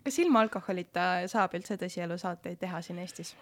kas 0.03 0.19
ilma 0.25 0.43
alkoholita 0.47 1.27
saab 1.31 1.55
üldse 1.61 1.79
tõsielusaateid 1.83 2.59
teha 2.65 2.83
siin 2.83 3.05
Eestis? 3.05 3.37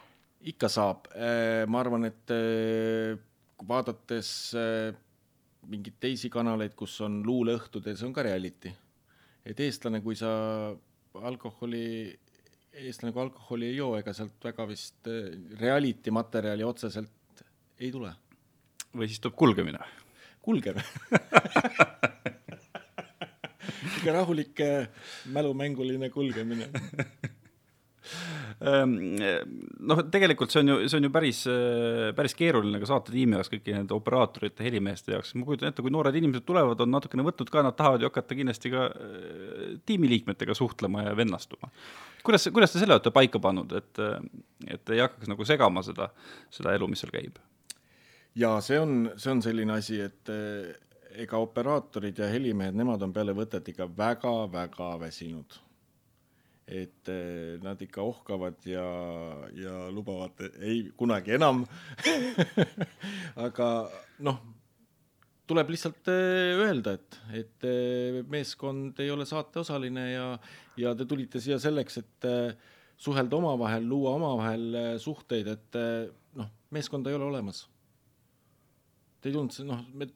Ikka 0.45 0.69
saab, 0.69 1.07
äh, 1.17 1.65
ma 1.71 1.81
arvan, 1.81 2.05
et 2.11 2.33
äh, 2.35 3.17
vaadates 3.65 4.53
äh, 4.59 4.93
mingeid 5.71 5.97
teisi 6.03 6.29
kanaleid, 6.33 6.75
kus 6.77 6.99
on 7.05 7.23
luuleõhtud 7.25 7.87
ja 7.89 7.95
see 7.97 8.09
on 8.09 8.17
ka 8.17 8.25
reality. 8.27 8.73
et 9.45 9.61
eestlane, 9.61 10.01
kui 10.05 10.17
sa 10.17 10.31
alkoholi, 11.15 12.19
eestlane 12.73 13.13
kui 13.13 13.23
alkoholi 13.23 13.67
ei 13.71 13.77
joo, 13.77 13.97
ega 13.97 14.13
sealt 14.17 14.45
väga 14.45 14.67
vist 14.69 15.09
reality 15.61 16.11
materjali 16.13 16.65
otseselt 16.65 17.45
ei 17.81 17.91
tule 17.93 18.13
või 18.95 19.09
siis 19.09 19.21
tuleb 19.21 19.37
kulgemine? 19.37 19.79
kulgeme 20.45 20.83
ikka 23.97 24.13
rahulik 24.13 24.61
mälumänguline 25.33 26.11
kulgemine 26.13 26.69
Ehm, 28.61 29.17
noh, 29.89 30.01
tegelikult 30.13 30.53
see 30.53 30.63
on 30.63 30.73
ju, 30.73 30.77
see 30.89 30.99
on 30.99 31.07
ju 31.07 31.11
päris, 31.15 31.41
päris 32.17 32.35
keeruline 32.39 32.81
ka 32.83 32.89
saatetiimi 32.91 33.39
jaoks, 33.39 33.51
kõigi 33.53 33.75
nende 33.77 33.97
operaatorite, 33.97 34.65
helimeeste 34.67 35.15
jaoks, 35.15 35.35
ma 35.39 35.49
kujutan 35.49 35.71
ette, 35.71 35.85
kui 35.85 35.93
noored 35.95 36.17
inimesed 36.19 36.47
tulevad, 36.49 36.81
on 36.85 36.93
natukene 36.95 37.27
võtnud 37.27 37.51
ka, 37.53 37.65
nad 37.67 37.77
tahavad 37.79 38.05
ju 38.05 38.11
hakata 38.11 38.39
kindlasti 38.39 38.73
ka 38.75 38.87
eh, 38.91 39.65
tiimiliikmetega 39.87 40.57
suhtlema 40.59 41.09
ja 41.09 41.17
vennastuma. 41.19 41.71
kuidas, 42.27 42.49
kuidas 42.53 42.73
te 42.75 42.83
selle 42.83 42.97
olete 42.99 43.15
paika 43.15 43.41
pannud, 43.43 43.75
et, 43.81 44.05
et 44.77 44.95
ei 44.95 45.03
hakkaks 45.05 45.31
nagu 45.31 45.49
segama 45.49 45.85
seda, 45.87 46.11
seda 46.55 46.77
elu, 46.77 46.89
mis 46.91 47.05
seal 47.05 47.15
käib? 47.15 47.43
jaa, 48.35 48.59
see 48.65 48.81
on, 48.81 49.13
see 49.17 49.35
on 49.35 49.45
selline 49.45 49.79
asi, 49.79 50.01
et 50.01 50.35
ega 51.25 51.39
operaatorid 51.39 52.19
ja 52.19 52.27
helimehed, 52.31 52.75
nemad 52.75 53.03
on 53.07 53.13
peale 53.15 53.35
võtet 53.37 53.69
ikka 53.71 53.87
väga-väga 53.97 54.95
väsinud 55.05 55.64
et 56.65 57.11
eh, 57.13 57.61
nad 57.63 57.81
ikka 57.81 58.03
ohkavad 58.03 58.65
ja, 58.65 58.85
ja 59.53 59.75
lubavad 59.93 60.39
ei 60.65 60.87
kunagi 60.97 61.35
enam 61.37 61.63
aga 63.47 63.69
noh, 64.25 64.39
tuleb 65.45 65.75
lihtsalt 65.75 66.09
eh, 66.09 66.55
öelda, 66.65 66.97
et, 66.97 67.19
et 67.43 67.69
eh, 67.69 68.23
meeskond 68.33 69.05
ei 69.05 69.13
ole 69.13 69.29
saateosaline 69.29 70.07
ja, 70.15 70.31
ja 70.81 70.95
te 70.97 71.05
tulite 71.09 71.43
siia 71.45 71.61
selleks, 71.61 72.01
et 72.01 72.29
suhelda 72.97 73.37
omavahel, 73.37 73.85
luua 73.85 74.17
omavahel 74.17 74.99
suhteid, 75.03 75.51
et 75.53 75.81
noh, 76.39 76.51
meeskonda 76.73 77.13
ei 77.13 77.19
ole 77.19 77.29
olemas. 77.29 77.65
Te 79.21 79.29
ei 79.29 79.35
tulnud, 79.35 79.57
noh, 79.69 79.83
me 79.93 80.09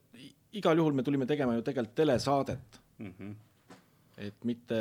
igal 0.56 0.80
juhul 0.80 0.96
me 0.96 1.04
tulime 1.04 1.26
tegema 1.28 1.58
ju 1.58 1.64
tegelikult 1.66 1.96
telesaadet 1.98 2.80
mm. 2.98 3.12
-hmm. 3.18 3.34
et 4.16 4.44
mitte 4.48 4.78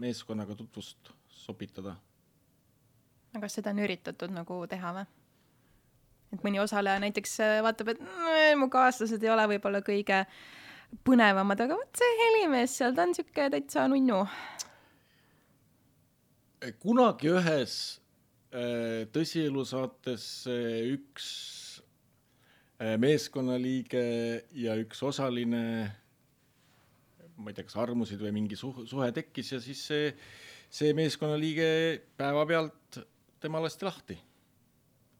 meeskonnaga 0.00 0.56
tutvust 0.56 1.12
sobitada. 1.28 1.96
aga 3.34 3.46
kas 3.46 3.58
seda 3.58 3.74
on 3.74 3.82
üritatud 3.84 4.32
nagu 4.34 4.62
teha 4.70 4.94
või? 4.96 5.06
et 6.34 6.46
mõni 6.46 6.62
osaleja 6.62 7.02
näiteks 7.02 7.36
äh, 7.44 7.58
vaatab, 7.64 7.92
et 7.94 8.02
mmm, 8.02 8.62
mu 8.62 8.70
kaaslased 8.72 9.22
ei 9.22 9.32
ole 9.32 9.46
võib-olla 9.54 9.82
kõige 9.86 10.24
põnevamad, 11.06 11.62
aga 11.64 11.78
vot 11.78 12.02
see 12.02 12.18
helimees 12.24 12.74
seal, 12.80 12.94
ta 12.96 13.06
on 13.06 13.14
sihuke 13.14 13.48
täitsa 13.54 13.86
nunnu. 13.90 14.24
kunagi 16.82 17.32
ühes 17.34 17.76
äh, 18.52 19.06
tõsielusaates 19.14 20.26
äh, 20.50 20.92
üks 20.96 21.30
meeskonnaliige 22.80 24.02
ja 24.56 24.72
üks 24.80 25.02
osaline 25.04 25.60
ma 27.40 27.50
ei 27.50 27.56
tea, 27.56 27.66
kas 27.66 27.78
armusid 27.80 28.20
või 28.22 28.32
mingi 28.36 28.58
suhe, 28.58 28.86
suhe 28.88 29.10
tekkis 29.16 29.54
ja 29.54 29.60
siis 29.62 29.82
see, 29.90 30.10
see 30.70 30.92
meeskonnaliige 30.96 31.70
päevapealt 32.20 33.00
tema 33.40 33.62
lasti 33.62 33.88
lahti. 33.88 34.18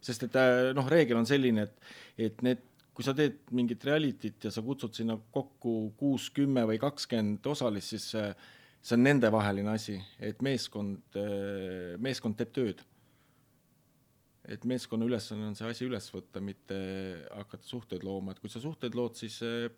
sest 0.00 0.22
et 0.24 0.36
äh, 0.40 0.70
noh, 0.76 0.86
reegel 0.88 1.18
on 1.20 1.28
selline, 1.28 1.66
et, 1.66 1.90
et 2.28 2.42
need, 2.44 2.62
kui 2.96 3.04
sa 3.04 3.12
teed 3.16 3.42
mingit 3.56 3.84
reality't 3.84 4.46
ja 4.48 4.52
sa 4.52 4.62
kutsud 4.64 4.96
sinna 4.96 5.18
kokku 5.32 5.92
kuus, 5.96 6.30
kümme 6.32 6.64
või 6.68 6.78
kakskümmend 6.80 7.44
osalist, 7.46 7.92
siis 7.92 8.06
see, 8.14 8.30
see 8.80 8.96
on 8.96 9.04
nendevaheline 9.04 9.74
asi, 9.74 9.98
et 10.20 10.40
meeskond, 10.44 11.20
äh, 11.20 11.98
meeskond 12.00 12.38
teeb 12.40 12.54
tööd 12.56 12.86
et 14.50 14.64
meeskonna 14.66 15.06
ülesanne 15.06 15.50
on 15.50 15.56
see 15.58 15.68
asi 15.68 15.86
üles 15.86 16.06
võtta, 16.10 16.40
mitte 16.42 16.76
hakata 17.28 17.66
suhteid 17.66 18.04
looma, 18.06 18.32
et 18.32 18.40
kui 18.42 18.50
sa 18.50 18.62
suhteid 18.62 18.96
lood, 18.98 19.18
siis 19.20 19.36
äh, 19.46 19.68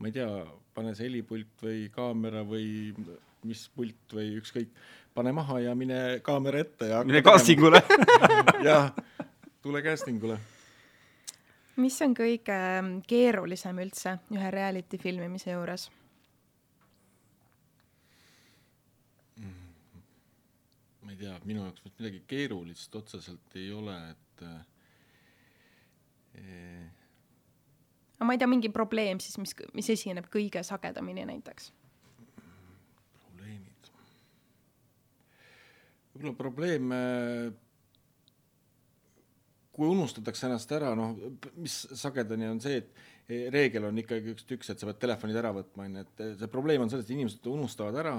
ma 0.00 0.08
ei 0.08 0.14
tea, 0.16 0.28
pane 0.74 0.94
see 0.96 1.08
helipult 1.10 1.60
või 1.64 1.84
kaamera 1.92 2.40
või 2.46 2.94
mis 3.44 3.66
pult 3.76 4.14
või 4.16 4.32
ükskõik, 4.40 4.72
pane 5.16 5.32
maha 5.36 5.60
ja 5.64 5.74
mine 5.76 6.20
kaamera 6.24 6.62
ette 6.64 6.88
ja 6.92 7.02
mine 7.04 7.22
casting 7.24 7.62
ule 7.68 7.82
jah, 8.68 8.90
tule 9.62 9.82
casting 9.84 10.24
ule. 10.24 10.38
mis 11.80 11.96
on 12.04 12.16
kõige 12.16 12.58
keerulisem 13.08 13.80
üldse 13.84 14.18
ühe 14.32 14.52
reality 14.52 15.00
filmimise 15.00 15.52
juures? 15.52 15.90
ma 21.04 21.12
ei 21.12 21.20
tea, 21.20 21.36
minu 21.44 21.64
jaoks 21.66 21.84
midagi 21.98 22.22
keerulist 22.30 22.94
otseselt 22.96 23.56
ei 23.58 23.72
ole, 23.74 23.96
et 24.14 24.44
eh, 24.46 24.60
no 28.20 28.26
ma 28.28 28.36
ei 28.36 28.40
tea, 28.40 28.48
mingi 28.50 28.70
probleem 28.72 29.20
siis, 29.22 29.38
mis, 29.40 29.54
mis 29.76 29.88
esineb 29.96 30.28
kõige 30.32 30.62
sagedamini 30.66 31.24
näiteks? 31.28 31.72
probleemid. 33.24 33.90
võib-olla 36.14 36.36
probleem, 36.38 36.92
kui 39.72 39.88
unustatakse 39.88 40.46
ennast 40.50 40.76
ära, 40.76 40.92
noh, 40.98 41.16
mis 41.56 41.80
sagedani 41.96 42.50
on 42.50 42.60
see, 42.62 42.82
et 42.82 43.48
reegel 43.54 43.88
on 43.88 44.02
ikkagi 44.02 44.34
üks, 44.34 44.44
üks, 44.52 44.72
et 44.72 44.82
sa 44.82 44.90
pead 44.90 45.00
telefonid 45.06 45.40
ära 45.40 45.54
võtma, 45.56 45.86
on 45.86 46.00
ju, 46.00 46.04
et 46.04 46.22
see 46.42 46.52
probleem 46.52 46.84
on 46.84 46.92
selles, 46.92 47.08
et 47.08 47.16
inimesed 47.16 47.48
unustavad 47.48 47.96
ära 48.02 48.18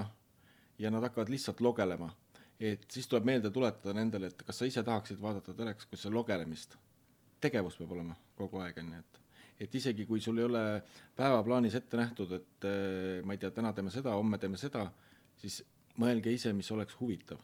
ja 0.82 0.90
nad 0.90 1.04
hakkavad 1.06 1.30
lihtsalt 1.30 1.62
logelema. 1.62 2.10
et 2.62 2.84
siis 2.90 3.08
tuleb 3.10 3.24
meelde 3.26 3.50
tuletada 3.50 3.94
nendele, 3.94 4.28
et 4.30 4.42
kas 4.46 4.58
sa 4.58 4.66
ise 4.66 4.82
tahaksid 4.86 5.18
vaadata 5.20 5.54
telekas 5.54 6.04
logelemist. 6.10 6.76
tegevus 7.40 7.76
peab 7.76 7.92
olema 7.92 8.16
kogu 8.38 8.58
aeg, 8.62 8.78
on 8.78 8.92
ju, 8.94 8.98
et 8.98 9.21
et 9.62 9.74
isegi 9.78 10.06
kui 10.08 10.20
sul 10.20 10.40
ei 10.40 10.46
ole 10.48 10.62
päevaplaanis 11.18 11.76
ette 11.78 11.98
nähtud, 12.00 12.34
et 12.38 12.66
eh, 12.68 13.20
ma 13.26 13.36
ei 13.36 13.40
tea, 13.42 13.52
täna 13.54 13.72
teeme 13.76 13.92
seda, 13.94 14.14
homme 14.18 14.40
teeme 14.42 14.60
seda, 14.60 14.86
siis 15.38 15.60
mõelge 16.02 16.32
ise, 16.34 16.52
mis 16.56 16.70
oleks 16.74 16.96
huvitav. 17.00 17.40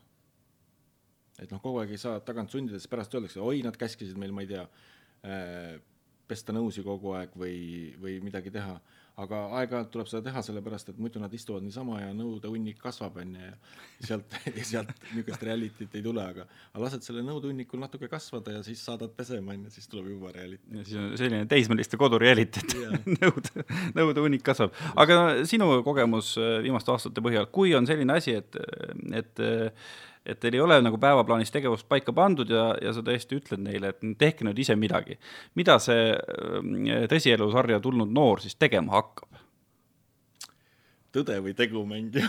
et 1.38 1.52
noh, 1.54 1.60
kogu 1.62 1.78
aeg 1.78 1.92
ei 1.94 2.00
saa 2.02 2.18
tagant 2.26 2.50
sundida, 2.50 2.80
sest 2.80 2.90
pärast 2.90 3.12
öeldakse, 3.14 3.38
oi, 3.38 3.60
nad 3.62 3.76
käskisid 3.78 4.18
meil, 4.18 4.32
ma 4.34 4.42
ei 4.42 4.50
tea, 4.50 4.64
eh, 5.22 5.76
pesta 6.28 6.52
nõusi 6.52 6.82
kogu 6.84 7.14
aeg 7.14 7.36
või, 7.38 7.94
või 8.02 8.18
midagi 8.24 8.50
teha 8.52 8.74
aga 9.18 9.40
aeg-ajalt 9.58 9.90
tuleb 9.94 10.08
seda 10.10 10.22
teha, 10.28 10.42
sellepärast 10.46 10.92
et 10.92 10.98
muidu 11.02 11.20
nad 11.22 11.32
istuvad 11.34 11.64
niisama 11.66 11.98
ja 12.00 12.10
nõude 12.14 12.50
hunnik 12.52 12.78
kasvab, 12.82 13.18
on 13.22 13.34
ju, 13.34 13.50
ja 13.98 14.10
sealt, 14.10 14.36
sealt 14.70 14.92
niisugust 15.10 15.44
reality't 15.48 15.96
ei 15.98 16.04
tule, 16.04 16.22
aga 16.22 16.46
aga 16.46 16.82
lased 16.84 17.06
selle 17.06 17.24
nõude 17.26 17.50
hunnikul 17.50 17.82
natuke 17.82 18.10
kasvada 18.12 18.58
ja 18.58 18.64
siis 18.66 18.82
saadad 18.86 19.14
pesema, 19.18 19.56
on 19.56 19.66
ju, 19.66 19.74
siis 19.74 19.90
tuleb 19.90 20.12
juba 20.14 20.32
reality. 20.36 20.62
ja 20.78 20.86
siis 20.86 21.00
on 21.02 21.12
selline 21.18 21.44
teismeliste 21.50 22.00
kodureality, 22.00 22.62
et 22.62 22.76
yeah. 22.78 22.98
nõude, 23.22 23.66
nõude 23.98 24.26
hunnik 24.26 24.44
kasvab. 24.46 24.76
aga 24.94 25.20
sinu 25.50 25.70
kogemus 25.86 26.36
äh, 26.38 26.58
viimaste 26.66 26.94
aastate 26.94 27.24
põhjal, 27.24 27.50
kui 27.50 27.74
on 27.78 27.90
selline 27.90 28.20
asi, 28.20 28.38
et, 28.38 28.60
et 29.18 29.46
et 30.28 30.40
teil 30.40 30.54
ei 30.58 30.60
ole 30.60 30.76
nagu 30.84 30.98
päevaplaanis 31.00 31.50
tegevust 31.54 31.88
paika 31.88 32.12
pandud 32.12 32.50
ja, 32.52 32.74
ja 32.82 32.92
sa 32.92 33.02
tõesti 33.04 33.38
ütled 33.40 33.60
neile, 33.64 33.88
et 33.94 34.00
tehke 34.20 34.44
nüüd 34.46 34.58
ise 34.60 34.76
midagi. 34.76 35.18
mida 35.58 35.78
see 35.82 36.12
äh, 36.12 36.18
tõsielusarja 37.10 37.80
tulnud 37.84 38.10
noor 38.12 38.40
siis 38.44 38.56
tegema 38.60 38.92
hakkab? 38.98 39.30
tõde 41.16 41.36
või 41.42 41.54
tegu 41.56 41.86
mängima 41.88 42.28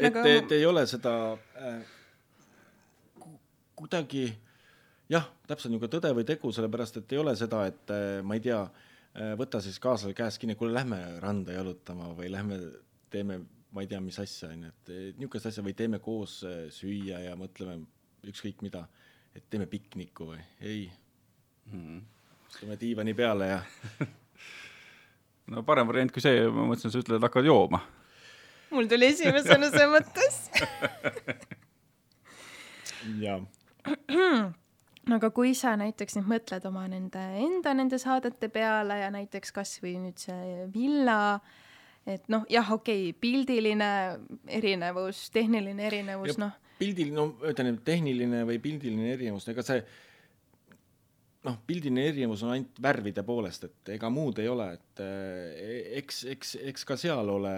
et, 0.00 0.16
et 0.16 0.52
ei 0.58 0.66
ole 0.66 0.86
seda 0.90 1.14
äh, 1.38 1.80
kuidagi 3.78 4.26
jah, 5.10 5.26
täpselt 5.46 5.72
niisugune 5.72 5.92
tõde 5.94 6.10
või 6.18 6.24
tegu, 6.26 6.52
sellepärast 6.52 6.96
et 7.00 7.12
ei 7.14 7.18
ole 7.22 7.36
seda, 7.38 7.66
et 7.70 7.90
äh, 7.94 8.22
ma 8.26 8.34
ei 8.36 8.42
tea 8.44 8.60
Äh, 8.66 8.89
võta 9.14 9.60
siis 9.62 9.78
kaaslase 9.82 10.14
käest 10.14 10.40
kinni, 10.40 10.54
kuule, 10.58 10.74
lähme 10.74 10.98
randa 11.22 11.54
jalutama 11.56 12.12
või 12.16 12.30
lähme 12.30 12.58
teeme, 13.10 13.40
ma 13.74 13.82
ei 13.82 13.90
tea, 13.90 14.00
mis 14.04 14.18
asja, 14.22 14.52
on 14.54 14.66
ju, 14.66 14.70
et 14.70 14.92
niisugust 15.18 15.50
asja 15.50 15.64
või 15.66 15.74
teeme 15.78 15.98
koos 16.02 16.40
äh, 16.46 16.68
süüa 16.74 17.22
ja 17.24 17.36
mõtleme 17.38 17.80
ükskõik 18.30 18.62
mida, 18.62 18.84
et 19.34 19.46
teeme 19.50 19.66
pikniku 19.70 20.30
või, 20.32 20.42
ei 20.60 20.84
mm. 21.72 21.80
-hmm. 21.80 22.00
istume 22.50 22.78
diivani 22.80 23.14
peale 23.14 23.50
ja 23.50 23.60
no 25.54 25.64
parem 25.66 25.88
variant 25.90 26.12
kui 26.14 26.22
see, 26.22 26.46
ma 26.46 26.68
mõtlesin, 26.70 26.94
sa 26.94 27.02
ütled, 27.02 27.18
et 27.18 27.26
hakkad 27.26 27.50
jooma. 27.50 27.82
mul 28.70 28.86
tuli 28.86 29.10
esimesena 29.10 29.70
see 29.74 29.90
mõttes 29.90 30.40
jah 33.26 33.42
aga 35.08 35.30
kui 35.32 35.54
sa 35.56 35.72
näiteks 35.80 36.18
nüüd 36.18 36.28
mõtled 36.28 36.66
oma 36.68 36.84
nende 36.90 37.22
enda 37.40 37.72
nende 37.76 37.98
saadete 38.00 38.50
peale 38.52 39.00
ja 39.00 39.08
näiteks 39.14 39.54
kasvõi 39.56 39.96
nüüd 40.02 40.20
see 40.20 40.66
villa, 40.74 41.38
et 42.04 42.28
noh, 42.32 42.44
jah, 42.52 42.68
okei 42.76 43.08
okay,, 43.08 43.16
pildiline 43.20 43.90
erinevus, 44.60 45.28
tehniline 45.32 45.88
erinevus, 45.88 46.36
noh. 46.40 46.52
pildiline, 46.78 47.16
no 47.16 47.48
ütleme, 47.48 47.78
tehniline 47.84 48.44
või 48.48 48.60
pildiline 48.62 49.16
erinevus, 49.16 49.48
ega 49.52 49.64
see 49.66 49.82
noh, 51.48 51.60
pildiline 51.66 52.08
erinevus 52.12 52.44
on 52.44 52.54
ainult 52.56 52.80
värvide 52.84 53.24
poolest, 53.26 53.68
et 53.70 53.94
ega 53.96 54.12
muud 54.12 54.40
ei 54.42 54.48
ole, 54.52 54.72
et 54.76 55.04
eh, 55.04 55.92
eks, 56.02 56.24
eks, 56.36 56.56
eks 56.74 56.88
ka 56.88 57.00
seal 57.00 57.36
ole 57.38 57.54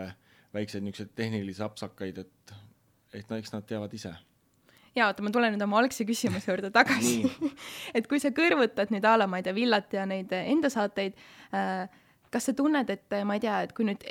väikseid 0.54 0.84
niisuguseid 0.84 1.16
tehnilisi 1.18 1.64
apsakaid, 1.64 2.22
et, 2.22 2.54
et 3.18 3.30
no 3.30 3.40
eks 3.40 3.54
nad 3.56 3.66
teavad 3.66 3.94
ise 3.98 4.14
jaa, 4.96 5.08
oota, 5.08 5.24
ma 5.24 5.32
tulen 5.34 5.54
nüüd 5.54 5.64
oma 5.66 5.80
algse 5.82 6.06
küsimuse 6.08 6.50
juurde 6.50 6.72
tagasi 6.78 7.22
et 7.96 8.08
kui 8.10 8.20
sa 8.22 8.32
kõrvutad 8.36 8.92
nüüd 8.94 9.06
a 9.08 9.16
la, 9.20 9.28
ma 9.30 9.40
ei 9.40 9.46
tea, 9.46 9.56
Villat 9.56 9.96
ja 9.96 10.06
neid 10.08 10.32
enda 10.42 10.72
saateid 10.72 11.18
äh,, 11.56 11.88
kas 12.32 12.48
sa 12.48 12.54
tunned, 12.56 12.88
et 12.88 13.18
ma 13.28 13.36
ei 13.36 13.42
tea, 13.44 13.58
et 13.66 13.74
kui 13.76 13.84
nüüd 13.84 14.04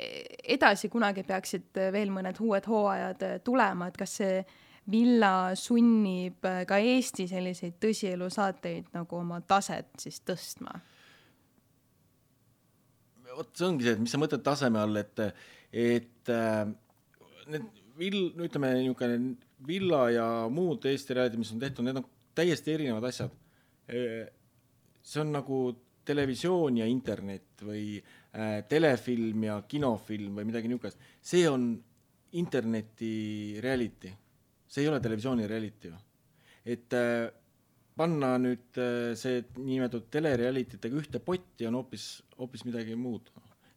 edasi 0.54 0.90
kunagi 0.92 1.24
peaksid 1.26 1.80
veel 1.94 2.12
mõned 2.14 2.38
uued 2.38 2.68
hooajad 2.70 3.24
tulema, 3.42 3.90
et 3.90 3.98
kas 3.98 4.20
see 4.20 4.36
Villa 4.90 5.52
sunnib 5.54 6.42
ka 6.66 6.78
Eesti 6.82 7.28
selliseid 7.30 7.76
tõsielusaateid 7.82 8.88
nagu 8.96 9.18
oma 9.20 9.38
taset 9.46 9.90
siis 10.02 10.18
tõstma? 10.26 10.80
vot 13.32 13.48
see 13.56 13.64
ongi 13.64 13.86
see, 13.86 13.94
et 13.96 14.02
mis 14.02 14.12
sa 14.12 14.18
mõtled 14.20 14.42
taseme 14.44 14.80
all, 14.82 14.98
et, 15.00 15.22
et 15.72 16.32
äh, 16.32 16.66
need 17.48 17.68
vill-, 17.96 18.32
no 18.36 18.44
ütleme 18.44 18.74
niisugune 18.76 19.16
villa 19.66 20.04
ja 20.10 20.26
muud 20.50 20.84
Eesti 20.90 21.14
reality, 21.16 21.40
mis 21.40 21.52
on 21.54 21.62
tehtud, 21.62 21.86
need 21.86 22.00
on 22.00 22.06
täiesti 22.34 22.74
erinevad 22.74 23.08
asjad. 23.10 23.32
see 25.02 25.20
on 25.20 25.32
nagu 25.34 25.58
televisioon 26.06 26.78
ja 26.80 26.86
internet 26.86 27.62
või 27.66 27.98
äh, 27.98 28.62
telefilm 28.68 29.44
ja 29.46 29.60
kinofilm 29.68 30.38
või 30.38 30.48
midagi 30.48 30.70
niisugust, 30.70 31.02
see 31.20 31.44
on 31.50 31.74
interneti 32.38 33.60
reality, 33.62 34.10
see 34.66 34.84
ei 34.84 34.90
ole 34.90 35.00
televisiooni 35.04 35.46
reality 35.50 35.90
ju. 35.90 36.00
et 36.64 36.94
äh, 36.94 37.28
panna 37.96 38.36
nüüd 38.38 38.78
äh, 38.80 39.12
see 39.18 39.42
niinimetatud 39.58 40.08
telereality 40.10 40.78
tega 40.80 40.98
ühte 40.98 41.20
potti 41.20 41.66
on 41.68 41.78
hoopis, 41.80 42.22
hoopis 42.38 42.64
midagi 42.68 42.96
muud 42.96 43.30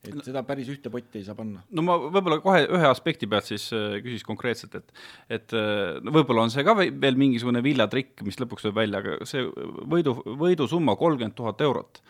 et 0.10 0.28
seda 0.28 0.43
päris 0.47 0.70
ühte 0.72 0.91
potti 0.93 1.22
ei 1.22 1.26
saa 1.28 1.38
panna. 1.38 1.64
no 1.70 1.86
ma 1.86 1.97
võib-olla 2.03 2.39
kohe 2.43 2.64
ühe 2.66 2.89
aspekti 2.89 3.30
pealt 3.32 3.49
siis 3.49 3.68
äh, 3.76 3.97
küsiks 4.03 4.26
konkreetselt, 4.28 4.78
et 4.80 4.93
et 5.39 5.56
äh, 5.58 5.97
no 6.03 6.14
võib-olla 6.16 6.45
on 6.45 6.53
see 6.53 6.66
ka 6.68 6.76
veel 6.78 7.20
mingisugune 7.20 7.64
viljatrikk, 7.66 8.24
mis 8.28 8.39
lõpuks 8.41 8.68
tuleb 8.68 8.80
välja, 8.84 9.01
aga 9.03 9.28
see 9.30 9.43
võidu, 9.91 10.18
võidusumma 10.41 10.97
kolmkümmend 10.99 11.38
tuhat 11.38 11.64
eurot, 11.66 12.01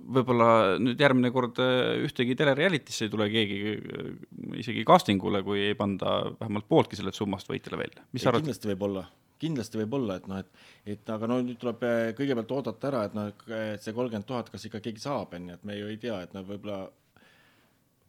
võib-olla 0.00 0.50
nüüd 0.80 1.00
järgmine 1.00 1.32
kord 1.34 1.60
äh, 1.62 2.02
ühtegi 2.06 2.36
telereality'sse 2.40 3.06
ei 3.06 3.14
tule 3.14 3.30
keegi 3.32 3.78
isegi 4.62 4.84
casting 4.88 5.22
ule, 5.24 5.44
kui 5.46 5.64
ei 5.70 5.78
panda 5.78 6.20
vähemalt 6.36 6.68
pooltki 6.68 6.98
sellest 6.98 7.20
summast 7.20 7.50
võitjale 7.50 7.84
välja. 7.84 8.06
mis 8.12 8.24
sa 8.24 8.32
arvad? 8.32 8.46
kindlasti 8.46 8.72
võib 8.74 8.86
olla 8.90 9.08
kindlasti 9.40 9.80
võib 9.80 9.94
olla, 9.96 10.18
et 10.20 10.26
noh, 10.30 10.40
et, 10.42 10.64
et 10.94 11.12
aga 11.14 11.28
no 11.30 11.38
nüüd 11.44 11.60
tuleb 11.60 11.84
kõigepealt 12.18 12.54
oodata 12.56 12.90
ära, 12.90 13.04
et 13.08 13.14
noh, 13.16 13.30
et 13.56 13.84
see 13.84 13.94
kolmkümmend 13.96 14.28
tuhat, 14.28 14.50
kas 14.52 14.66
ikka 14.68 14.82
keegi 14.84 15.00
saab, 15.00 15.32
on 15.36 15.48
ju, 15.48 15.56
et 15.56 15.68
me 15.68 15.78
ju 15.78 15.88
ei 15.88 16.00
tea, 16.02 16.18
et 16.26 16.34
noh, 16.36 16.44
võib-olla 16.46 16.82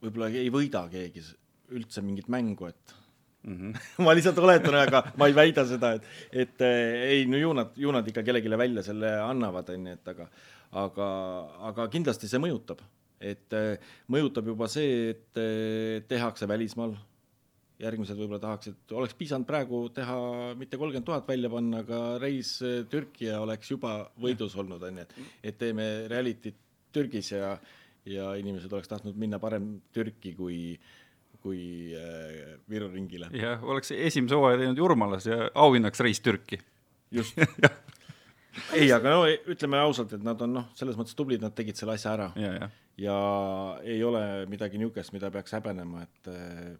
võib-olla 0.02 0.32
ei 0.34 0.50
võida 0.54 0.84
keegi 0.92 1.24
üldse 1.72 2.04
mingit 2.04 2.30
mängu, 2.32 2.68
et 2.68 2.96
mm 3.44 3.58
-hmm. 3.58 3.82
ma 4.06 4.16
lihtsalt 4.16 4.40
oletan, 4.40 4.76
aga 4.76 5.04
ma 5.18 5.28
ei 5.28 5.36
väida 5.36 5.66
seda, 5.66 5.94
et, 5.98 6.08
et 6.32 6.62
eh, 6.62 7.04
ei, 7.12 7.26
no 7.26 7.38
ju 7.38 7.54
nad, 7.54 7.76
ju 7.76 7.92
nad 7.92 8.08
ikka 8.08 8.24
kellelegi 8.24 8.50
välja 8.50 8.84
selle 8.84 9.14
annavad, 9.22 9.70
on 9.70 9.88
ju, 9.88 9.94
et 9.94 10.08
aga, 10.08 10.28
aga, 10.72 11.08
aga 11.70 11.88
kindlasti 11.88 12.28
see 12.28 12.40
mõjutab, 12.40 12.82
et 13.20 13.54
eh, 13.54 13.78
mõjutab 14.10 14.48
juba 14.48 14.68
see, 14.68 15.10
et 15.16 15.38
eh, 15.38 16.04
tehakse 16.08 16.48
välismaal 16.48 16.98
järgmised 17.82 18.18
võib-olla 18.18 18.40
tahaksid, 18.40 18.92
oleks 18.94 19.16
piisanud 19.18 19.48
praegu 19.48 19.90
teha 19.90 20.18
mitte 20.56 20.78
kolmkümmend 20.78 21.06
tuhat 21.06 21.28
välja 21.28 21.50
panna, 21.50 21.80
aga 21.82 22.18
reis 22.22 22.60
Türki 22.90 23.26
ja 23.26 23.40
oleks 23.42 23.72
juba 23.72 24.12
võidus 24.22 24.54
olnud, 24.56 24.84
on 24.84 25.00
ju, 25.02 25.06
et, 25.08 25.16
et 25.44 25.58
teeme 25.58 25.88
reality't 26.12 26.60
Türgis 26.92 27.32
ja 27.32 27.56
ja 28.06 28.34
inimesed 28.40 28.74
oleks 28.74 28.90
tahtnud 28.90 29.18
minna 29.20 29.40
parem 29.40 29.74
Türki 29.94 30.34
kui, 30.38 30.58
kui 31.42 31.94
äh, 31.98 32.58
Viru 32.70 32.90
ringile. 32.94 33.30
jah, 33.38 33.64
oleks 33.64 33.94
esimese 33.96 34.38
hooaja 34.38 34.62
teinud 34.62 34.78
Jurmalas 34.78 35.28
ja 35.30 35.50
auhinnaks 35.54 36.00
reis 36.00 36.22
Türki. 36.22 36.60
just 37.12 37.38
ei, 38.80 38.92
aga 38.92 39.16
no 39.16 39.26
ütleme 39.30 39.80
ausalt, 39.82 40.14
et 40.18 40.24
nad 40.24 40.42
on 40.42 40.56
noh, 40.60 40.70
selles 40.78 40.98
mõttes 41.00 41.18
tublid, 41.18 41.44
nad 41.44 41.56
tegid 41.56 41.78
selle 41.80 41.98
asja 41.98 42.16
ära. 42.18 42.30
ja, 42.36 42.54
ja. 42.58 42.70
ja 42.98 43.18
ei 43.84 44.04
ole 44.04 44.24
midagi 44.50 44.82
niisugust, 44.82 45.14
mida 45.14 45.32
peaks 45.32 45.54
häbenema, 45.58 46.08
et 46.08 46.32
äh, 46.32 46.72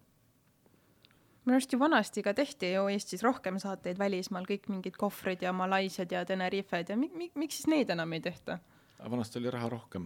minu 1.44 1.58
arust 1.58 1.72
ju 1.74 1.78
vanasti 1.78 2.22
ka 2.22 2.34
tehti 2.34 2.74
ju 2.74 2.88
Eestis 2.90 3.22
rohkem 3.26 3.62
saateid 3.62 3.98
välismaal, 3.98 4.46
kõik 4.48 4.66
mingid 4.70 4.98
kohvrid 4.98 5.42
ja 5.42 5.54
Malaisiad 5.54 6.10
ja 6.10 6.26
Tenerifed 6.26 6.90
ja 6.90 6.98
mi-, 6.98 7.12
mi-, 7.14 7.32
miks 7.38 7.60
siis 7.60 7.70
neid 7.70 7.94
enam 7.94 8.18
ei 8.18 8.24
tehta? 8.24 8.58
vanasti 9.02 9.40
oli 9.40 9.50
raha 9.50 9.68
rohkem 9.72 10.04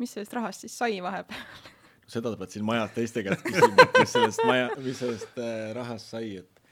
mis 0.00 0.16
sellest 0.16 0.32
rahast 0.36 0.66
siis 0.66 0.78
sai 0.80 0.98
vahepeal 1.04 1.44
seda 2.10 2.32
pead 2.38 2.54
siin 2.54 2.66
majas 2.66 2.94
teiste 2.94 3.22
käest 3.26 3.44
küsima, 3.46 3.84
et 3.84 3.98
mis 4.00 4.14
sellest 4.14 4.42
maja, 4.48 4.70
mis 4.82 4.98
sellest 4.98 5.38
äh, 5.42 5.70
rahast 5.76 6.14
sai, 6.14 6.32
et, 6.40 6.62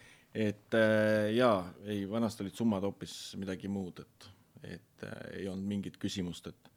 et 0.49 0.77
äh, 0.79 1.29
jaa, 1.37 1.61
ei, 1.87 2.03
vanasti 2.11 2.45
olid 2.45 2.59
summad 2.59 2.87
hoopis 2.87 3.15
midagi 3.41 3.71
muud, 3.73 4.03
et, 4.03 4.29
et 4.67 5.07
äh, 5.07 5.21
ei 5.41 5.49
olnud 5.51 5.69
mingit 5.71 5.99
küsimust, 6.03 6.51
et, 6.51 6.73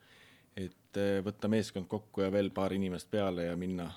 et 0.67 1.01
võtta 1.25 1.49
meeskond 1.51 1.89
kokku 1.89 2.25
ja 2.25 2.31
veel 2.33 2.51
paar 2.53 2.75
inimest 2.75 3.09
peale 3.11 3.47
ja 3.47 3.55
minna 3.57 3.87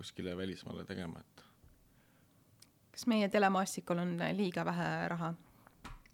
kuskile 0.00 0.36
välismaale 0.36 0.84
tegema, 0.88 1.20
et. 1.20 1.44
kas 2.96 3.06
meie 3.10 3.28
telemaastikul 3.32 4.04
on 4.04 4.16
liiga 4.36 4.66
vähe 4.68 4.90
raha? 5.14 5.32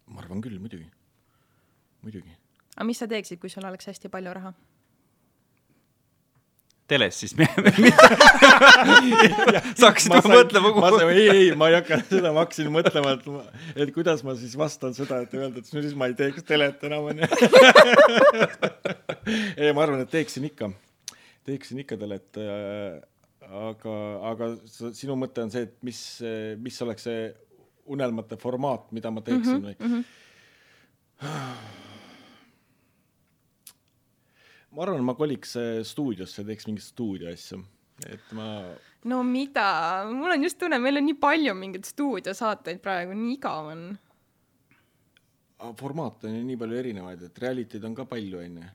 ma 0.06 0.22
arvan 0.22 0.42
küll, 0.44 0.60
muidugi, 0.62 0.86
muidugi. 2.06 2.38
aga 2.76 2.86
mis 2.86 3.02
sa 3.02 3.10
teeksid, 3.10 3.42
kui 3.42 3.50
sul 3.50 3.66
oleks 3.66 3.90
hästi 3.90 4.12
palju 4.12 4.38
raha? 4.38 4.54
Teles 6.90 7.16
siis 7.18 7.32
sa 9.76 9.88
hakkasid 9.88 10.12
juba 10.14 10.30
mõtlema 10.30 10.70
kuhu. 10.74 11.00
ei, 11.10 11.24
ei, 11.32 11.48
ma 11.58 11.68
ei 11.70 11.76
hakanud 11.80 12.08
seda, 12.10 12.32
ma 12.34 12.44
hakkasin 12.44 12.70
mõtlema, 12.74 13.14
et, 13.16 13.24
et 13.84 13.92
kuidas 13.94 14.22
ma 14.26 14.32
siis 14.38 14.54
vastan 14.58 14.94
seda, 14.96 15.14
et 15.26 15.32
öelda, 15.36 15.62
et 15.62 15.70
siis 15.70 15.96
ma 15.98 16.08
ei 16.10 16.14
teeks 16.18 16.46
telet 16.46 16.84
enam 16.86 17.08
onju. 17.10 17.26
ei, 19.60 19.72
ma 19.72 19.80
arvan, 19.82 20.00
et 20.04 20.12
teeksin 20.12 20.46
ikka, 20.50 20.70
teeksin 21.48 21.82
ikka 21.82 21.98
telet 22.00 22.30
äh,. 22.42 23.00
aga, 23.46 23.96
aga 24.32 24.44
sinu 24.70 25.14
mõte 25.18 25.42
on 25.42 25.50
see, 25.54 25.66
et 25.66 25.74
mis, 25.86 26.00
mis 26.62 26.76
oleks 26.86 27.02
see 27.06 27.26
unelmate 27.86 28.38
formaat, 28.40 28.88
mida 28.94 29.10
ma 29.14 29.20
teeksin 29.26 29.62
või 29.62 29.74
mm? 29.78 29.90
-hmm. 29.90 30.02
ma 34.76 34.84
arvan, 34.84 35.04
ma 35.04 35.14
koliks 35.16 35.56
äh, 35.56 35.80
stuudiosse, 35.88 36.44
teeks 36.44 36.68
mingit 36.68 36.84
stuudio 36.84 37.30
asju, 37.32 37.62
et 38.04 38.32
ma. 38.36 38.48
no 39.08 39.22
mida, 39.24 39.68
mul 40.10 40.34
on 40.34 40.42
just 40.44 40.58
tunne, 40.60 40.78
meil 40.82 41.00
on 41.00 41.06
nii 41.08 41.16
palju 41.20 41.54
mingeid 41.56 41.88
stuudiosaateid 41.88 42.82
praegu, 42.84 43.16
nii 43.16 43.38
igav 43.38 43.70
on. 43.72 43.86
formaate 45.80 46.28
on 46.28 46.36
ju 46.36 46.42
nii 46.50 46.58
palju 46.60 46.80
erinevaid, 46.82 47.24
et 47.30 47.40
reality'd 47.46 47.86
on 47.88 47.96
ka 47.96 48.04
palju, 48.10 48.42
onju. 48.42 48.68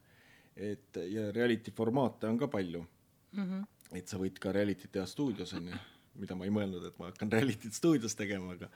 et 0.72 1.02
ja 1.12 1.28
reality 1.36 1.74
formaate 1.76 2.28
on 2.28 2.40
ka 2.40 2.50
palju 2.52 2.82
mm. 2.82 3.44
-hmm. 3.44 3.98
et 3.98 4.08
sa 4.08 4.18
võid 4.18 4.40
ka 4.42 4.52
reality't 4.52 4.92
teha 4.98 5.06
stuudios, 5.06 5.54
onju, 5.54 5.78
mida 6.24 6.36
ma 6.36 6.50
ei 6.50 6.56
mõelnud, 6.56 6.88
et 6.88 6.98
ma 6.98 7.12
hakkan 7.12 7.32
reality't 7.32 7.78
stuudios 7.78 8.18
tegema, 8.18 8.58
aga, 8.58 8.72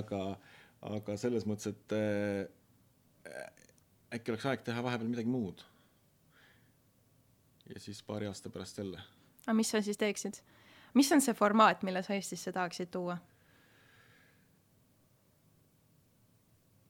aga, 0.00 0.24
aga 0.90 1.16
selles 1.16 1.46
mõttes, 1.46 1.70
et 1.70 1.94
äh, 1.94 3.46
äkki 4.18 4.34
oleks 4.34 4.46
aeg 4.50 4.66
teha 4.66 4.82
vahepeal 4.82 5.14
midagi 5.14 5.30
muud 5.30 5.62
ja 7.74 7.80
siis 7.80 8.02
paari 8.02 8.26
aasta 8.26 8.50
pärast 8.50 8.78
jälle. 8.78 9.00
aga 9.46 9.54
mis 9.54 9.70
sa 9.70 9.82
siis 9.82 9.98
teeksid? 9.98 10.34
mis 10.94 11.12
on 11.12 11.20
see 11.20 11.34
formaat, 11.34 11.82
mille 11.82 12.02
sa 12.02 12.14
Eestisse 12.14 12.52
tahaksid 12.52 12.90
tuua? 12.90 13.18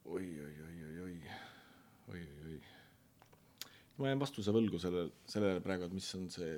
oi, 0.05 0.41
oi, 0.41 0.55
oi, 0.66 0.85
oi, 0.85 1.01
oi, 1.01 1.20
oi, 2.09 2.20
oi, 2.20 2.53
oi. 2.53 2.61
ma 3.99 4.09
jään 4.09 4.20
vastuse 4.20 4.53
võlgu 4.53 4.79
sellele, 4.79 5.11
sellele 5.27 5.61
praegu, 5.64 5.89
et 5.89 5.97
mis 5.97 6.14
on 6.18 6.29
see, 6.31 6.57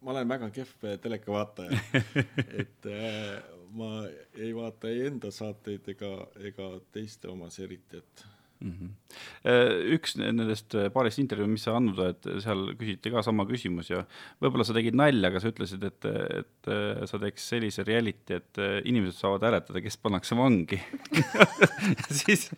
ma 0.00 0.14
olen 0.14 0.28
väga 0.28 0.50
kehv 0.54 0.86
telekavaataja 1.02 1.80
et 2.62 2.90
äh, 2.90 3.42
ma 3.76 3.90
ei 4.34 4.54
vaata 4.54 4.90
ei 4.90 5.06
enda 5.06 5.30
saateid 5.30 5.88
ega, 5.94 6.12
ega 6.50 6.68
teiste 6.92 7.30
omas 7.30 7.58
eriti, 7.62 8.02
et 8.02 8.26
mm. 8.62 8.72
-hmm. 8.72 9.92
üks 9.96 10.16
nendest 10.20 10.74
äh, 10.78 10.88
paarist 10.94 11.20
intervjuu, 11.22 11.48
mis 11.50 11.66
sa 11.66 11.76
andnud 11.76 11.98
oled, 11.98 12.28
seal 12.44 12.64
küsiti 12.78 13.12
ka 13.12 13.22
sama 13.26 13.46
küsimus 13.48 13.90
ja 13.90 14.04
võib-olla 14.42 14.66
sa 14.66 14.76
tegid 14.76 14.96
nalja, 14.98 15.30
aga 15.30 15.42
sa 15.42 15.52
ütlesid, 15.52 15.84
et, 15.88 16.08
et 16.42 16.70
äh, 16.72 17.02
sa 17.10 17.20
teeks 17.22 17.48
sellise 17.54 17.84
reality, 17.88 18.38
et 18.38 18.62
inimesed 18.88 19.18
saavad 19.18 19.48
hääletada, 19.48 19.82
kes 19.84 19.98
pannakse 20.02 20.38
vangi 20.38 20.80
siis 22.22 22.48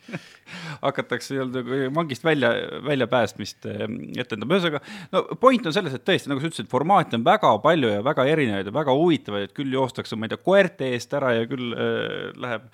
hakatakse 0.84 1.34
nii-öelda 1.34 1.90
vangist 1.94 2.24
välja, 2.24 2.52
väljapäästmist 2.84 3.66
etendama, 3.66 4.58
ühesõnaga 4.58 4.82
no 5.14 5.24
point 5.40 5.66
on 5.66 5.74
selles, 5.76 5.96
et 5.96 6.04
tõesti, 6.06 6.30
nagu 6.30 6.42
sa 6.42 6.50
ütlesid, 6.50 6.70
formaate 6.70 7.18
on 7.18 7.26
väga 7.26 7.54
palju 7.64 7.94
ja 7.96 8.04
väga 8.04 8.26
erinevaid 8.30 8.70
ja 8.70 8.74
väga 8.74 8.94
huvitavaid, 8.98 9.48
et 9.48 9.56
küll 9.56 9.72
joostakse, 9.74 10.18
ma 10.18 10.28
ei 10.28 10.34
tea, 10.34 10.44
koerte 10.44 10.92
eest 10.94 11.16
ära 11.16 11.34
ja 11.38 11.48
küll 11.50 11.72
äh, 11.74 12.30
läheb 12.40 12.70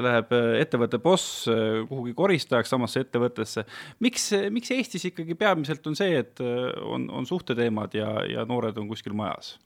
läheb 0.00 0.32
ettevõtte 0.62 0.98
boss 1.02 1.44
kuhugi 1.88 2.14
koristajaks, 2.16 2.62
ajaks 2.62 2.72
samasse 2.72 3.02
ettevõttesse. 3.02 3.66
miks, 4.00 4.30
miks 4.50 4.70
Eestis 4.70 5.04
ikkagi 5.10 5.34
peamiselt 5.34 5.86
on 5.86 5.98
see, 5.98 6.16
et 6.22 6.40
äh, 6.40 6.70
on, 6.86 7.08
on 7.10 7.26
suhteteemad 7.26 7.94
ja, 7.94 8.08
ja 8.28 8.46
noored 8.48 8.78
on 8.78 8.88
kuskil 8.88 9.14
majas? 9.18 9.58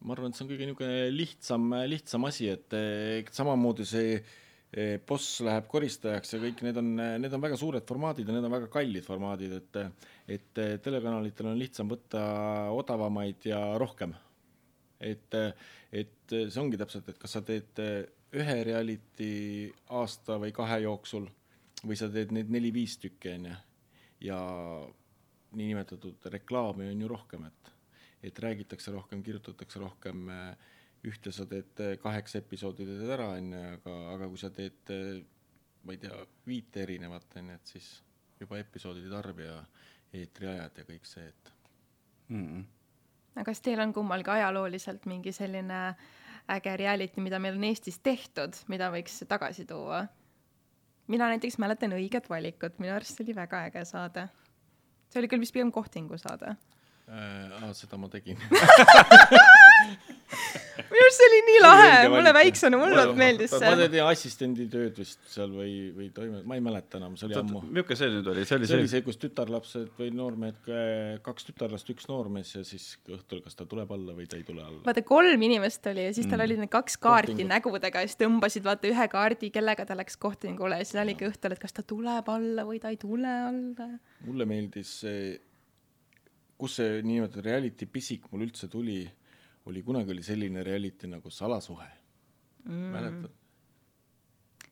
ma 0.00 0.14
arvan, 0.14 0.30
et 0.30 0.38
see 0.38 0.44
on 0.44 0.50
kõige 0.52 0.66
niisugune 0.66 0.98
lihtsam, 1.10 1.72
lihtsam 1.90 2.26
asi, 2.28 2.46
et 2.52 3.32
samamoodi 3.34 3.82
see 3.88 4.12
eh, 4.14 5.00
boss 5.02 5.40
läheb 5.42 5.66
koristajaks 5.66 6.36
ja 6.36 6.38
kõik 6.38 6.62
need 6.62 6.78
on, 6.78 6.92
need 7.18 7.34
on 7.34 7.42
väga 7.42 7.58
suured 7.58 7.82
formaadid 7.88 8.30
ja 8.30 8.36
need 8.36 8.46
on 8.46 8.54
väga 8.54 8.70
kallid 8.70 9.06
formaadid, 9.06 9.56
et 9.58 9.80
et 10.38 10.60
telekanalitel 10.84 11.50
on 11.50 11.58
lihtsam 11.58 11.90
võtta 11.90 12.22
odavamaid 12.76 13.48
ja 13.50 13.58
rohkem. 13.80 14.14
et, 15.00 15.34
et 15.90 16.36
see 16.36 16.62
ongi 16.62 16.78
täpselt, 16.78 17.10
et 17.10 17.18
kas 17.18 17.34
sa 17.34 17.42
teed 17.42 17.82
ühe 18.36 18.56
reality 18.64 19.32
aasta 19.96 20.36
või 20.40 20.52
kahe 20.52 20.82
jooksul 20.84 21.28
või 21.86 21.96
sa 21.96 22.08
teed 22.12 22.32
neid 22.34 22.50
neli-viis 22.50 22.98
tükki, 23.00 23.36
on 23.38 23.46
ju, 23.48 23.58
ja 24.28 24.38
niinimetatud 25.56 26.26
reklaami 26.34 26.90
on 26.90 27.04
ju 27.04 27.08
rohkem, 27.08 27.46
et 27.48 27.74
et 28.22 28.38
räägitakse 28.42 28.90
rohkem, 28.90 29.22
kirjutatakse 29.22 29.78
rohkem, 29.78 30.24
ühte 31.06 31.30
sa 31.32 31.44
teed 31.46 31.78
kaheks 32.02 32.34
episoodi 32.40 32.86
teed 32.86 33.12
ära, 33.14 33.28
on 33.38 33.52
ju, 33.54 33.60
aga, 33.76 33.94
aga 34.16 34.28
kui 34.32 34.40
sa 34.42 34.50
teed 34.50 34.90
ma 35.86 35.94
ei 35.94 36.00
tea, 36.02 36.16
viite 36.46 36.82
erinevat, 36.82 37.36
on 37.38 37.52
ju, 37.52 37.58
et 37.60 37.72
siis 37.74 37.92
juba 38.40 38.58
episoodide 38.58 39.14
arv 39.18 39.42
ja 39.42 39.54
eetriajad 40.18 40.82
ja 40.82 40.86
kõik 40.88 41.06
see, 41.06 41.26
et 41.28 41.52
mm. 42.28 42.44
-hmm. 42.44 42.64
aga 43.36 43.44
kas 43.50 43.60
teil 43.60 43.80
on 43.80 43.92
kummalgi 43.92 44.30
ajalooliselt 44.30 45.06
mingi 45.06 45.32
selline 45.32 45.94
äge 46.48 46.76
reality, 46.76 47.20
mida 47.20 47.38
meil 47.38 47.58
on 47.58 47.66
Eestis 47.68 47.98
tehtud, 48.02 48.56
mida 48.68 48.90
võiks 48.94 49.20
tagasi 49.28 49.66
tuua? 49.68 50.06
mina 51.08 51.28
näiteks 51.32 51.58
mäletan 51.58 51.94
Õiget 51.96 52.28
valikut, 52.28 52.78
minu 52.78 52.92
arust 52.92 53.16
see 53.16 53.24
oli 53.24 53.36
väga 53.36 53.62
äge 53.70 53.84
saade. 53.88 54.28
see 55.08 55.20
oli 55.22 55.28
küll 55.28 55.40
vist 55.40 55.56
pigem 55.56 55.72
kohtingu 55.72 56.18
saade 56.18 56.56
äh,. 57.08 57.72
seda 57.72 57.96
ma 57.96 58.08
tegin 58.12 58.38
minu 59.88 61.02
arust 61.04 61.18
see 61.18 61.28
oli 61.28 61.38
nii 61.46 61.60
lahe, 61.62 61.92
mulle 62.12 62.32
väiksena 62.36 62.78
hullult 62.80 63.14
meeldis 63.18 63.52
see. 63.52 63.64
ma 63.64 63.78
tegin 63.80 64.04
assistendi 64.04 64.66
tööd 64.72 64.98
vist 65.00 65.22
seal 65.32 65.52
või, 65.54 65.72
või 65.96 66.08
toime, 66.14 66.42
ma 66.48 66.58
ei 66.58 66.64
mäleta 66.64 67.00
enam, 67.00 67.16
see 67.18 67.28
oli 67.28 67.38
ammu. 67.40 67.62
milline 67.66 67.98
see 67.98 68.10
nüüd 68.12 68.30
oli, 68.32 68.44
see 68.48 68.58
oli 68.58 68.68
see? 68.68 68.74
see 68.74 68.82
oli 68.82 68.92
see, 68.92 69.04
kus 69.06 69.20
tütarlapsed 69.22 69.90
või 70.00 70.10
noormehed, 70.18 70.70
kaks 71.24 71.48
tütarlast, 71.48 71.90
üks 71.94 72.08
noormees 72.10 72.54
ja 72.58 72.64
siis 72.68 72.90
õhtul, 73.08 73.42
kas 73.46 73.58
ta 73.58 73.66
tuleb 73.68 73.92
alla 73.96 74.16
või 74.18 74.28
ta 74.30 74.38
ei 74.40 74.46
tule 74.48 74.64
alla. 74.64 74.82
vaata, 74.86 75.04
kolm 75.08 75.48
inimest 75.48 75.90
oli 75.92 76.08
ja 76.08 76.14
siis 76.14 76.28
tal 76.28 76.38
mm. 76.38 76.46
olid 76.48 76.64
need 76.64 76.74
kaks 76.76 77.00
kaarti 77.00 77.34
Kohtingu. 77.34 77.54
nägudega 77.54 78.04
ja 78.04 78.10
siis 78.10 78.20
tõmbasid 78.22 78.68
vaata 78.68 78.92
ühe 78.92 79.10
kaardi, 79.12 79.52
kellega 79.54 79.88
ta 79.88 79.98
läks 79.98 80.20
kohtingule 80.20 80.80
ja 80.80 80.88
siis 80.88 81.00
oligi 81.02 81.28
õhtul, 81.28 81.56
et 81.56 81.62
kas 81.62 81.76
ta 81.76 81.86
tuleb 81.86 82.32
alla 82.32 82.68
või 82.68 82.80
ta 82.82 82.92
ei 82.92 83.00
tule 83.00 83.36
alla. 83.48 83.92
mulle 84.28 84.48
meeldis 84.48 84.98
see 85.02 85.20
kus 86.58 86.78
see 86.80 86.98
niinimetatud 87.06 87.46
reality 87.46 87.86
pisik 87.90 88.26
mul 88.32 88.44
üldse 88.48 88.68
tuli, 88.70 89.02
oli 89.68 89.82
kunagi 89.86 90.14
oli 90.14 90.24
selline 90.24 90.62
reality 90.66 91.10
nagu 91.10 91.30
Salasuhe 91.30 91.88
mm.. 92.64 92.88
mäletad? 92.94 93.34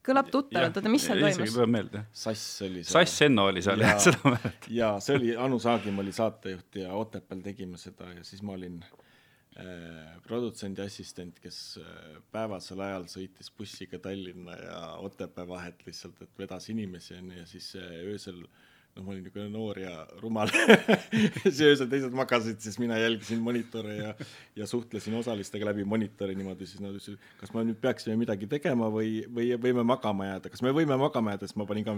kõlab 0.06 0.28
tuttavalt, 0.30 0.76
oota, 0.78 0.90
mis 0.92 1.02
seal 1.02 1.18
toimus? 1.18 1.54
tuleb 1.56 1.72
meelde. 1.74 2.04
Sass 2.14 2.62
oli 2.62 2.84
seal. 2.84 2.92
Sass 2.92 3.24
Enno 3.26 3.48
oli 3.50 3.62
seal, 3.66 3.82
jah, 3.82 3.96
seda 4.04 4.20
mäletan. 4.36 4.68
jaa, 4.76 4.92
see 5.02 5.16
oli, 5.18 5.32
Anu 5.46 5.58
Saagim 5.62 5.98
oli 6.02 6.14
saatejuht 6.14 6.78
ja 6.82 6.92
Otepääl 6.94 7.42
tegime 7.42 7.80
seda 7.80 8.12
ja 8.14 8.22
siis 8.26 8.44
ma 8.46 8.54
olin 8.54 8.76
äh, 8.86 10.14
produtsendi 10.26 10.84
assistent, 10.84 11.40
kes 11.42 11.58
äh, 11.82 12.20
päevasel 12.30 12.84
ajal 12.86 13.08
sõitis 13.10 13.50
bussiga 13.58 13.98
Tallinna 14.02 14.54
ja 14.60 14.80
Otepää 15.02 15.48
vahet 15.48 15.82
lihtsalt, 15.88 16.22
et 16.22 16.38
vedas 16.38 16.70
inimesi, 16.70 17.18
on 17.18 17.34
ju, 17.34 17.42
ja 17.42 17.50
siis 17.50 17.72
äh, 17.80 17.98
öösel 18.06 18.44
äh, 18.44 18.75
noh, 18.96 19.04
ma 19.04 19.12
olin 19.12 19.24
niisugune 19.24 19.50
noor 19.52 19.78
ja 19.80 19.92
rumal 20.22 20.50
siis 21.44 21.60
öösel 21.66 21.88
teised 21.92 22.14
magasid, 22.16 22.58
siis 22.64 22.78
mina 22.80 22.98
jälgisin 23.00 23.42
monitore 23.44 23.96
ja, 23.98 24.12
ja 24.56 24.68
suhtlesin 24.68 25.16
osalistega 25.20 25.68
läbi 25.70 25.84
monitori 25.88 26.36
niimoodi, 26.38 26.68
siis 26.68 26.82
nad 26.82 26.96
ütlesid, 26.96 27.20
kas 27.40 27.52
me 27.54 27.64
nüüd 27.68 27.80
peaksime 27.82 28.16
midagi 28.20 28.48
tegema 28.50 28.88
või, 28.92 29.20
või 29.32 29.50
võime 29.62 29.84
magama 29.86 30.30
jääda, 30.30 30.52
kas 30.52 30.64
me 30.64 30.72
võime 30.76 30.98
magama 31.00 31.34
jääda, 31.34 31.50
siis 31.50 31.60
ma 31.60 31.68
panin 31.68 31.86
ka, 31.86 31.96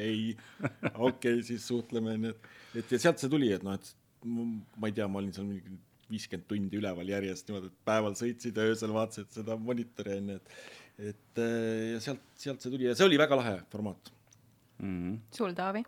ei, 0.00 0.32
okei 0.94 1.10
okay,, 1.10 1.42
siis 1.46 1.66
suhtleme, 1.68 2.16
nii 2.22 2.32
et, 2.32 2.48
et 2.82 2.96
ja 2.96 3.02
sealt 3.06 3.22
see 3.22 3.32
tuli, 3.32 3.52
et 3.56 3.66
noh, 3.66 3.76
et 3.76 3.92
ma 4.26 4.88
ei 4.88 4.96
tea, 4.96 5.08
ma 5.10 5.20
olin 5.20 5.34
seal 5.36 5.48
mingi 5.48 5.76
viiskümmend 6.10 6.46
tundi 6.48 6.78
üleval 6.78 7.08
järjest 7.10 7.48
niimoodi, 7.48 7.70
et 7.72 7.86
päeval 7.86 8.16
sõitsid 8.18 8.56
ja 8.56 8.66
öösel 8.70 8.92
vaatasid 8.94 9.32
seda 9.40 9.58
monitori 9.58 10.20
onju, 10.20 10.40
et 10.40 10.58
et 10.96 11.40
ja 11.92 11.98
sealt, 12.00 12.22
sealt 12.40 12.62
see 12.62 12.72
tuli 12.72 12.86
ja 12.86 12.94
see 12.96 13.04
oli 13.04 13.18
väga 13.20 13.36
lahe 13.36 13.58
formaat 13.68 14.08
mm. 14.78 14.94
-hmm. 14.94 15.18
sul, 15.36 15.52
Taavi? 15.52 15.82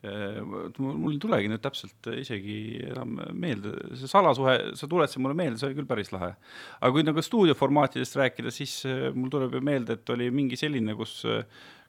Mul 0.00 1.12
ei 1.12 1.18
tulegi 1.20 1.50
nüüd 1.52 1.60
täpselt 1.60 2.08
isegi 2.14 2.54
enam 2.88 3.18
meelde, 3.36 3.74
see 4.00 4.08
salasuhe, 4.08 4.54
sa 4.78 4.88
tuletasid 4.88 5.20
mulle 5.20 5.36
meelde, 5.36 5.58
see 5.60 5.68
oli 5.68 5.76
küll 5.76 5.90
päris 5.90 6.08
lahe. 6.14 6.30
aga 6.78 6.92
kui 6.94 7.04
nagu 7.04 7.20
stuudioformaatidest 7.24 8.16
rääkida, 8.16 8.52
siis 8.54 8.78
äh, 8.88 9.10
mul 9.12 9.28
tuleb 9.32 9.58
ju 9.58 9.60
meelde, 9.64 9.98
et 9.98 10.14
oli 10.14 10.30
mingi 10.32 10.56
selline, 10.56 10.96
kus, 10.96 11.18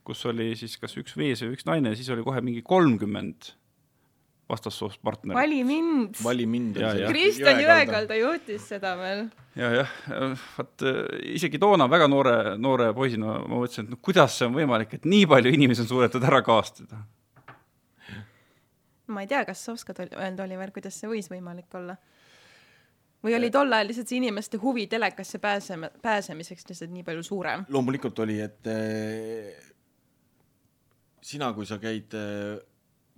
kus 0.03 0.25
oli 0.27 0.49
siis 0.59 0.75
kas 0.81 0.97
üks 0.99 1.15
mees 1.21 1.45
või 1.45 1.55
üks 1.55 1.67
naine, 1.69 1.95
siis 1.95 2.11
oli 2.11 2.25
kohe 2.27 2.43
mingi 2.43 2.65
kolmkümmend 2.67 3.53
vastassoost 4.51 4.99
partnerit. 4.99 5.37
vali 5.37 5.61
mind. 5.63 6.19
vali 6.19 6.49
mind. 6.51 6.81
Kristjan 7.07 7.63
Jõekalda 7.63 8.19
juhtis 8.19 8.67
seda 8.73 8.91
veel. 8.99 9.23
ja, 9.55 9.71
jah, 9.77 9.95
vaat 10.57 10.85
isegi 11.31 11.63
toona 11.63 11.87
väga 11.87 12.11
noore, 12.11 12.35
noore 12.59 12.91
poisina 12.97 13.39
ma 13.39 13.55
mõtlesin, 13.55 13.87
et 13.87 13.95
no 13.95 14.03
kuidas 14.03 14.35
see 14.35 14.51
on 14.51 14.59
võimalik, 14.59 14.99
et 14.99 15.07
nii 15.07 15.23
palju 15.31 15.55
inimesi 15.55 15.85
on 15.87 15.91
suudetud 15.95 16.27
ära 16.27 16.43
kaastada 16.43 17.05
ma 19.13 19.25
ei 19.25 19.29
tea, 19.31 19.43
kas 19.47 19.65
sa 19.65 19.75
oskad 19.75 19.99
öelda, 20.05 20.45
Oliver, 20.45 20.71
kuidas 20.75 20.97
see 20.99 21.09
võis 21.11 21.29
võimalik 21.31 21.79
olla? 21.79 21.97
või 23.21 23.35
oli 23.37 23.51
tol 23.53 23.73
ajal 23.73 23.91
lihtsalt 23.91 24.09
see 24.09 24.17
inimeste 24.17 24.57
huvi 24.61 24.87
telekasse 24.89 25.39
pääsema, 25.41 25.91
pääsemiseks 26.01 26.65
lihtsalt 26.69 26.93
nii 26.93 27.05
palju 27.07 27.23
suurem? 27.25 27.65
loomulikult 27.69 28.19
oli, 28.25 28.39
et 28.41 28.71
äh, 28.71 29.53
sina, 31.21 31.51
kui 31.53 31.69
sa 31.69 31.77
käid 31.81 32.17
äh, 32.17 32.57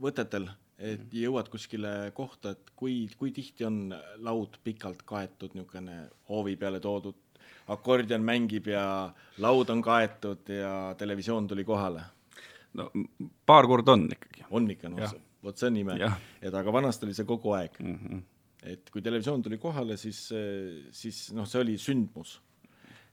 võtetel, 0.03 0.49
et 0.77 1.05
mm. 1.05 1.19
jõuad 1.23 1.51
kuskile 1.53 1.93
kohta, 2.15 2.55
et 2.57 2.73
kui, 2.75 3.03
kui 3.17 3.31
tihti 3.35 3.67
on 3.67 3.85
laud 4.25 4.59
pikalt 4.63 5.05
kaetud, 5.07 5.55
niisugune 5.55 6.07
hoovi 6.29 6.57
peale 6.59 6.81
toodud, 6.83 7.19
akordion 7.71 8.23
mängib 8.25 8.67
ja 8.73 8.85
laud 9.43 9.71
on 9.71 9.81
kaetud 9.83 10.49
ja 10.51 10.73
televisioon 10.99 11.47
tuli 11.47 11.63
kohale? 11.67 12.03
no 12.73 12.89
paar 13.45 13.67
korda 13.69 13.93
on 13.93 14.07
ikkagi. 14.11 14.47
on 14.49 14.71
ikka, 14.73 14.89
noh 14.89 15.13
vot 15.43 15.59
see 15.59 15.69
on 15.71 15.81
ime. 15.81 15.97
et 16.41 16.55
aga 16.55 16.73
vanasti 16.73 17.07
oli 17.07 17.17
see 17.17 17.27
kogu 17.27 17.53
aeg 17.57 17.77
mm. 17.81 17.99
-hmm. 17.99 18.23
et 18.73 18.89
kui 18.89 19.01
televisioon 19.01 19.43
tuli 19.43 19.59
kohale, 19.59 19.97
siis, 19.97 20.29
siis 20.91 21.31
noh, 21.33 21.47
see 21.47 21.61
oli 21.61 21.77
sündmus. 21.77 22.39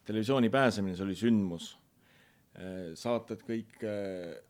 televisiooni 0.04 0.50
pääsemine, 0.50 0.96
see 0.96 1.04
oli 1.04 1.14
sündmus. 1.14 1.76
saated 2.94 3.42
kõik, 3.46 3.82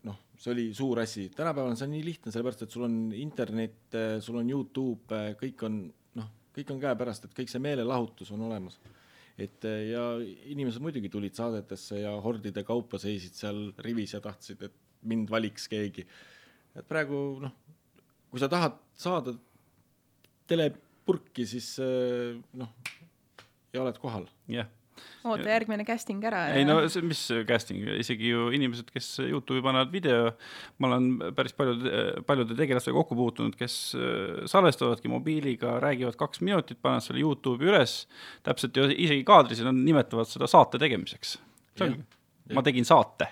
noh, 0.08 0.16
see 0.36 0.52
oli 0.52 0.70
suur 0.74 0.98
asi. 1.00 1.28
tänapäeval 1.28 1.70
on 1.70 1.76
see 1.76 1.88
nii 1.88 2.04
lihtne, 2.04 2.32
sellepärast 2.32 2.62
et 2.62 2.70
sul 2.70 2.86
on 2.86 3.12
internet, 3.12 3.96
sul 4.20 4.40
on 4.40 4.50
Youtube, 4.50 5.20
kõik 5.42 5.66
on, 5.68 5.82
noh, 6.14 6.30
kõik 6.56 6.72
on 6.72 6.80
käepärast, 6.80 7.24
et 7.24 7.36
kõik 7.36 7.52
see 7.52 7.60
meelelahutus 7.60 8.32
on 8.32 8.48
olemas 8.48 8.80
et 9.40 9.64
ja 9.64 10.04
inimesed 10.52 10.82
muidugi 10.84 11.08
tulid 11.08 11.36
saadetesse 11.38 12.02
ja 12.02 12.12
hordide 12.24 12.64
kaupa 12.66 12.98
seisid 13.00 13.36
seal 13.36 13.70
rivis 13.84 14.14
ja 14.14 14.20
tahtsid, 14.20 14.62
et 14.68 14.74
mind 15.08 15.30
valiks 15.32 15.68
keegi. 15.70 16.04
Et 16.76 16.86
praegu 16.88 17.22
noh, 17.42 17.54
kui 18.30 18.42
sa 18.42 18.50
tahad 18.52 18.76
saada 18.98 19.34
telepurki, 20.50 21.46
siis 21.48 21.72
äh, 21.82 22.36
noh, 22.58 22.74
ja 23.74 23.82
oled 23.84 23.98
kohal. 24.02 24.28
jah 24.50 24.64
yeah 24.64 24.76
oota 25.24 25.48
järgmine 25.48 25.84
casting 25.88 26.22
ära. 26.26 26.42
ei 26.56 26.64
no 26.66 26.76
see, 26.90 27.02
mis 27.06 27.22
casting, 27.48 27.84
isegi 28.00 28.32
ju 28.32 28.48
inimesed, 28.56 28.90
kes 28.92 29.08
Youtube'i 29.24 29.64
panevad 29.64 29.92
video, 29.92 30.30
ma 30.80 30.90
olen 30.90 31.34
päris 31.36 31.54
paljude, 31.56 32.04
paljude 32.28 32.56
tegelastega 32.58 32.96
kokku 32.96 33.18
puutunud, 33.18 33.56
kes 33.58 33.76
äh, 33.98 34.44
salvestavadki 34.50 35.12
mobiiliga, 35.12 35.78
räägivad 35.82 36.18
kaks 36.20 36.44
minutit, 36.46 36.80
panevad 36.82 37.06
selle 37.06 37.24
Youtube'i 37.24 37.72
üles, 37.72 37.98
täpselt 38.46 38.76
ju 38.76 38.88
isegi 38.90 39.26
kaadris 39.28 39.62
nad 39.66 39.76
nimetavad 39.76 40.28
seda 40.30 40.48
saate 40.50 40.80
tegemiseks. 40.82 41.36
see 41.76 41.86
ongi, 41.86 42.02
ma 42.56 42.64
tegin 42.66 42.88
saate 42.88 43.30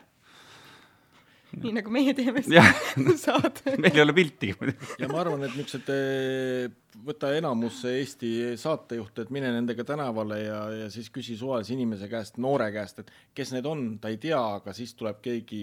nii 1.64 1.74
nagu 1.78 1.92
meie 1.92 2.14
teeme 2.16 2.42
saate. 3.26 3.76
Meil 3.76 3.94
ei 3.94 4.04
ole 4.04 4.14
piltigi 4.16 4.56
muidugi. 4.60 4.90
ja 5.02 5.10
ma 5.10 5.20
arvan, 5.22 5.44
et 5.46 5.54
niisugused, 5.56 5.92
eh, 5.94 6.98
võta 7.08 7.30
enamus 7.36 7.82
Eesti 7.90 8.32
saatejuhte, 8.60 9.26
et 9.26 9.32
mine 9.34 9.52
nendega 9.54 9.86
tänavale 9.86 10.40
ja, 10.42 10.60
ja 10.84 10.90
siis 10.92 11.10
küsi 11.14 11.38
suvalise 11.38 11.74
inimese 11.76 12.10
käest, 12.10 12.40
noore 12.42 12.70
käest, 12.74 13.04
et 13.04 13.14
kes 13.36 13.54
need 13.54 13.68
on, 13.68 13.86
ta 14.02 14.12
ei 14.12 14.18
tea, 14.22 14.40
aga 14.58 14.74
siis 14.76 14.94
tuleb 14.98 15.22
keegi, 15.24 15.62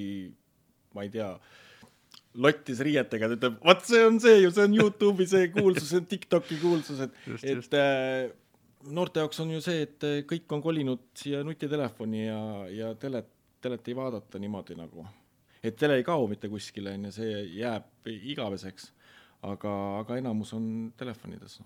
ma 0.95 1.05
ei 1.05 1.11
tea, 1.13 1.29
lottis 2.45 2.81
riietega, 2.83 3.29
ta 3.31 3.37
ütleb, 3.39 3.59
vot 3.65 3.85
see 3.87 4.01
on 4.05 4.17
see 4.23 4.39
ju, 4.41 4.55
see 4.55 4.65
on 4.67 4.79
Youtube'i 4.79 5.27
see 5.31 5.51
kuulsus, 5.53 5.91
see 5.91 6.01
on 6.01 6.09
TikToki 6.11 6.59
kuulsus, 6.63 7.03
et, 7.05 7.21
et 7.43 7.77
äh, 7.79 8.31
noorte 8.95 9.23
jaoks 9.23 9.39
on 9.43 9.53
ju 9.55 9.61
see, 9.63 9.85
et 9.87 10.09
kõik 10.29 10.51
on 10.55 10.63
kolinud 10.63 11.05
siia 11.17 11.43
nutitelefoni 11.47 12.25
ja, 12.25 12.41
ja 12.71 12.95
telet, 12.99 13.29
telet 13.63 13.87
ei 13.91 13.95
vaadata 13.97 14.41
niimoodi 14.41 14.77
nagu 14.77 15.05
et 15.65 15.77
tele 15.79 15.99
ei 15.99 16.05
kao 16.05 16.27
mitte 16.31 16.49
kuskile, 16.51 16.95
on 16.95 17.09
ju, 17.09 17.15
see 17.15 17.41
jääb 17.59 18.11
igaveseks. 18.33 18.91
aga, 19.45 19.71
aga 20.01 20.15
enamus 20.17 20.53
on 20.57 20.91
telefonides. 20.97 21.59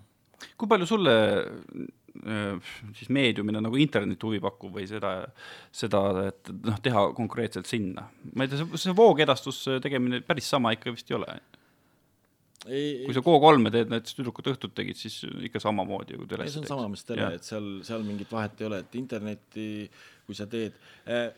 kui 0.56 0.68
palju 0.68 0.86
sulle 0.88 1.14
äh, 1.44 2.72
siis 2.96 3.08
meediumina 3.12 3.60
nagu 3.60 3.76
internet 3.80 4.22
huvi 4.24 4.40
pakub 4.40 4.74
või 4.76 4.86
seda, 4.88 5.14
seda, 5.72 6.02
et 6.32 6.52
noh, 6.64 6.80
teha 6.82 7.06
konkreetselt 7.16 7.68
sinna? 7.70 8.08
ma 8.34 8.44
ei 8.44 8.52
tea, 8.52 8.62
see, 8.62 8.84
see 8.86 8.96
voogedastus 8.96 9.62
tegemine 9.84 10.22
päris 10.24 10.50
sama 10.50 10.74
ikka 10.76 10.94
vist 10.96 11.10
ei 11.12 11.18
ole? 11.20 11.40
kui 12.60 13.14
sa 13.16 13.22
Go3-e 13.24 13.70
teed, 13.72 13.88
näiteks 13.88 14.16
Tüdrukute 14.18 14.52
õhtut 14.52 14.74
tegid, 14.76 14.98
siis 15.00 15.22
ikka 15.48 15.62
samamoodi 15.64 16.18
kui 16.20 16.28
teles. 16.28 16.52
see 16.52 16.60
on 16.60 16.68
sama, 16.68 16.88
mis 16.92 17.06
tele, 17.08 17.30
et 17.38 17.46
seal, 17.46 17.78
seal 17.86 18.04
mingit 18.04 18.32
vahet 18.32 18.60
ei 18.60 18.68
ole, 18.68 18.82
et 18.84 18.98
internetti, 19.00 19.68
kui 20.26 20.36
sa 20.36 20.44
teed 20.50 20.76
äh, 21.08 21.30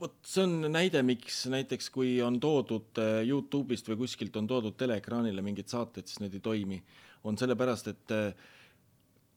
vot 0.00 0.16
see 0.26 0.44
on 0.44 0.66
näide, 0.72 1.00
miks 1.06 1.44
näiteks 1.52 1.88
kui 1.94 2.16
on 2.24 2.38
toodud 2.42 3.00
äh, 3.00 3.22
Youtube'ist 3.28 3.88
või 3.90 4.02
kuskilt 4.04 4.36
on 4.36 4.48
toodud 4.48 4.76
teleekraanile 4.78 5.44
mingid 5.44 5.70
saated, 5.72 6.06
siis 6.08 6.20
need 6.24 6.36
ei 6.36 6.44
toimi. 6.44 6.82
on 7.26 7.38
sellepärast, 7.38 7.88
et 7.88 8.12
äh, 8.14 8.34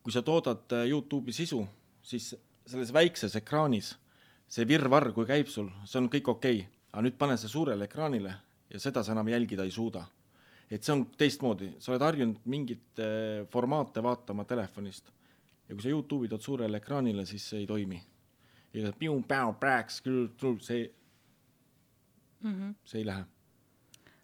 kui 0.03 0.13
sa 0.13 0.21
toodad 0.21 0.75
äh, 0.75 0.85
Youtube'i 0.91 1.33
sisu, 1.33 1.63
siis 2.03 2.35
selles 2.67 2.93
väikses 2.93 3.35
ekraanis 3.39 3.95
see 4.49 4.67
virvarr, 4.67 5.11
kui 5.13 5.25
käib 5.25 5.47
sul, 5.47 5.69
see 5.85 6.01
on 6.01 6.09
kõik 6.09 6.29
okei 6.35 6.61
okay., 6.61 6.67
aga 6.91 7.05
nüüd 7.05 7.17
pane 7.17 7.37
see 7.37 7.49
suurele 7.49 7.85
ekraanile 7.85 8.35
ja 8.69 8.79
seda 8.81 9.03
sa 9.05 9.13
enam 9.13 9.29
jälgida 9.29 9.63
ei 9.63 9.71
suuda. 9.71 10.05
et 10.69 10.83
see 10.83 10.93
on 10.93 11.05
teistmoodi, 11.17 11.71
sa 11.79 11.91
oled 11.91 12.03
harjunud 12.05 12.45
mingeid 12.45 13.01
formaate 13.49 14.03
vaatama 14.05 14.45
telefonist 14.45 15.09
ja 15.67 15.73
kui 15.73 15.81
sa 15.81 15.89
Youtube'i 15.89 16.29
tood 16.29 16.41
suurele 16.41 16.77
ekraanile, 16.77 17.25
siis 17.25 17.49
see 17.49 17.63
ei 17.63 17.67
toimi 17.67 18.01
ja 18.73 18.93
piu-päu-prääks 18.99 20.01
küll, 20.05 20.27
see 20.61 20.93
mm, 22.41 22.53
-hmm. 22.53 22.75
see 22.85 22.99
ei 22.99 23.05
lähe. 23.05 23.25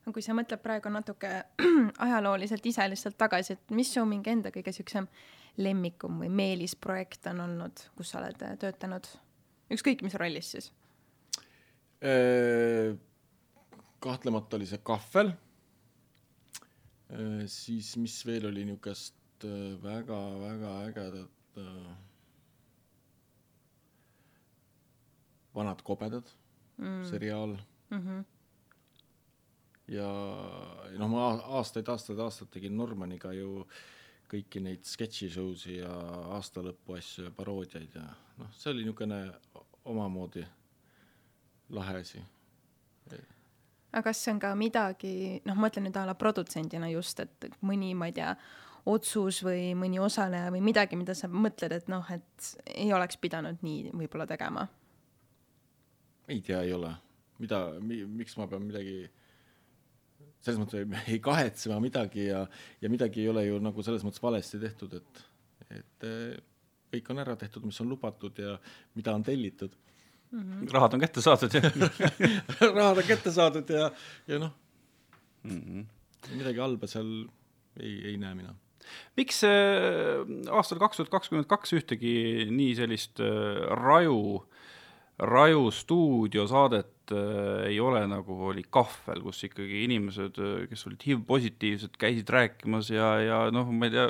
no 0.05 0.13
kui 0.13 0.21
sa 0.21 0.33
mõtled 0.37 0.61
praegu 0.61 0.89
natuke 0.89 1.31
ajalooliselt 2.07 2.65
ise 2.65 2.89
lihtsalt 2.89 3.17
tagasi, 3.17 3.53
et 3.53 3.71
mis 3.71 3.93
su 3.93 4.05
mingi 4.05 4.29
enda 4.29 4.51
kõige 4.53 4.71
siuksem 4.71 5.07
lemmikum 5.57 6.19
või 6.19 6.29
meelisprojekt 6.29 7.27
on 7.31 7.39
olnud, 7.47 7.87
kus 7.95 8.11
sa 8.11 8.19
oled 8.19 8.41
äh, 8.43 8.57
töötanud, 8.59 9.07
ükskõik 9.71 10.03
mis 10.05 10.17
rollis 10.19 10.51
siis? 10.51 10.71
Äh, 12.03 12.95
kahtlemata 13.99 14.57
oli 14.57 14.67
see 14.69 14.81
kahvel. 14.83 15.31
Äh, 17.09 17.45
siis, 17.47 17.95
mis 17.97 18.19
veel 18.25 18.45
oli 18.51 18.65
niisugust 18.65 19.15
väga-väga 19.83 20.69
ägedat 20.87 21.57
Vanad 25.55 25.81
kobedad 25.83 26.29
mm. 26.77 27.03
seriaal 27.09 27.57
mm. 27.89 27.99
-hmm. 27.99 28.23
ja 29.87 30.07
noh, 30.97 31.09
ma 31.09 31.27
aastaid, 31.59 31.87
aastaid, 31.87 32.19
aastaid 32.19 32.49
tegin 32.51 32.77
Normaniga 32.77 33.33
ju 33.33 33.67
kõiki 34.31 34.61
neid 34.63 34.85
sketši 34.85 35.29
show'si 35.29 35.77
ja 35.77 35.93
aastalõpu 36.37 36.97
asju 36.97 37.27
ja 37.27 37.31
paroodiaid 37.31 37.95
ja 37.95 38.05
noh, 38.37 38.51
see 38.57 38.71
oli 38.71 38.83
niisugune 38.83 39.19
omamoodi 39.85 40.45
lahe 41.69 41.97
asi. 42.01 42.21
aga 43.91 44.03
kas 44.03 44.23
see 44.23 44.33
on 44.33 44.39
ka 44.39 44.55
midagi, 44.55 45.41
noh, 45.45 45.55
ma 45.55 45.67
mõtlen 45.67 45.85
nüüd 45.87 45.97
a 45.97 46.05
la 46.05 46.15
produtsendina 46.19 46.89
just, 46.91 47.19
et 47.19 47.45
mõni, 47.61 47.93
ma 47.95 48.09
ei 48.09 48.15
tea, 48.17 48.35
otsus 48.85 49.39
või 49.45 49.73
mõni 49.77 49.99
osaleja 49.99 50.49
või 50.51 50.61
midagi, 50.61 50.97
mida 50.99 51.15
sa 51.15 51.29
mõtled, 51.31 51.71
et 51.71 51.87
noh, 51.87 52.09
et 52.11 52.49
ei 52.75 52.91
oleks 52.93 53.17
pidanud 53.17 53.63
nii 53.65 53.93
võib-olla 53.93 54.27
tegema 54.27 54.67
ei 56.27 56.41
tea, 56.41 56.61
ei 56.65 56.73
ole. 56.73 56.93
mida 57.39 57.59
mi,, 57.83 57.99
miks 58.21 58.37
ma 58.39 58.47
pean 58.47 58.63
midagi, 58.63 59.09
selles 60.39 60.59
mõttes 60.61 60.79
ei, 60.79 61.01
ei 61.15 61.21
kahetsema 61.23 61.81
midagi 61.83 62.29
ja, 62.29 62.45
ja 62.81 62.91
midagi 62.91 63.25
ei 63.25 63.31
ole 63.31 63.45
ju 63.47 63.59
nagu 63.63 63.83
selles 63.83 64.05
mõttes 64.07 64.23
valesti 64.23 64.59
tehtud, 64.61 64.93
et, 64.95 65.23
et 65.67 66.07
eh, 66.07 66.37
kõik 66.95 67.11
on 67.11 67.23
ära 67.25 67.35
tehtud, 67.39 67.65
mis 67.67 67.81
on 67.83 67.91
lubatud 67.91 68.39
ja 68.39 68.55
mida 68.95 69.15
on 69.17 69.25
tellitud 69.25 69.75
mm. 70.31 70.41
-hmm. 70.41 70.71
rahad 70.73 70.93
on 70.95 71.03
kätte 71.03 71.21
saadud 71.21 71.53
ja 71.53 71.61
rahad 72.79 73.01
on 73.03 73.07
kätte 73.07 73.31
saadud 73.31 73.69
ja, 73.69 73.91
ja 74.27 74.39
noh 74.39 74.53
mm 75.43 75.61
-hmm., 75.61 75.85
midagi 76.37 76.59
halba 76.59 76.87
seal 76.87 77.11
ei, 77.79 77.99
ei 78.11 78.17
näe 78.17 78.35
mina 78.35 78.55
miks 79.17 79.43
äh, 79.43 80.23
aastal 80.51 80.79
kaks 80.79 80.97
tuhat 80.97 81.11
kakskümmend 81.13 81.49
kaks 81.49 81.73
ühtegi 81.73 82.47
nii 82.51 82.75
sellist 82.77 83.19
äh, 83.19 83.65
raju 83.81 84.45
Raju 85.15 85.69
stuudiosaadet 85.71 87.11
äh, 87.15 87.67
ei 87.69 87.77
ole, 87.79 88.01
nagu 88.11 88.35
oli 88.49 88.65
Kahvel, 88.67 89.21
kus 89.23 89.45
ikkagi 89.47 89.85
inimesed, 89.85 90.39
äh, 90.43 90.55
kes 90.67 90.81
olid 90.89 91.05
HIV-positiivsed, 91.07 91.93
käisid 91.99 92.31
rääkimas 92.35 92.89
ja, 92.91 93.13
ja 93.23 93.37
noh, 93.55 93.69
ma 93.71 93.87
ei 93.87 93.93
tea, 93.93 94.09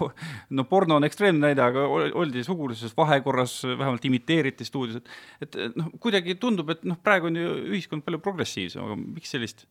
no 0.56 0.64
porno 0.70 0.96
on 0.96 1.04
ekstreemne 1.04 1.50
näide, 1.50 1.60
aga 1.60 1.84
oldi 1.92 2.44
sugulises 2.46 2.96
vahekorras, 2.96 3.58
vähemalt 3.68 4.08
imiteeriti 4.08 4.64
stuudios, 4.64 5.02
et 5.44 5.60
et 5.60 5.76
noh, 5.76 5.90
kuidagi 6.00 6.38
tundub, 6.40 6.72
et 6.72 6.88
noh, 6.88 6.96
praegu 7.04 7.28
on 7.28 7.36
ju 7.36 7.52
ühiskond 7.74 8.06
palju 8.06 8.22
progressiivsem, 8.24 8.88
aga 8.88 8.96
miks 9.02 9.36
sellist, 9.36 9.66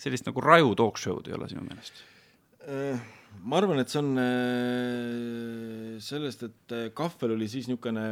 sellist 0.00 0.30
nagu 0.30 0.40
Raju 0.40 0.72
talk 0.80 0.96
show'd 1.02 1.28
ei 1.28 1.36
ole 1.36 1.50
sinu 1.52 1.66
meelest? 1.68 2.00
Äh, 2.64 2.96
ma 3.44 3.60
arvan, 3.60 3.84
et 3.84 3.92
see 3.92 4.00
on 4.00 4.24
äh, 4.24 6.00
sellest, 6.00 6.48
et 6.48 6.76
kahvel 6.96 7.36
oli 7.36 7.52
siis 7.52 7.68
niisugune 7.68 8.08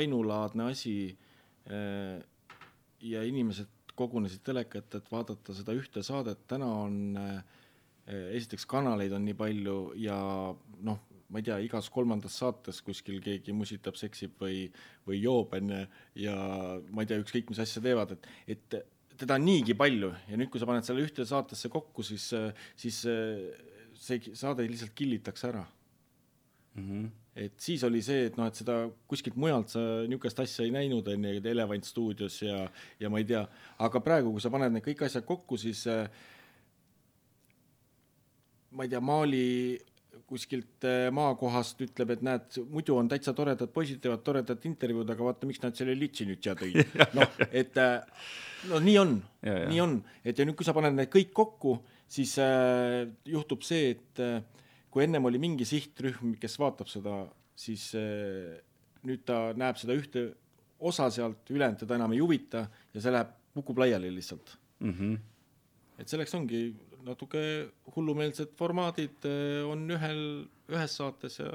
ainulaadne 0.00 0.72
asi 0.72 0.96
Äh, 1.06 1.25
ja 1.70 3.22
inimesed 3.26 3.72
kogunesid 3.96 4.44
teleka 4.46 4.80
ette, 4.80 5.00
et 5.00 5.12
vaadata 5.12 5.54
seda 5.56 5.74
ühte 5.76 6.02
saadet, 6.04 6.44
täna 6.50 6.68
on 6.84 6.96
äh, 7.20 7.38
esiteks 8.36 8.66
kanaleid 8.70 9.14
on 9.16 9.24
nii 9.26 9.36
palju 9.38 9.76
ja 9.98 10.16
noh, 10.86 11.00
ma 11.32 11.40
ei 11.40 11.46
tea, 11.48 11.56
igas 11.64 11.88
kolmandas 11.90 12.36
saates 12.38 12.82
kuskil 12.86 13.18
keegi 13.24 13.54
musitab, 13.56 13.96
seksib 13.98 14.36
või, 14.42 14.66
või 15.08 15.22
joob, 15.22 15.56
onju, 15.58 15.80
ja 16.22 16.36
ma 16.92 17.02
ei 17.02 17.10
tea, 17.10 17.18
ükskõik 17.24 17.50
mis 17.50 17.62
asja 17.64 17.82
teevad, 17.82 18.14
et, 18.14 18.28
et 18.54 18.76
teda 19.18 19.40
on 19.40 19.46
niigi 19.48 19.74
palju. 19.74 20.12
Ja 20.30 20.38
nüüd, 20.38 20.52
kui 20.52 20.62
sa 20.62 20.68
paned 20.68 20.86
selle 20.86 21.02
ühte 21.02 21.26
saatesse 21.26 21.72
kokku, 21.72 22.04
siis, 22.06 22.28
siis 22.78 23.00
see 23.02 24.36
saade 24.36 24.68
lihtsalt 24.68 24.94
killitakse 24.94 25.50
ära 25.50 25.64
mm. 26.76 26.88
-hmm 26.90 27.14
et 27.36 27.52
siis 27.60 27.82
oli 27.84 28.00
see, 28.04 28.30
et 28.30 28.36
noh, 28.38 28.48
et 28.48 28.56
seda 28.56 28.78
kuskilt 29.10 29.36
mujalt 29.36 29.74
sa 29.74 29.80
niisugust 30.08 30.38
asja 30.40 30.64
ei 30.64 30.72
näinud, 30.72 31.08
on 31.12 31.26
ju, 31.28 31.42
Elevant 31.50 31.84
stuudios 31.84 32.38
ja, 32.42 32.62
ja 33.00 33.10
ma 33.12 33.20
ei 33.20 33.28
tea, 33.28 33.42
aga 33.84 34.00
praegu, 34.00 34.32
kui 34.32 34.40
sa 34.40 34.52
paned 34.52 34.72
need 34.72 34.84
kõik 34.86 35.04
asjad 35.04 35.26
kokku, 35.28 35.58
siis 35.60 35.82
äh, 35.92 36.08
ma 38.72 38.86
ei 38.86 38.92
tea, 38.92 39.02
Mali 39.04 39.44
kuskilt 40.26 40.88
äh, 40.88 41.10
maakohast 41.14 41.84
ütleb, 41.84 42.16
et 42.16 42.24
näed, 42.24 42.56
muidu 42.72 42.96
on 42.96 43.12
täitsa 43.12 43.36
toredad 43.36 43.68
poisid, 43.74 44.00
teevad 44.02 44.24
toredat 44.26 44.64
intervjuud, 44.66 45.12
aga 45.12 45.28
vaata, 45.28 45.48
miks 45.50 45.60
nad 45.62 45.76
selle 45.76 45.94
litsi 45.98 46.24
nüüd 46.26 46.40
siia 46.40 46.56
tõid. 46.56 46.80
noh, 47.18 47.36
et 47.50 47.76
äh, 47.82 48.24
no 48.72 48.80
nii 48.80 48.96
on, 49.02 49.16
nii 49.44 49.84
on, 49.84 50.00
et 50.24 50.40
ja 50.40 50.48
nüüd, 50.48 50.56
kui 50.56 50.66
sa 50.66 50.74
paned 50.76 50.96
need 50.96 51.12
kõik 51.12 51.36
kokku, 51.36 51.76
siis 52.08 52.32
äh, 52.40 53.04
juhtub 53.28 53.60
see, 53.66 53.92
et 53.92 54.24
äh, 54.24 54.40
kui 54.90 55.04
ennem 55.04 55.28
oli 55.28 55.40
mingi 55.42 55.66
sihtrühm, 55.68 56.36
kes 56.40 56.58
vaatab 56.60 56.90
seda, 56.90 57.20
siis 57.56 57.88
eh, 57.98 58.56
nüüd 59.06 59.24
ta 59.28 59.52
näeb 59.58 59.78
seda 59.80 59.96
ühte 59.96 60.28
osa 60.78 61.08
sealt, 61.12 61.48
ülejäänud 61.52 61.80
teda 61.82 61.96
enam 61.98 62.12
ei 62.12 62.20
huvita 62.20 62.66
ja 62.94 63.02
see 63.02 63.14
läheb, 63.14 63.32
kukub 63.56 63.78
laiali 63.80 64.10
lihtsalt 64.12 64.50
mm. 64.84 64.92
-hmm. 64.92 65.18
et 65.98 66.08
selleks 66.08 66.34
ongi 66.36 66.74
natuke 67.06 67.40
hullumeelsed 67.94 68.52
formaadid 68.58 69.24
eh, 69.24 69.62
on 69.64 69.86
ühel, 69.90 70.22
ühes 70.68 70.96
saates 71.00 71.38
ja 71.40 71.52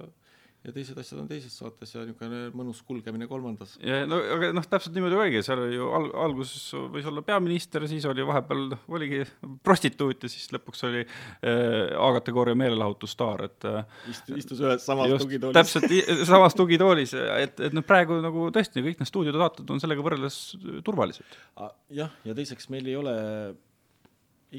ja 0.61 0.73
teised 0.75 0.97
asjad 1.01 1.17
on 1.23 1.29
teises 1.29 1.53
saates 1.57 1.93
ja 1.95 2.03
niisugune 2.05 2.41
mõnus 2.53 2.83
kulgemine 2.85 3.25
kolmandas. 3.29 3.73
ja 3.81 4.03
no 4.05 4.19
aga 4.35 4.51
noh, 4.53 4.65
täpselt 4.69 4.93
niimoodi 4.93 5.17
oligi, 5.17 5.41
seal 5.45 5.63
oli 5.63 5.79
ju 5.79 5.87
al-, 5.97 6.11
alguses 6.27 6.67
võis 6.93 7.07
olla 7.09 7.23
peaminister, 7.25 7.87
siis 7.89 8.05
oli 8.09 8.25
vahepeal 8.27 8.67
noh, 8.75 8.83
oligi 8.93 9.23
prostituut 9.65 10.27
ja 10.27 10.31
siis 10.31 10.51
lõpuks 10.53 10.85
oli 10.89 11.01
äh, 11.01 11.97
A-kategooria 11.97 12.57
meelelahutusstaar, 12.61 13.45
et 13.49 13.67
äh, 13.71 13.97
Istu, 14.13 14.37
istus 14.43 14.61
ühes 14.61 14.85
samas 14.85 15.09
just, 15.09 15.25
tugitoolis. 15.25 15.57
täpselt, 15.57 15.97
samas 16.29 16.57
tugitoolis, 16.57 17.17
et, 17.17 17.65
et 17.69 17.77
noh, 17.77 17.85
praegu 17.87 18.21
nagu 18.21 18.47
tõesti 18.53 18.85
kõik 18.85 19.01
need 19.01 19.09
stuudiosaated 19.09 19.73
on 19.73 19.81
sellega 19.81 20.05
võrreldes 20.05 20.39
turvalised. 20.85 21.41
jah, 21.89 22.13
ja 22.27 22.37
teiseks 22.37 22.69
meil 22.73 22.85
ei 22.85 22.99
ole 23.01 23.17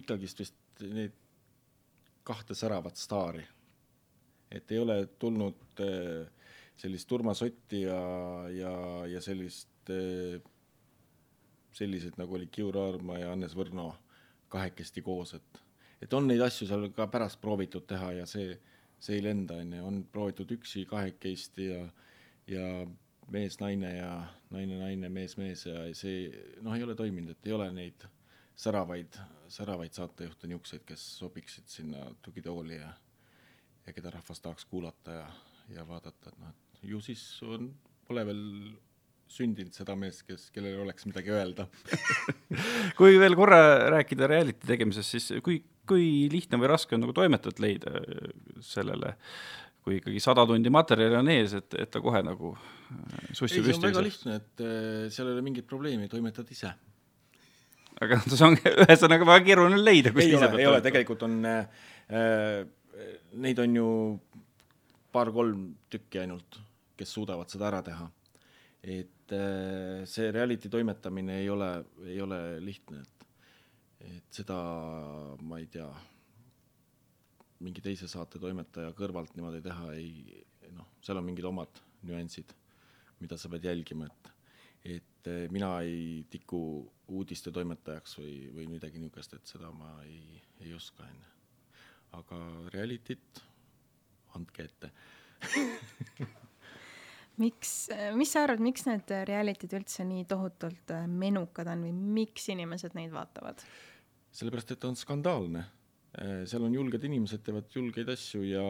ikkagist 0.02 0.42
vist 0.42 0.58
neid 0.82 1.14
kahte 2.26 2.54
säravat 2.58 2.98
staari 2.98 3.44
et 4.52 4.72
ei 4.72 4.78
ole 4.82 4.96
tulnud 5.18 5.82
äh, 5.82 6.26
sellist 6.76 7.12
Urmas 7.12 7.42
Otti 7.42 7.82
ja, 7.82 8.00
ja, 8.52 8.72
ja 9.06 9.20
sellist, 9.24 9.90
äh, 9.90 10.40
selliseid 11.72 12.18
nagu 12.20 12.36
oli 12.38 12.48
Kiur 12.52 12.78
Aarma 12.78 13.18
ja 13.20 13.32
Hannes 13.32 13.56
Võrno 13.56 13.92
kahekesti 14.52 15.02
koos, 15.02 15.34
et, 15.38 15.62
et 16.04 16.14
on 16.14 16.26
neid 16.28 16.42
asju 16.44 16.68
seal 16.68 16.90
ka 16.96 17.08
pärast 17.12 17.40
proovitud 17.40 17.86
teha 17.88 18.12
ja 18.20 18.26
see, 18.28 18.56
see 19.00 19.18
ei 19.18 19.24
lenda, 19.24 19.56
on 19.62 19.76
ju, 19.76 19.84
on 19.88 20.02
proovitud 20.12 20.52
üksi, 20.58 20.84
kahekesti 20.90 21.68
ja, 21.70 21.84
ja 22.50 22.66
mees-naine 23.32 23.94
ja 23.96 24.10
naine-naine, 24.52 25.08
mees-mees 25.12 25.64
ja 25.68 25.86
see 25.96 26.26
noh, 26.60 26.74
ei 26.76 26.84
ole 26.84 26.96
toiminud, 26.98 27.32
et 27.32 27.48
ei 27.48 27.56
ole 27.56 27.70
neid 27.72 28.04
säravaid, 28.58 29.16
säravaid 29.52 29.96
saatejuhte 29.96 30.50
niisuguseid, 30.50 30.84
kes 30.86 31.06
sobiksid 31.22 31.70
sinna 31.72 32.04
tugitooli 32.22 32.76
ja 32.76 32.90
ja 33.86 33.94
keda 33.96 34.12
rahvas 34.14 34.40
tahaks 34.42 34.66
kuulata 34.70 35.18
ja, 35.18 35.26
ja 35.76 35.86
vaadata, 35.88 36.30
et 36.30 36.40
noh, 36.40 36.52
et 36.52 36.88
ju 36.92 37.00
siis 37.04 37.22
on, 37.46 37.70
pole 38.08 38.24
veel 38.28 38.42
sündinud 39.32 39.72
seda 39.74 39.94
meest, 39.96 40.26
kes, 40.28 40.50
kellel 40.52 40.82
oleks 40.84 41.06
midagi 41.08 41.32
öelda. 41.32 41.66
Kui 42.98 43.16
veel 43.20 43.36
korra 43.38 43.60
rääkida 43.94 44.28
reality 44.30 44.68
tegemisest, 44.68 45.14
siis 45.14 45.42
kui, 45.44 45.62
kui 45.88 46.28
lihtne 46.32 46.60
või 46.60 46.68
raske 46.74 46.96
on 46.96 47.04
nagu 47.06 47.14
toimetajat 47.16 47.62
leida 47.62 48.02
sellele, 48.66 49.14
kui 49.82 49.98
ikkagi 49.98 50.20
sada 50.22 50.44
tundi 50.46 50.70
materjali 50.72 51.16
on 51.18 51.30
ees, 51.32 51.56
et, 51.58 51.78
et 51.80 51.90
ta 51.90 52.02
kohe 52.04 52.20
nagu 52.26 52.52
sussi 53.32 53.58
ei, 53.58 53.62
see 53.62 53.62
on 53.62 53.68
püsti 53.70 53.88
väga 53.88 54.04
lihtne, 54.04 54.38
et 54.38 54.64
äh, 54.66 55.06
seal 55.14 55.30
ei 55.30 55.36
ole 55.38 55.46
mingit 55.46 55.66
probleemi, 55.68 56.10
toimetad 56.12 56.52
ise. 56.52 56.74
aga 58.04 58.20
see 58.28 58.46
on 58.46 58.60
ühesõnaga 58.60 59.30
väga 59.32 59.48
keeruline 59.48 59.80
leida, 59.80 60.12
kus 60.14 60.28
ei 60.28 60.36
ole, 60.38 60.52
ei 60.60 60.68
ole, 60.70 60.84
tegelikult 60.84 61.24
on 61.26 61.40
äh,, 61.48 61.82
neid 63.40 63.58
on 63.62 63.76
ju 63.76 63.88
paar-kolm 65.12 65.66
tükki 65.92 66.22
ainult, 66.22 66.58
kes 66.96 67.14
suudavad 67.16 67.50
seda 67.52 67.68
ära 67.70 67.82
teha. 67.84 68.10
et 68.82 69.32
äh, 69.32 70.02
see 70.10 70.32
reality 70.34 70.68
toimetamine 70.68 71.36
ei 71.38 71.50
ole, 71.50 71.68
ei 72.02 72.20
ole 72.20 72.38
lihtne, 72.60 72.98
et, 72.98 73.26
et 74.08 74.40
seda 74.40 74.56
ma 75.38 75.60
ei 75.62 75.68
tea, 75.70 75.86
mingi 77.62 77.84
teise 77.84 78.08
saate 78.10 78.40
toimetaja 78.42 78.90
kõrvalt 78.98 79.36
niimoodi 79.36 79.62
teha 79.62 79.92
ei, 79.94 80.42
noh, 80.74 80.96
seal 80.98 81.20
on 81.20 81.28
mingid 81.28 81.46
omad 81.46 81.78
nüansid, 82.02 82.50
mida 83.22 83.38
sa 83.38 83.52
pead 83.52 83.70
jälgima, 83.70 84.10
et 84.10 84.32
et 84.82 85.26
eh, 85.30 85.46
mina 85.50 85.76
ei 85.86 86.24
tiku 86.30 86.58
uudiste 87.14 87.52
toimetajaks 87.54 88.16
või, 88.18 88.34
või 88.56 88.66
midagi 88.72 88.98
niisugust, 88.98 89.36
et 89.36 89.52
seda 89.54 89.70
ma 89.70 89.94
ei, 90.02 90.40
ei 90.64 90.74
oska, 90.74 91.06
on 91.06 91.20
ju. 91.20 91.28
Aga 92.18 92.40
reality't 92.74 93.42
andke 94.36 94.68
ette 94.68 94.92
miks, 97.42 97.72
mis 98.18 98.32
sa 98.32 98.44
arvad, 98.46 98.62
miks 98.62 98.84
need 98.86 99.10
reality'd 99.28 99.78
üldse 99.80 100.04
nii 100.06 100.26
tohutult 100.30 100.92
äh, 100.94 101.08
menukad 101.08 101.70
on 101.72 101.86
või 101.88 101.94
miks 102.20 102.46
inimesed 102.52 102.94
neid 102.98 103.14
vaatavad? 103.14 103.64
sellepärast, 104.32 104.74
et 104.74 104.80
ta 104.82 104.90
on 104.90 104.98
skandaalne. 104.98 105.64
Eh, 106.12 106.42
seal 106.48 106.64
on 106.66 106.74
julged 106.76 107.04
inimesed, 107.08 107.42
teevad 107.44 107.72
julgeid 107.72 108.10
asju 108.12 108.42
ja, 108.44 108.64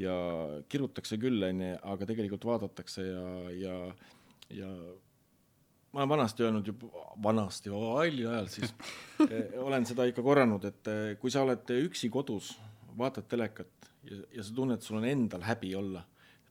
ja 0.00 0.14
kirutakse 0.72 1.18
küll, 1.20 1.42
on 1.44 1.60
ju, 1.60 1.72
aga 1.92 2.08
tegelikult 2.08 2.46
vaadatakse 2.48 3.04
ja, 3.04 3.24
ja, 3.52 3.74
ja 4.60 4.70
ma 5.94 6.02
olen 6.02 6.08
vanasti 6.08 6.42
öelnud 6.42 6.66
juba, 6.66 7.04
vanasti, 7.22 7.70
palju 7.70 8.30
ajal 8.30 8.48
siis 8.50 8.72
eh, 9.30 9.54
olen 9.62 9.86
seda 9.86 10.08
ikka 10.10 10.24
korranud, 10.26 10.66
et 10.66 10.90
eh, 10.90 11.02
kui 11.20 11.30
sa 11.30 11.44
oled 11.46 11.70
üksi 11.76 12.10
kodus, 12.10 12.50
vaatad 12.98 13.28
telekat 13.30 13.90
ja, 14.10 14.18
ja 14.34 14.42
sa 14.42 14.54
tunned, 14.56 14.82
sul 14.82 14.98
on 14.98 15.06
endal 15.06 15.46
häbi 15.46 15.70
olla, 15.78 16.02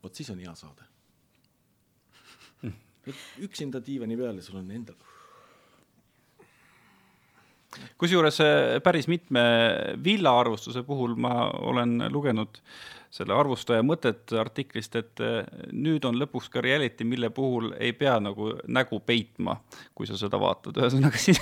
vot 0.04 0.16
siis 0.16 0.32
on 0.32 0.40
hea 0.44 0.56
saade. 0.56 0.90
üksinda 3.44 3.82
diivani 3.84 4.16
peal 4.16 4.38
ja 4.40 4.44
sul 4.46 4.62
on 4.62 4.72
endal 4.72 4.96
kusjuures 8.02 8.40
eh, 8.44 8.80
päris 8.84 9.08
mitme 9.12 9.44
villaarvustuse 10.04 10.84
puhul 10.88 11.16
ma 11.20 11.50
olen 11.64 12.08
lugenud 12.14 12.60
selle 13.14 13.36
arvustaja 13.38 13.84
mõtet 13.86 14.32
artiklist, 14.42 14.96
et 14.98 15.22
eh, 15.22 15.46
nüüd 15.72 16.06
on 16.10 16.18
lõpuks 16.18 16.50
ka 16.54 16.64
reality, 16.66 17.06
mille 17.06 17.30
puhul 17.34 17.72
ei 17.78 17.94
pea 17.98 18.16
nagu 18.24 18.50
nägu 18.66 19.00
peitma, 19.06 19.60
kui 19.94 20.10
sa 20.10 20.18
seda 20.18 20.40
vaatad, 20.42 20.80
ühesõnaga 20.82 21.22
siis 21.26 21.40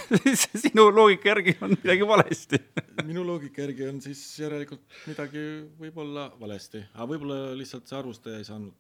sinu 0.66 0.90
loogika 0.92 1.32
järgi 1.32 1.56
on 1.64 1.78
midagi 1.78 2.08
valesti. 2.08 2.60
Minu 3.10 3.24
loogika 3.28 3.64
järgi 3.64 3.88
on 3.88 4.04
siis 4.04 4.24
järelikult 4.42 5.00
midagi 5.08 5.46
võib-olla 5.80 6.28
valesti, 6.42 6.84
aga 6.94 7.10
võib-olla 7.14 7.56
lihtsalt 7.58 7.88
see 7.88 8.00
arvustaja 8.02 8.42
ei 8.42 8.48
saanud 8.48 8.78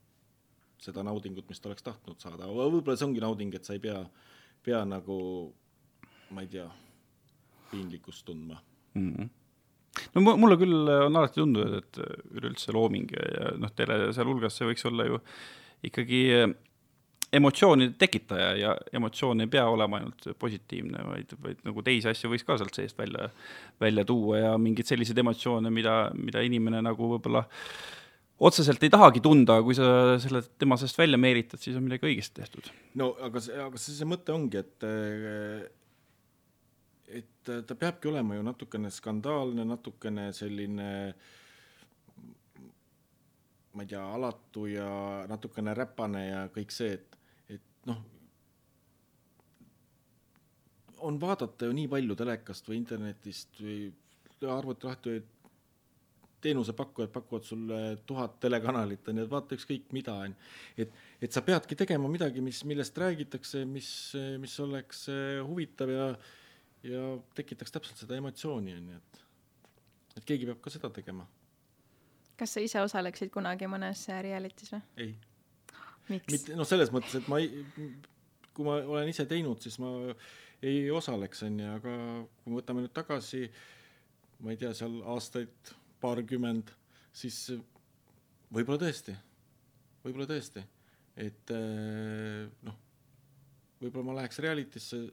seda 0.81 1.03
naudingut, 1.05 1.47
mis 1.47 1.61
ta 1.61 1.69
oleks 1.69 1.85
tahtnud 1.85 2.19
saada, 2.19 2.49
võib-olla 2.49 2.97
see 2.97 3.07
ongi 3.07 3.23
nauding, 3.23 3.55
et 3.55 3.67
sa 3.67 3.77
ei 3.77 3.83
pea, 3.83 3.99
pea 4.65 4.83
nagu 4.89 5.17
ma 6.31 6.43
ei 6.43 6.49
tea 6.51 6.67
piinlikkust 7.71 8.25
tundma 8.27 8.59
mm. 8.95 9.13
-hmm 9.13 9.29
no 10.15 10.35
mulle 10.39 10.55
küll 10.55 10.87
on 10.87 11.15
alati 11.19 11.41
tundunud, 11.41 11.81
et 11.81 11.97
üleüldse 12.31 12.71
looming 12.71 13.11
ja, 13.11 13.49
noh, 13.59 13.71
tele 13.75 13.97
sealhulgas, 14.15 14.55
see 14.55 14.69
võiks 14.69 14.85
olla 14.87 15.07
ju 15.09 15.17
ikkagi 15.83 16.21
emotsioonide 17.31 17.95
tekitaja 17.99 18.51
ja 18.59 18.73
emotsioon 18.93 19.43
ei 19.43 19.49
pea 19.51 19.63
olema 19.71 20.01
ainult 20.01 20.27
positiivne, 20.39 21.03
vaid, 21.07 21.35
vaid 21.43 21.61
nagu 21.67 21.83
teisi 21.85 22.09
asju 22.11 22.31
võiks 22.33 22.45
ka 22.47 22.57
sealt 22.59 22.75
seest 22.75 22.99
välja, 22.99 23.29
välja 23.81 24.05
tuua 24.07 24.41
ja 24.41 24.53
mingeid 24.59 24.89
selliseid 24.89 25.21
emotsioone, 25.23 25.71
mida, 25.73 25.95
mida 26.17 26.43
inimene 26.43 26.81
nagu 26.83 27.13
võib-olla 27.13 27.45
otseselt 28.41 28.83
ei 28.83 28.91
tahagi 28.91 29.21
tunda, 29.23 29.59
kui 29.63 29.77
sa 29.77 30.17
selle 30.21 30.41
tema 30.59 30.75
seest 30.81 30.99
välja 30.99 31.19
meelitad, 31.21 31.61
siis 31.61 31.77
on 31.77 31.85
midagi 31.87 32.09
õigesti 32.09 32.41
tehtud. 32.41 32.71
no 32.99 33.13
aga 33.23 33.43
see, 33.43 33.59
aga 33.67 33.79
see, 33.79 33.95
see 33.95 34.09
mõte 34.09 34.35
ongi, 34.35 34.63
et 34.65 34.87
et 37.11 37.49
äh, 37.49 37.63
ta 37.67 37.75
peabki 37.75 38.09
olema 38.11 38.35
ju 38.37 38.43
natukene 38.45 38.91
skandaalne, 38.93 39.65
natukene 39.67 40.29
selline 40.35 40.89
ma 43.71 43.83
ei 43.85 43.87
tea, 43.87 44.03
alatu 44.03 44.65
ja 44.67 44.87
natukene 45.31 45.75
räpane 45.77 46.23
ja 46.27 46.39
kõik 46.51 46.73
see, 46.75 46.95
et, 46.97 47.19
et 47.55 47.85
noh, 47.87 48.01
on 51.07 51.19
vaadata 51.21 51.69
ju 51.69 51.75
nii 51.77 51.87
palju 51.91 52.17
telekast 52.19 52.67
või 52.67 52.81
internetist 52.81 53.61
või 53.63 53.93
arvuti 54.51 54.89
lahti 54.89 55.15
või 55.15 55.23
teenusepakkujad 56.41 57.11
pakuvad 57.13 57.45
sulle 57.45 57.79
tuhat 58.09 58.39
telekanalit, 58.41 59.07
on 59.07 59.21
ju, 59.21 59.25
et 59.27 59.31
vaata 59.31 59.55
ükskõik 59.55 59.91
mida, 59.95 60.17
on 60.25 60.33
ju. 60.33 60.51
et, 60.83 61.01
et 61.21 61.31
sa 61.31 61.43
peadki 61.45 61.77
tegema 61.77 62.09
midagi, 62.11 62.41
mis, 62.43 62.63
millest 62.67 62.97
räägitakse, 62.97 63.63
mis, 63.69 63.89
mis 64.41 64.59
oleks 64.65 65.05
huvitav 65.47 65.93
ja 65.93 66.07
äh, 66.11 66.31
ja 66.87 67.01
tekitaks 67.37 67.73
täpselt 67.75 68.01
seda 68.01 68.17
emotsiooni, 68.17 68.75
on 68.77 68.93
ju, 68.93 69.01
et, 69.01 69.21
et 70.17 70.27
keegi 70.27 70.47
peab 70.49 70.61
ka 70.63 70.73
seda 70.73 70.89
tegema. 70.93 71.27
kas 72.39 72.55
sa 72.55 72.63
ise 72.63 72.81
osaleksid 72.81 73.29
kunagi 73.33 73.69
mõnes 73.69 74.07
reality's 74.25 74.73
või? 74.73 74.81
ei. 75.05 75.11
mitte, 76.09 76.55
noh, 76.57 76.67
selles 76.67 76.93
mõttes, 76.93 77.19
et 77.19 77.29
ma 77.31 77.41
ei, 77.41 77.63
kui 78.55 78.65
ma 78.65 78.79
olen 78.81 79.11
ise 79.11 79.27
teinud, 79.29 79.61
siis 79.61 79.77
ma 79.81 79.93
ei 80.65 80.83
osaleks, 80.93 81.45
on 81.47 81.59
ju, 81.61 81.69
aga 81.77 81.95
kui 82.41 82.53
me 82.53 82.59
võtame 82.59 82.85
nüüd 82.85 82.95
tagasi, 82.97 83.45
ma 84.41 84.53
ei 84.53 84.59
tea, 84.61 84.73
seal 84.77 84.99
aastaid 85.13 85.73
paarkümmend, 86.01 86.73
siis 87.13 87.43
võib-olla 88.49 88.81
tõesti, 88.87 89.15
võib-olla 90.01 90.27
tõesti, 90.33 90.65
et 91.21 91.53
noh, 92.65 92.77
võib-olla 93.81 94.07
ma 94.09 94.21
läheks 94.21 94.41
reality'sse 94.41 95.05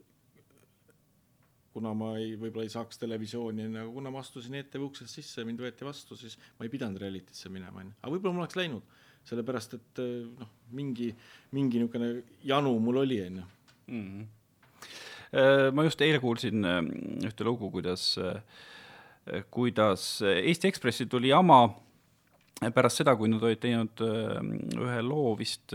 kuna 1.79 1.95
ma 1.97 2.13
ei, 2.21 2.37
võib-olla 2.37 2.67
ei 2.67 2.73
saaks 2.75 3.01
televisiooni, 3.01 3.69
aga 3.73 3.89
kuna 3.95 4.13
ma 4.15 4.23
astusin 4.23 4.59
ETV 4.61 4.89
uksest 4.91 5.21
sisse, 5.21 5.45
mind 5.49 5.63
võeti 5.65 5.87
vastu, 5.89 6.19
siis 6.19 6.37
ma 6.59 6.67
ei 6.67 6.73
pidanud 6.73 7.01
reality'sse 7.01 7.53
minema, 7.55 7.85
onju. 7.85 7.97
aga 8.03 8.15
võib-olla 8.15 8.37
ma 8.37 8.45
oleks 8.45 8.59
läinud, 8.59 8.97
sellepärast 9.29 9.79
et 9.79 10.03
noh, 10.41 10.57
mingi, 10.77 11.13
mingi 11.57 11.81
niisugune 11.81 12.11
janu 12.49 12.75
mul 12.83 13.05
oli, 13.07 13.23
onju. 13.29 13.47
Mhm. 13.89 14.27
Äh, 15.29 15.69
ma 15.77 15.85
just 15.85 16.01
eile 16.01 16.21
kuulsin 16.23 16.65
äh, 16.65 16.79
ühte 17.29 17.45
lugu, 17.45 17.69
kuidas, 17.73 18.15
äh, 18.17 19.43
kuidas 19.53 20.23
Eesti 20.25 20.71
Ekspressi 20.71 21.07
tuli 21.07 21.29
jama 21.35 21.67
pärast 22.75 23.01
seda, 23.01 23.15
kui 23.19 23.31
nad 23.31 23.43
olid 23.45 23.61
teinud 23.63 24.03
ühe 24.03 25.01
loo 25.07 25.35
vist 25.39 25.75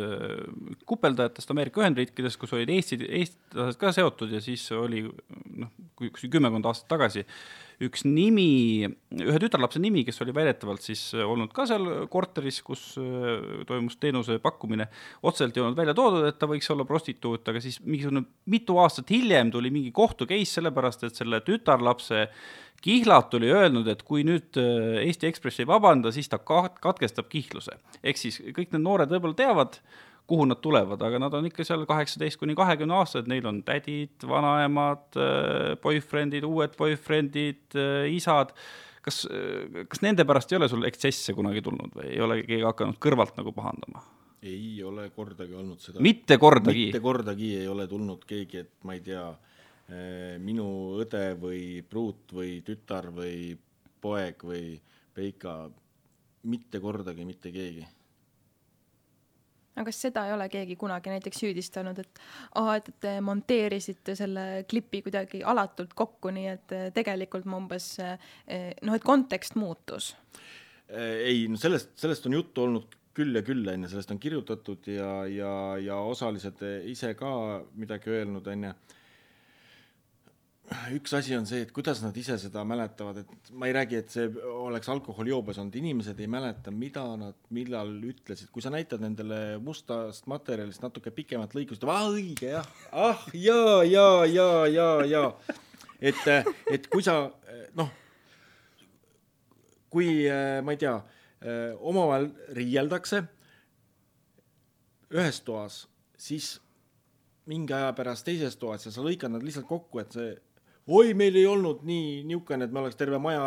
kupeldajatest 0.89 1.53
Ameerika 1.53 1.83
Ühendriikides, 1.83 2.35
kus 2.39 2.55
olid 2.57 2.71
Eesti, 2.73 2.99
eestlased 3.07 3.79
ka 3.79 3.93
seotud 3.95 4.33
ja 4.35 4.41
siis 4.43 4.65
oli 4.75 5.05
noh, 5.07 5.71
kui 5.95 6.11
kümmekond 6.11 6.67
aastat 6.67 6.89
tagasi, 6.91 7.23
üks 7.87 8.05
nimi, 8.07 8.87
ühe 9.19 9.39
tütarlapse 9.41 9.81
nimi, 9.81 10.03
kes 10.07 10.21
oli 10.23 10.33
väidetavalt 10.35 10.83
siis 10.85 11.01
olnud 11.17 11.53
ka 11.55 11.65
seal 11.69 12.07
korteris, 12.13 12.61
kus 12.65 12.93
äh, 13.01 13.63
toimus 13.69 13.99
teenuse 14.01 14.39
pakkumine, 14.43 14.89
otseselt 15.23 15.57
ei 15.57 15.65
olnud 15.65 15.79
välja 15.79 15.95
toodud, 15.97 16.27
et 16.29 16.39
ta 16.41 16.49
võiks 16.49 16.69
olla 16.73 16.87
prostituut, 16.89 17.45
aga 17.49 17.61
siis 17.63 17.79
mingisugune 17.83 18.25
mitu 18.53 18.77
aastat 18.83 19.13
hiljem 19.13 19.53
tuli 19.53 19.73
mingi 19.73 19.93
kohtu 19.95 20.27
case 20.29 20.59
sellepärast, 20.59 21.07
et 21.07 21.23
selle 21.23 21.43
tütarlapse 21.45 22.27
Kihlat 22.83 23.31
oli 23.37 23.47
öelnud, 23.47 23.87
et 23.87 24.01
kui 24.03 24.25
nüüd 24.27 24.57
äh, 24.59 25.05
Eesti 25.05 25.29
Ekspress 25.29 25.61
ei 25.63 25.67
vabanda, 25.69 26.11
siis 26.11 26.27
ta 26.27 26.39
katkestab 26.43 27.29
kihluse. 27.31 27.77
ehk 28.03 28.19
siis 28.19 28.41
kõik 28.51 28.73
need 28.73 28.83
noored 28.83 29.13
võib-olla 29.13 29.37
teavad, 29.39 29.77
kuhu 30.27 30.45
nad 30.47 30.61
tulevad, 30.63 31.01
aga 31.03 31.19
nad 31.19 31.35
on 31.35 31.47
ikka 31.49 31.65
seal 31.67 31.83
kaheksateist 31.87 32.39
kuni 32.39 32.55
kahekümne 32.55 32.95
aastased, 33.01 33.27
neil 33.31 33.45
on 33.49 33.59
tädid, 33.67 34.23
vanaemad, 34.27 35.05
äh, 35.19 35.73
boyfriend'id, 35.83 36.47
uued 36.47 36.77
boyfriend'id, 36.79 37.65
äh, 37.75 38.07
isad. 38.13 38.55
kas, 39.03 39.25
äh, 39.27 39.83
kas 39.91 39.99
nende 39.99 40.23
pärast 40.23 40.51
ei 40.53 40.57
ole 40.61 40.69
sul 40.71 40.85
ekstsesse 40.87 41.33
kunagi 41.35 41.61
tulnud 41.61 41.91
või 41.91 42.13
ei 42.13 42.21
ole 42.23 42.37
keegi 42.47 42.63
hakanud 42.63 42.99
kõrvalt 43.03 43.35
nagu 43.39 43.51
pahandama? 43.51 44.03
ei 44.43 44.79
ole 44.83 45.09
kordagi 45.15 45.55
olnud 45.55 45.79
seda. 45.83 45.99
mitte 46.03 46.37
kordagi? 46.39 46.87
mitte 46.87 47.03
kordagi 47.03 47.49
ei 47.59 47.67
ole 47.67 47.87
tulnud 47.87 48.23
keegi, 48.27 48.63
et 48.63 48.87
ma 48.87 48.95
ei 48.95 49.03
tea, 49.03 49.25
minu 50.39 50.65
õde 51.03 51.25
või 51.39 51.83
pruut 51.83 52.31
või 52.31 52.61
tütar 52.63 53.09
või 53.11 53.57
poeg 54.01 54.39
või 54.47 54.79
Peika 55.13 55.67
mitte 56.49 56.79
kordagi 56.81 57.27
mitte 57.27 57.51
keegi 57.53 57.83
aga 59.73 59.85
kas 59.89 60.01
seda 60.05 60.25
ei 60.27 60.33
ole 60.35 60.47
keegi 60.53 60.77
kunagi 60.79 61.11
näiteks 61.13 61.43
süüdistanud, 61.43 61.99
et 62.03 62.23
aa, 62.61 62.77
et 62.79 62.89
te 63.03 63.15
monteerisite 63.25 64.15
selle 64.17 64.65
klipi 64.69 65.03
kuidagi 65.05 65.43
alatult 65.43 65.95
kokku, 65.97 66.33
nii 66.35 66.49
et 66.51 66.75
eh, 66.75 66.89
tegelikult 66.95 67.47
ma 67.49 67.59
umbes 67.61 67.87
eh, 68.03 68.17
noh, 68.81 68.97
et 68.97 69.05
kontekst 69.05 69.57
muutus? 69.59 70.13
Eh, 70.89 71.23
ei, 71.29 71.47
no 71.49 71.59
sellest, 71.59 71.95
sellest 71.99 72.29
on 72.29 72.37
juttu 72.39 72.67
olnud 72.67 72.99
küll 73.13 73.35
ja 73.37 73.43
küll, 73.45 73.65
on 73.69 73.85
ju, 73.85 73.91
sellest 73.91 74.13
on 74.13 74.21
kirjutatud 74.21 74.89
ja, 74.89 75.11
ja, 75.29 75.53
ja 75.81 76.01
osalised 76.01 76.61
ise 76.89 77.13
ka 77.17 77.33
midagi 77.77 78.13
öelnud, 78.13 78.47
on 78.49 78.69
ju 78.69 78.75
üks 80.95 81.13
asi 81.17 81.35
on 81.37 81.45
see, 81.49 81.63
et 81.65 81.71
kuidas 81.75 82.01
nad 82.03 82.15
ise 82.17 82.37
seda 82.41 82.63
mäletavad, 82.67 83.19
et 83.23 83.49
ma 83.57 83.67
ei 83.69 83.75
räägi, 83.75 83.99
et 83.99 84.13
see 84.13 84.29
oleks 84.49 84.89
alkoholijoobes 84.93 85.59
olnud, 85.61 85.75
inimesed 85.79 86.19
ei 86.23 86.29
mäleta, 86.31 86.71
mida 86.71 87.03
nad 87.19 87.37
millal 87.55 87.91
ütlesid, 88.09 88.51
kui 88.53 88.63
sa 88.63 88.71
näitad 88.73 89.03
nendele 89.03 89.57
mustast 89.63 90.27
materjalist 90.31 90.83
natuke 90.83 91.13
pikemat 91.15 91.55
lõiku, 91.57 91.75
siis 91.75 91.83
ta 91.83 91.99
õige 92.09 92.53
jah, 92.55 92.69
ah 92.91 93.25
ja, 93.35 93.59
ja, 93.87 94.07
ja, 94.29 94.47
ja, 94.71 94.87
ja 95.09 95.25
et, 95.99 96.23
et 96.71 96.87
kui 96.91 97.03
sa 97.05 97.17
noh, 97.77 97.91
kui 99.93 100.23
ma 100.63 100.73
ei 100.73 100.81
tea, 100.81 100.97
omavahel 101.83 102.31
riieldakse 102.55 103.23
ühes 105.13 105.43
toas, 105.45 105.83
siis 106.17 106.55
mingi 107.51 107.75
aja 107.75 107.91
pärast 107.95 108.25
teises 108.25 108.55
toas 108.57 108.87
ja 108.87 108.93
sa 108.93 109.03
lõikad 109.03 109.33
nad 109.33 109.43
lihtsalt 109.43 109.67
kokku, 109.67 109.99
et 109.99 110.15
see 110.15 110.31
oi, 110.87 111.13
meil 111.17 111.37
ei 111.39 111.45
olnud 111.47 111.83
nii 111.87 112.23
niisugune, 112.27 112.67
et 112.67 112.73
me 112.73 112.81
oleks 112.83 112.97
terve 112.99 113.19
maja, 113.21 113.45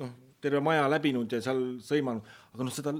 noh, 0.00 0.12
terve 0.42 0.60
maja 0.64 0.84
läbinud 0.90 1.32
ja 1.32 1.42
seal 1.44 1.62
sõimanud, 1.84 2.28
aga 2.54 2.66
noh, 2.66 2.74
seda 2.74 2.94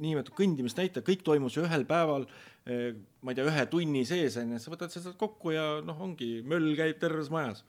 niinimetatud 0.00 0.36
kõndimist 0.38 0.78
näita, 0.80 1.02
kõik 1.04 1.24
toimus 1.26 1.58
ühel 1.60 1.84
päeval, 1.88 2.24
eh, 2.66 2.94
ma 3.20 3.32
ei 3.32 3.38
tea, 3.38 3.48
ühe 3.50 3.66
tunni 3.72 4.04
sees, 4.08 4.38
on 4.40 4.54
ju, 4.54 4.62
sa 4.62 4.72
võtad 4.72 4.94
seda 4.94 5.12
kokku 5.18 5.52
ja 5.54 5.66
noh, 5.84 5.98
ongi, 6.06 6.40
möll 6.46 6.72
käib 6.78 7.00
terves 7.02 7.30
majas. 7.32 7.64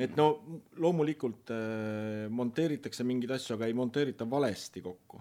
et 0.00 0.12
no 0.16 0.44
loomulikult 0.78 1.50
äh, 1.50 2.28
monteeritakse 2.30 3.04
mingeid 3.04 3.32
asju, 3.34 3.56
aga 3.56 3.66
ei 3.66 3.74
monteerita 3.74 4.24
valesti 4.30 4.80
kokku. 4.80 5.18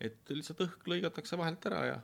et 0.00 0.32
lihtsalt 0.34 0.64
õhk 0.66 0.88
lõigatakse 0.90 1.38
vahelt 1.38 1.66
ära 1.70 1.84
ja 1.86 2.00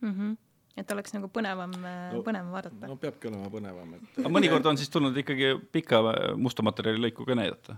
mm. 0.00 0.10
-hmm 0.10 0.51
et 0.76 0.94
oleks 0.94 1.12
nagu 1.16 1.28
põnevam 1.32 1.74
no,, 1.76 2.22
põnevam 2.24 2.52
vaadata. 2.54 2.88
no 2.88 2.96
peabki 3.00 3.28
olema 3.30 3.50
põnevam, 3.52 3.96
et. 3.98 4.14
aga 4.22 4.32
mõnikord 4.32 4.70
on 4.70 4.80
siis 4.80 4.92
tulnud 4.92 5.16
ikkagi 5.24 5.54
pika 5.74 6.00
musta 6.40 6.64
materjali 6.64 7.02
lõiku 7.08 7.26
ka 7.28 7.36
näidata? 7.38 7.76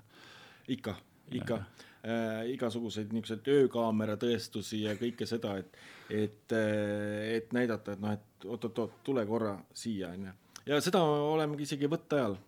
ikka, 0.71 0.95
ikka 1.35 1.59
äh, 1.59 2.45
igasuguseid 2.55 3.13
niisuguseid 3.13 3.51
öökaamera 3.55 4.17
tõestusi 4.21 4.85
ja 4.85 4.95
kõike 5.01 5.27
seda, 5.29 5.57
et, 5.61 5.79
et, 6.09 6.57
äh, 6.57 7.37
et 7.39 7.55
näidata, 7.57 7.97
et 7.97 8.05
noh, 8.05 8.15
et 8.15 8.49
oot-oot-oot, 8.49 9.01
tule 9.07 9.25
korra 9.29 9.57
siia, 9.77 10.13
onju. 10.15 10.35
ja 10.71 10.81
seda 10.85 11.03
olemegi 11.05 11.69
isegi 11.69 11.91
võtte 11.91 12.21
ajal, 12.21 12.39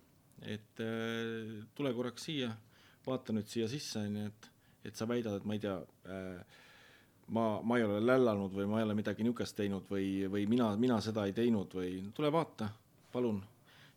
et 0.45 0.83
äh, 0.83 1.57
tule 1.77 1.93
korraks 1.97 2.29
siia, 2.29 2.53
vaata 3.07 3.35
nüüd 3.35 3.51
siia 3.51 3.67
sisse, 3.71 4.01
onju, 4.05 4.31
et, 4.31 4.49
et 4.89 4.95
sa 4.95 5.09
väidad, 5.09 5.39
et 5.39 5.47
ma 5.47 5.57
ei 5.57 5.63
tea 5.63 5.77
äh,, 6.07 6.63
ma, 7.35 7.45
ma 7.63 7.77
ei 7.77 7.85
ole 7.85 7.99
lällanud 8.05 8.53
või 8.55 8.67
ma 8.69 8.79
ei 8.79 8.87
ole 8.87 8.95
midagi 8.97 9.25
niisugust 9.25 9.57
teinud 9.57 9.87
või, 9.91 10.27
või 10.31 10.45
mina, 10.49 10.69
mina 10.79 10.99
seda 11.03 11.25
ei 11.27 11.35
teinud 11.35 11.73
või 11.75 11.91
tule 12.15 12.31
vaata, 12.33 12.69
palun, 13.13 13.41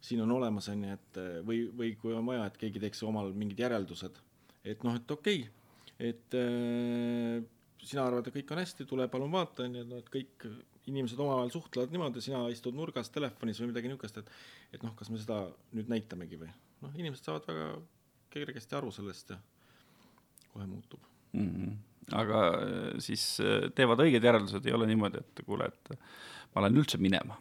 siin 0.02 0.22
on 0.24 0.32
olemas, 0.38 0.70
on 0.72 0.84
ju, 0.86 0.96
et 0.96 1.20
või, 1.46 1.62
või 1.76 1.94
kui 2.00 2.16
on 2.16 2.26
vaja, 2.26 2.48
et 2.48 2.58
keegi 2.60 2.82
teeks 2.82 3.02
omal 3.06 3.32
mingid 3.36 3.60
järeldused, 3.62 4.18
et 4.64 4.82
noh, 4.86 4.98
et 4.98 5.16
okei 5.16 5.44
okay,, 5.44 6.10
et 6.10 6.38
äh, 6.38 7.38
sina 7.84 8.06
arvad, 8.08 8.26
et 8.26 8.40
kõik 8.40 8.50
on 8.54 8.62
hästi, 8.62 8.88
tule 8.88 9.06
palun 9.12 9.32
vaata, 9.32 9.68
on 9.68 9.78
ju, 9.78 9.86
et 10.00 10.10
kõik 10.12 10.48
inimesed 10.90 11.20
omavahel 11.20 11.52
suhtlevad 11.54 11.92
niimoodi, 11.94 12.24
sina 12.24 12.40
istud 12.50 12.74
nurgas 12.74 13.12
telefonis 13.14 13.60
või 13.60 13.70
midagi 13.70 13.92
niisugust, 13.92 14.22
et 14.22 14.34
et 14.74 14.82
noh, 14.86 14.96
kas 14.98 15.12
me 15.12 15.20
seda 15.20 15.44
nüüd 15.76 15.92
näitamegi 15.92 16.40
või? 16.40 16.50
Noh, 16.80 16.96
inimesed 16.96 17.28
saavad 17.28 17.46
väga 17.50 17.70
kergesti 18.32 18.78
aru 18.78 18.90
sellest 18.94 19.34
ja 19.34 19.38
kohe 20.50 20.66
muutub 20.66 21.04
mm. 21.32 21.46
-hmm 21.46 21.78
aga 22.16 22.40
äh, 22.50 22.98
siis 23.02 23.22
äh, 23.42 23.68
teevad 23.76 24.02
õiged 24.04 24.24
järeldused, 24.24 24.66
ei 24.66 24.74
ole 24.74 24.88
niimoodi, 24.90 25.22
et 25.22 25.42
kuule, 25.46 25.70
et 25.70 25.94
ma 26.54 26.64
lähen 26.64 26.82
üldse 26.82 27.00
minema. 27.02 27.38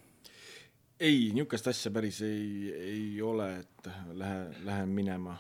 ei, 1.00 1.30
niisugust 1.34 1.70
asja 1.72 1.92
päris 1.96 2.22
ei, 2.28 2.72
ei 2.76 3.22
ole, 3.24 3.50
et 3.62 3.92
lähe, 4.20 4.40
lähen 4.68 4.94
minema. 4.94 5.38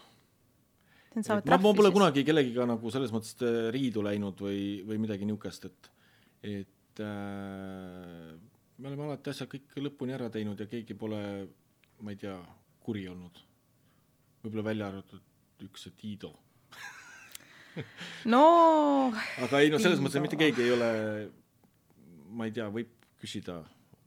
ma, 1.19 1.39
ma 1.57 1.73
pole 1.75 1.91
kunagi 1.91 2.23
kellegiga 2.25 2.67
nagu 2.69 2.93
selles 2.93 3.13
mõttes 3.15 3.35
äh, 3.43 3.67
riidu 3.75 4.03
läinud 4.05 4.39
või, 4.45 4.61
või 4.87 5.01
midagi 5.05 5.27
niisugust, 5.29 5.69
et, 5.69 5.91
et 6.55 7.03
äh, 7.05 8.33
me 8.79 8.91
oleme 8.91 9.09
alati 9.09 9.33
asjad 9.33 9.51
kõik 9.51 9.77
lõpuni 9.89 10.15
ära 10.15 10.31
teinud 10.33 10.59
ja 10.59 10.69
keegi 10.69 10.97
pole, 10.97 11.21
ma 12.01 12.15
ei 12.15 12.21
tea, 12.21 12.37
kuri 12.79 13.07
olnud. 13.11 13.41
võib-olla 14.43 14.69
välja 14.71 14.87
arvatud 14.87 15.65
üks, 15.65 15.83
see 15.83 15.97
Tiido 15.99 16.31
no. 18.33 18.45
aga 19.45 19.63
ei 19.63 19.73
no 19.73 19.81
selles 19.81 20.01
mõttes, 20.01 20.19
et 20.19 20.25
mitte 20.25 20.39
keegi 20.39 20.65
ei 20.65 20.71
ole, 20.75 20.89
ma 22.35 22.47
ei 22.49 22.55
tea, 22.55 22.69
võib 22.73 22.91
küsida 23.19 23.59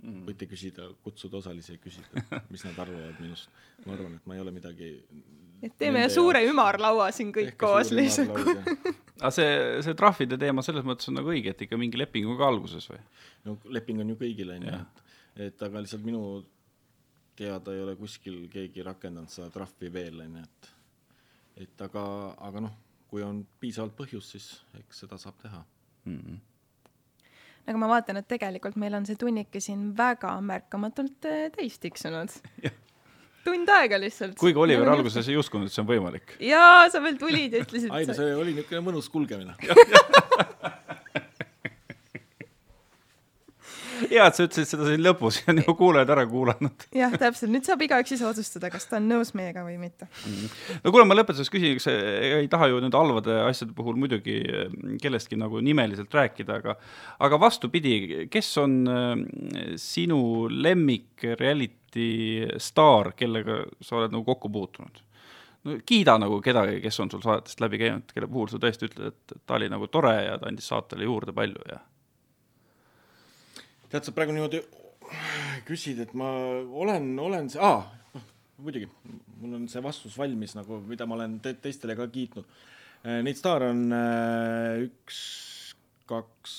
mm., 0.03 0.25
võite 0.29 0.49
küsida, 0.51 0.89
kutsuda 1.05 1.39
osalisi 1.41 1.77
ja 1.77 1.83
küsida, 1.83 2.41
mis 2.53 2.65
nad 2.67 2.79
arvavad 2.85 3.21
minust. 3.23 3.51
ma 3.87 3.97
arvan, 3.97 4.17
et 4.19 4.27
ma 4.29 4.37
ei 4.37 4.43
ole 4.45 4.55
midagi. 4.55 4.91
et 5.63 5.77
teeme 5.79 6.03
suure 6.13 6.43
ümarlaua 6.49 7.11
siin 7.15 7.33
kõik 7.35 7.55
koos 7.61 7.93
lihtsalt. 7.95 8.35
aga 9.21 9.33
see, 9.35 9.53
see 9.87 9.99
trahvide 9.99 10.39
teema 10.41 10.65
selles 10.67 10.87
mõttes 10.87 11.11
on 11.11 11.21
nagu 11.21 11.33
õige, 11.35 11.55
et 11.55 11.67
ikka 11.67 11.79
mingi 11.81 12.01
leping 12.01 12.29
on 12.31 12.41
ka 12.41 12.51
alguses 12.51 12.89
või? 12.91 13.01
no 13.49 13.59
leping 13.71 14.03
on 14.05 14.15
ju 14.15 14.19
kõigil, 14.25 14.55
on 14.57 14.69
ju, 14.69 14.81
et, 14.81 15.17
et 15.49 15.67
aga 15.69 15.85
lihtsalt 15.85 16.07
minu 16.07 16.23
teada 17.39 17.75
ei 17.75 17.81
ole 17.83 17.97
kuskil 17.97 18.45
keegi 18.53 18.85
rakendanud 18.85 19.33
seda 19.33 19.49
trahvi 19.55 19.91
veel, 19.93 20.25
on 20.27 20.41
ju, 20.41 20.47
et 20.47 20.73
et 21.63 21.83
aga, 21.85 22.03
aga 22.49 22.63
noh 22.65 22.81
kui 23.13 23.25
on 23.27 23.43
piisavalt 23.61 23.93
põhjust, 23.99 24.33
siis 24.37 24.49
eks 24.81 25.05
seda 25.05 25.21
saab 25.21 25.37
teha 25.43 25.61
mm. 25.61 26.17
-hmm 26.17 26.41
aga 27.63 27.79
ma 27.79 27.89
vaatan, 27.93 28.19
et 28.19 28.27
tegelikult 28.27 28.75
meil 28.81 28.95
on 28.99 29.05
see 29.07 29.19
tunnike 29.19 29.61
siin 29.63 29.93
väga 29.99 30.33
märkamatult 30.43 31.29
äh, 31.31 31.45
täis 31.55 31.77
tiksunud 31.79 32.33
tund 33.47 33.71
aega 33.75 34.01
lihtsalt. 34.03 34.35
kuigi 34.41 34.59
Oliver 34.59 34.87
nagu 34.87 34.99
alguses 34.99 35.29
ei 35.31 35.37
uskunud, 35.39 35.71
et 35.71 35.75
see 35.75 35.83
on 35.85 35.89
võimalik. 35.89 36.35
jaa, 36.43 36.89
sa 36.91 37.03
veel 37.05 37.21
tulid 37.21 37.55
ja 37.55 37.63
ütlesid. 37.63 37.95
ei 37.99 38.09
see 38.11 38.35
oli 38.35 38.57
niisugune 38.57 38.83
mõnus 38.89 39.11
kulgemine 39.13 39.55
hea, 44.13 44.27
et 44.29 44.39
sa 44.39 44.47
ütlesid 44.47 44.71
seda 44.71 44.87
siin 44.89 45.03
lõpus 45.05 45.41
ja 45.43 45.55
nagu 45.57 45.75
kuulajad 45.79 46.13
ära 46.15 46.25
kuulanud. 46.29 46.87
jah, 46.97 47.15
täpselt, 47.19 47.53
nüüd 47.53 47.67
saab 47.69 47.83
igaüks 47.87 48.15
ise 48.17 48.27
otsustada, 48.29 48.71
kas 48.73 48.89
ta 48.91 48.99
on 49.01 49.09
nõus 49.11 49.33
meiega 49.39 49.65
või 49.67 49.79
mitte 49.81 50.09
no 50.83 50.93
kuule, 50.93 51.07
ma 51.09 51.17
lõpetuseks 51.19 51.53
küsin, 51.53 51.79
kas 51.79 51.89
ei 51.93 52.51
taha 52.53 52.71
ju 52.73 52.81
nende 52.83 52.99
halvade 52.99 53.39
asjade 53.47 53.77
puhul 53.77 53.99
muidugi 54.01 54.39
mm, 54.45 54.99
kellestki 55.03 55.39
nagu 55.41 55.63
nimeliselt 55.65 56.13
rääkida, 56.15 56.61
aga 56.63 56.77
aga 57.23 57.41
vastupidi, 57.41 58.27
kes 58.33 58.51
on 58.63 58.83
mm, 58.83 59.79
sinu 59.81 60.21
lemmik 60.53 61.25
reality 61.41 62.11
staar, 62.63 63.13
kellega 63.17 63.63
sa 63.85 64.01
oled 64.01 64.15
nagu 64.15 64.27
kokku 64.29 64.53
puutunud? 64.53 65.03
no 65.63 65.79
kiida 65.87 66.17
nagu 66.19 66.41
kedagi, 66.43 66.81
kes 66.83 67.01
on 67.05 67.11
sul 67.13 67.23
saatest 67.25 67.61
läbi 67.63 67.81
käinud, 67.83 68.11
kelle 68.15 68.29
puhul 68.31 68.51
sa 68.51 68.61
tõesti 68.63 68.89
ütled, 68.89 69.15
et 69.15 69.35
ta 69.47 69.59
oli 69.59 69.71
nagu 69.71 69.87
tore 69.93 70.15
ja 70.27 70.37
ta 70.41 70.51
andis 70.51 70.69
saatele 70.73 71.07
juurde 71.07 71.35
palju 71.37 71.63
ja 71.71 71.79
tead, 73.93 74.07
sa 74.07 74.15
praegu 74.17 74.33
niimoodi 74.33 74.63
küsid, 75.69 76.01
et 76.01 76.13
ma 76.17 76.31
olen, 76.83 77.11
olen 77.21 77.51
see, 77.53 77.61
noh, 77.61 78.29
muidugi, 78.65 78.89
mul 79.43 79.59
on 79.59 79.67
see 79.71 79.83
vastus 79.85 80.17
valmis 80.19 80.57
nagu, 80.57 80.81
mida 80.89 81.07
ma 81.09 81.19
olen 81.19 81.37
te 81.45 81.55
teistele 81.61 81.97
ka 81.99 82.07
kiitnud. 82.13 82.49
Äh, 83.03 83.21
neid 83.27 83.37
staare 83.37 83.69
on 83.75 83.83
äh, 83.97 84.85
üks, 84.87 85.19
kaks, 86.09 86.55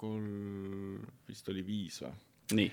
kolm, 0.00 1.02
vist 1.28 1.52
oli 1.52 1.64
viis 1.66 2.00
või? 2.02 2.14
nii. 2.52 2.70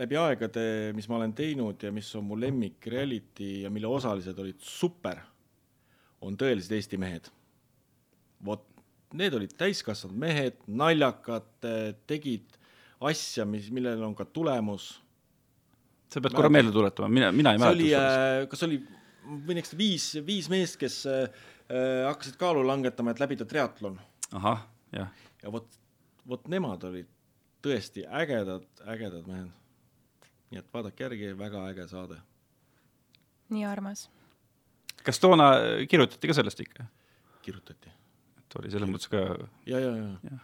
läbi 0.00 0.16
aegade, 0.18 0.64
mis 0.96 1.06
ma 1.10 1.20
olen 1.20 1.34
teinud 1.38 1.82
ja 1.86 1.92
mis 1.94 2.08
on 2.18 2.24
mu 2.26 2.38
lemmik 2.40 2.86
reality 2.90 3.50
ja 3.62 3.70
mille 3.70 3.90
osalised 3.90 4.38
olid 4.42 4.62
super, 4.64 5.20
on 6.24 6.38
tõelised 6.40 6.72
Eesti 6.74 6.98
mehed. 6.98 7.28
vot 8.44 8.73
need 9.14 9.34
olid 9.36 9.54
täiskasvanud 9.58 10.18
mehed, 10.18 10.60
naljakad, 10.66 11.48
tegid 12.08 12.58
asja, 13.04 13.46
mis, 13.48 13.70
millel 13.74 14.02
on 14.06 14.14
ka 14.16 14.24
tulemus. 14.24 15.00
sa 16.12 16.22
pead 16.22 16.36
korra 16.36 16.50
meelde 16.52 16.72
tuletama, 16.72 17.08
mina, 17.10 17.32
mina 17.32 17.54
ei 17.54 17.58
mäleta. 17.58 18.02
äh, 18.02 18.44
kas 18.50 18.62
oli, 18.66 18.78
võin 19.48 19.58
eksida, 19.60 19.78
viis, 19.78 20.08
viis 20.26 20.48
meest, 20.52 20.78
kes 20.80 21.00
äh, 21.10 21.24
äh, 21.66 22.04
hakkasid 22.08 22.38
kaalu 22.40 22.62
langetama, 22.66 23.14
et 23.14 23.22
läbida 23.22 23.46
triatlon. 23.48 23.98
ahah, 24.32 24.66
jah. 24.94 25.10
ja 25.42 25.52
vot, 25.54 25.68
vot 26.28 26.48
nemad 26.52 26.86
olid 26.90 27.10
tõesti 27.64 28.06
ägedad, 28.06 28.66
ägedad 28.86 29.26
mehed. 29.30 29.50
nii 30.52 30.62
et 30.62 30.70
vaadake 30.72 31.08
järgi, 31.08 31.32
väga 31.38 31.66
äge 31.72 31.88
saade. 31.90 32.20
nii 33.50 33.66
armas 33.68 34.08
kas 35.04 35.20
toona 35.20 35.50
kirjutati 35.88 36.30
ka 36.30 36.36
sellest 36.36 36.60
ikka? 36.64 36.86
kirjutati. 37.44 37.90
Oli 38.60 38.72
selles 38.72 38.90
mõttes 38.90 39.10
ka 39.12 39.22
ja, 39.68 39.80
ja, 39.80 39.90
ja, 39.96 40.08
ja. 40.30 40.38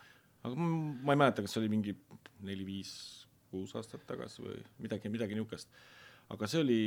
aga 0.46 0.54
ma 0.56 1.14
ei 1.14 1.20
mäleta, 1.22 1.44
kas 1.44 1.54
see 1.54 1.62
oli 1.62 1.72
mingi 1.72 1.94
neli-viis, 2.46 2.92
kuus 3.52 3.74
aastat 3.78 4.06
tagasi 4.08 4.44
või 4.44 4.58
midagi, 4.82 5.12
midagi 5.12 5.36
niisugust. 5.38 5.70
aga 6.32 6.50
see 6.50 6.62
oli 6.64 6.80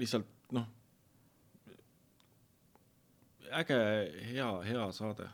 lihtsalt 0.00 0.28
noh, 0.56 0.68
äge, 3.62 3.80
hea, 4.32 4.50
hea 4.70 4.86
saade 4.96 5.28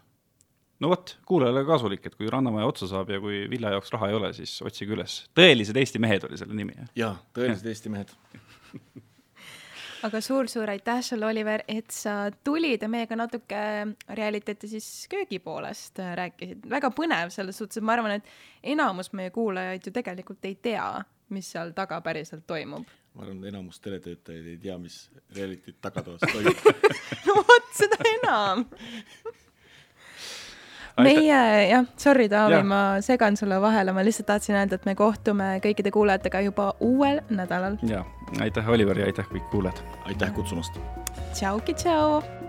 no 0.82 0.90
vot, 0.90 1.14
kuulajale 1.28 1.62
kasulik, 1.68 2.06
et 2.08 2.18
kui 2.18 2.30
Rannamaja 2.32 2.66
otsa 2.68 2.88
saab 2.90 3.12
ja 3.14 3.20
kui 3.22 3.44
villa 3.50 3.70
jaoks 3.76 3.92
raha 3.94 4.10
ei 4.10 4.18
ole, 4.18 4.32
siis 4.36 4.56
otsige 4.66 4.96
üles. 4.96 5.22
tõelised 5.38 5.78
Eesti 5.78 6.02
mehed 6.02 6.26
oli 6.28 6.40
selle 6.40 6.56
nimi, 6.58 6.76
jah? 6.78 6.92
jaa, 7.04 7.14
tõelised 7.36 7.68
ja. 7.68 7.74
Eesti 7.76 7.92
mehed 7.92 8.14
aga 10.06 10.20
suur-suur 10.20 10.70
aitäh 10.72 11.00
sulle, 11.04 11.26
Oliver, 11.26 11.62
et 11.68 11.90
sa 11.94 12.30
tulid 12.44 12.82
ja 12.82 12.88
meiega 12.90 13.16
natuke 13.18 13.60
reality'te 14.18 14.70
siis 14.70 14.88
köögi 15.10 15.38
poolest 15.42 15.98
rääkisid. 15.98 16.66
väga 16.70 16.90
põnev 16.96 17.30
selles 17.34 17.58
suhtes, 17.58 17.78
et 17.78 17.86
ma 17.86 17.96
arvan, 17.96 18.18
et 18.18 18.72
enamus 18.74 19.12
meie 19.12 19.30
kuulajaid 19.30 19.86
ju 19.86 19.92
tegelikult 19.94 20.44
ei 20.48 20.56
tea, 20.62 20.88
mis 21.32 21.52
seal 21.54 21.72
taga 21.76 22.00
päriselt 22.00 22.46
toimub. 22.46 22.88
ma 23.14 23.26
arvan, 23.26 23.38
et 23.42 23.52
enamus 23.52 23.80
teletöötajaid 23.80 24.50
ei 24.54 24.58
tea, 24.58 24.78
mis 24.78 24.98
reality't 25.36 25.80
tagatoas 25.80 26.26
toimub 26.32 26.66
no 27.26 27.38
vot, 27.42 27.72
seda 27.78 28.02
enam 28.16 28.66
meie 31.00 31.40
jah, 31.70 31.86
sorry 31.96 32.28
Taavi 32.28 32.58
ja., 32.58 32.64
ma 32.64 32.82
segan 33.04 33.36
sulle 33.36 33.60
vahele, 33.60 33.94
ma 33.96 34.04
lihtsalt 34.04 34.28
tahtsin 34.32 34.58
öelda, 34.58 34.80
et 34.80 34.86
me 34.88 34.94
kohtume 34.98 35.54
kõikide 35.64 35.94
kuulajatega 35.94 36.44
juba 36.48 36.72
uuel 36.80 37.22
nädalal. 37.30 37.78
ja, 37.86 38.04
aitäh, 38.40 38.68
Oliver 38.68 38.98
ja 38.98 39.10
aitäh 39.10 39.28
kõik 39.32 39.50
kuulajad. 39.50 39.82
aitäh 40.04 40.32
kutsumast. 40.34 40.78
tšauki, 41.32 41.74
tšau. 41.74 42.41